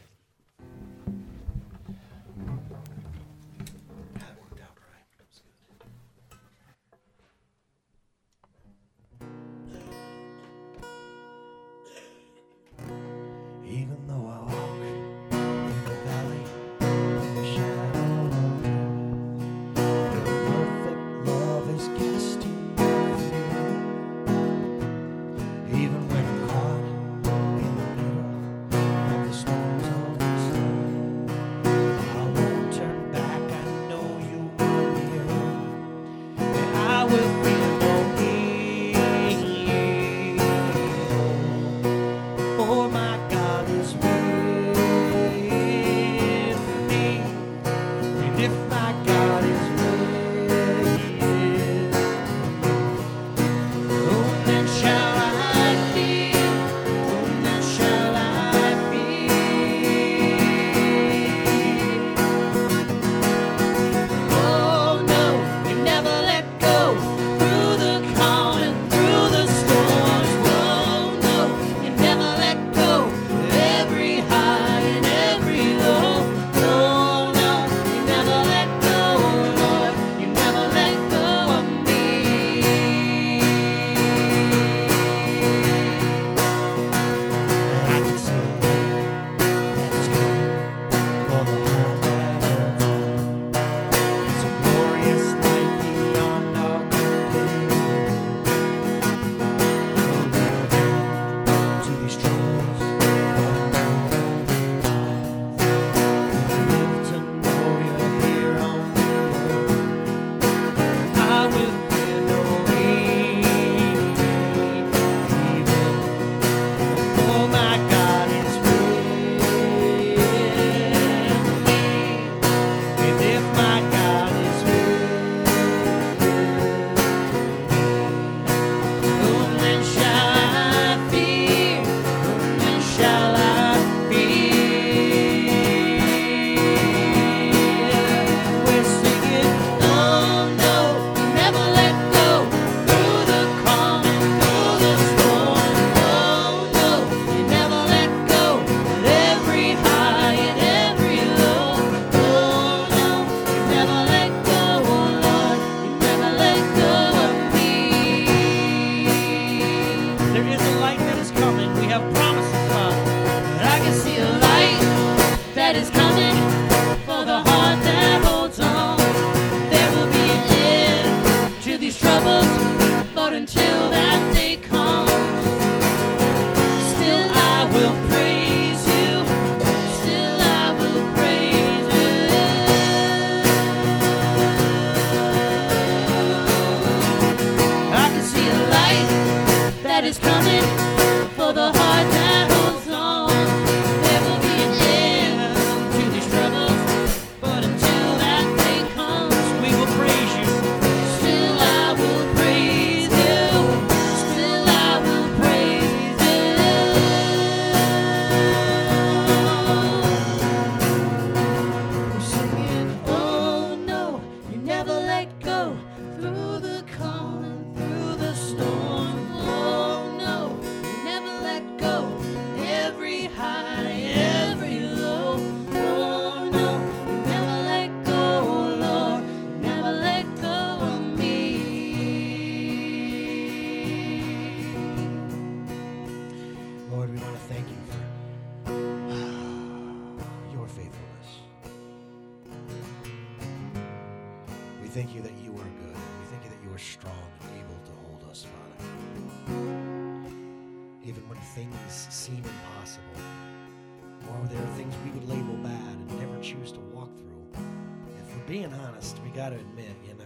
being 258.48 258.74
honest, 258.74 259.18
we 259.24 259.30
got 259.32 259.50
to 259.50 259.56
admit, 259.56 259.91
you 260.08 260.14
know. 260.14 260.16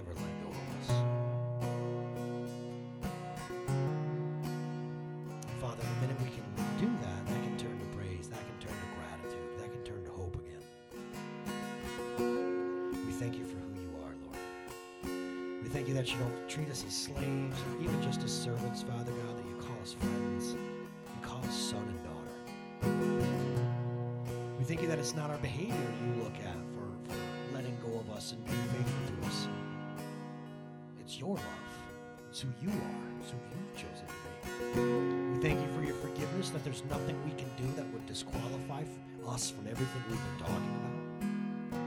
there's 36.71 36.85
nothing 36.85 37.21
we 37.25 37.31
can 37.31 37.49
do 37.57 37.69
that 37.75 37.85
would 37.91 38.05
disqualify 38.05 38.81
us 39.27 39.51
from 39.51 39.67
everything 39.67 40.01
we've 40.09 40.17
been 40.17 40.37
talking 40.39 40.79
about. 40.79 41.77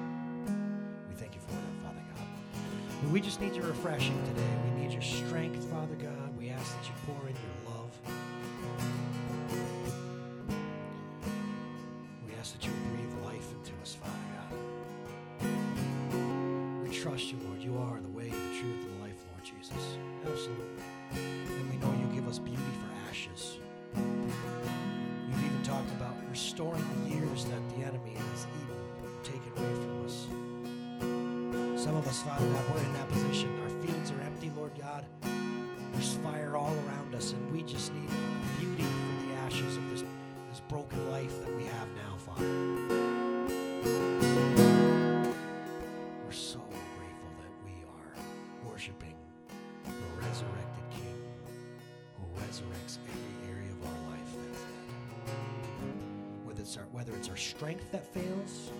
We 1.09 1.15
thank 1.15 1.35
you 1.35 1.41
for 1.41 1.53
that, 1.53 1.83
Father 1.83 2.03
God. 2.15 3.11
We 3.11 3.23
just 3.23 3.41
need 3.41 3.57
your 3.57 3.65
refreshing 3.65 4.23
today. 4.27 4.47
We 4.67 4.83
need 4.83 4.93
your 4.93 5.01
strength, 5.01 5.65
Father 5.71 5.95
God. 5.95 6.37
We 6.39 6.51
ask 6.51 6.77
that 6.77 6.85
you 6.85 6.93
pour 7.07 7.27
in 7.27 7.35
your 7.35 7.73
love. 7.73 7.74
Some 31.85 31.97
of 31.97 32.09
us, 32.09 32.23
Father 32.23 32.47
God, 32.47 32.65
we're 32.73 32.81
in 32.81 32.93
that 32.95 33.09
position. 33.11 33.61
Our 33.61 33.69
fields 33.85 34.11
are 34.11 34.21
empty, 34.23 34.51
Lord 34.57 34.73
God. 34.81 35.05
There's 35.93 36.15
fire 36.15 36.57
all 36.57 36.73
around 36.73 37.15
us, 37.15 37.33
and 37.33 37.53
we 37.53 37.63
just 37.63 37.93
need 37.93 38.09
beauty 38.59 38.85
for 38.85 39.27
the 39.27 39.35
ashes 39.45 39.77
of 39.77 39.91
this, 39.91 40.03
this 40.49 40.61
broken 40.67 41.11
life 41.11 41.45
that 41.45 41.55
we 41.55 41.65
have 41.65 41.87
now, 41.95 42.17
Father. 42.17 42.43
We're 46.25 46.33
so 46.33 46.59
grateful 46.97 47.29
that 47.37 47.53
we 47.67 47.85
are 47.85 48.15
worshiping 48.67 49.17
the 49.85 50.27
resurrected 50.27 50.85
King 50.91 51.19
who 52.17 52.25
resurrects 52.41 52.97
every 53.11 53.53
area 53.53 53.71
of 53.73 53.85
our 53.85 54.01
life 54.11 54.31
that's 54.49 54.63
dead. 54.63 55.37
Whether 56.47 56.63
it's 56.63 56.79
our, 56.79 56.87
whether 56.93 57.13
it's 57.13 57.29
our 57.29 57.37
strength 57.37 57.93
that 57.93 58.07
fails, 58.07 58.71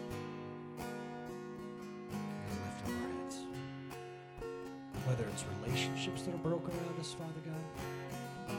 whether 5.07 5.25
it's 5.25 5.45
relationships 5.63 6.23
that 6.23 6.35
are 6.35 6.39
broken 6.39 6.71
around 6.71 6.99
us, 6.99 7.15
Father 7.15 7.43
God, 7.45 8.57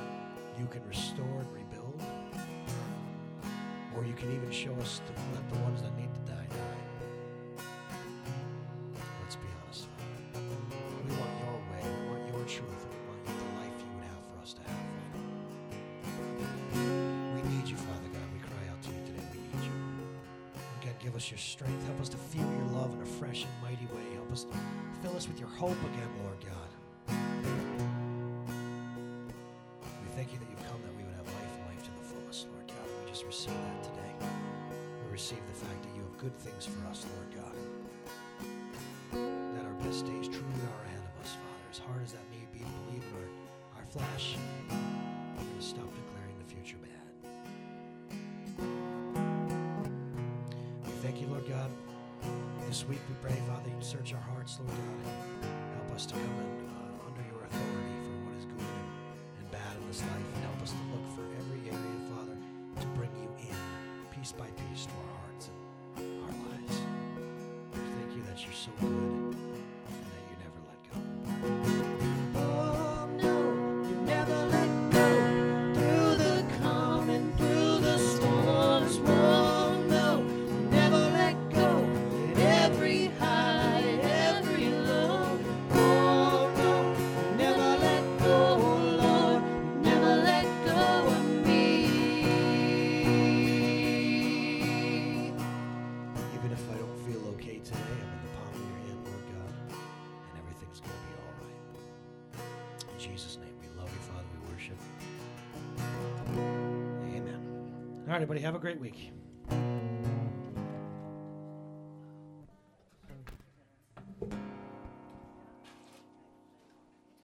you 0.59 0.65
can 0.67 0.85
restore 0.87 1.39
and 1.39 1.51
rebuild, 1.53 2.01
or 3.95 4.05
you 4.05 4.13
can 4.13 4.31
even 4.33 4.51
show 4.51 4.73
us 4.81 5.01
to 5.07 5.13
let 5.33 5.49
the 5.49 5.59
ones 5.59 5.81
that 5.81 5.95
need 5.97 6.13
to 6.13 6.31
die 6.31 6.45
die. 6.49 6.74
things 36.39 36.65
for 36.65 36.87
us, 36.87 37.05
Lord 37.15 37.29
God. 37.35 37.55
That 39.55 39.65
our 39.65 39.73
best 39.83 40.05
days 40.05 40.27
truly 40.27 40.43
are 40.43 40.85
ahead 40.85 41.03
of 41.03 41.21
us, 41.23 41.31
Father. 41.33 41.65
As 41.71 41.79
hard 41.79 42.03
as 42.03 42.11
that 42.13 42.25
may 42.31 42.45
be 42.51 42.59
to 42.59 42.65
believe 42.85 43.03
in 43.03 43.15
our, 43.15 43.79
our 43.79 43.85
flesh, 43.85 44.35
we're 44.69 45.43
going 45.43 45.59
to 45.59 45.65
stop 45.65 45.89
declaring 45.95 46.37
the 46.39 46.45
future 46.53 46.77
bad. 46.77 47.07
We 50.85 50.91
thank 51.01 51.21
you, 51.21 51.27
Lord 51.27 51.47
God. 51.47 51.71
This 52.67 52.85
week 52.87 52.99
we 53.09 53.15
pray, 53.21 53.39
Father, 53.47 53.69
you 53.69 53.81
search 53.81 54.13
our 54.13 54.19
hearts, 54.19 54.59
Lord 54.59 54.71
God. 54.71 55.49
Help 55.75 55.91
us 55.95 56.05
to 56.07 56.13
come 56.13 56.23
in. 56.23 56.64
so 68.65 68.71
good. 68.81 69.14
right, 108.15 108.21
everybody. 108.23 108.41
Have 108.41 108.55
a 108.55 108.59
great 108.59 108.79
week. 108.79 108.84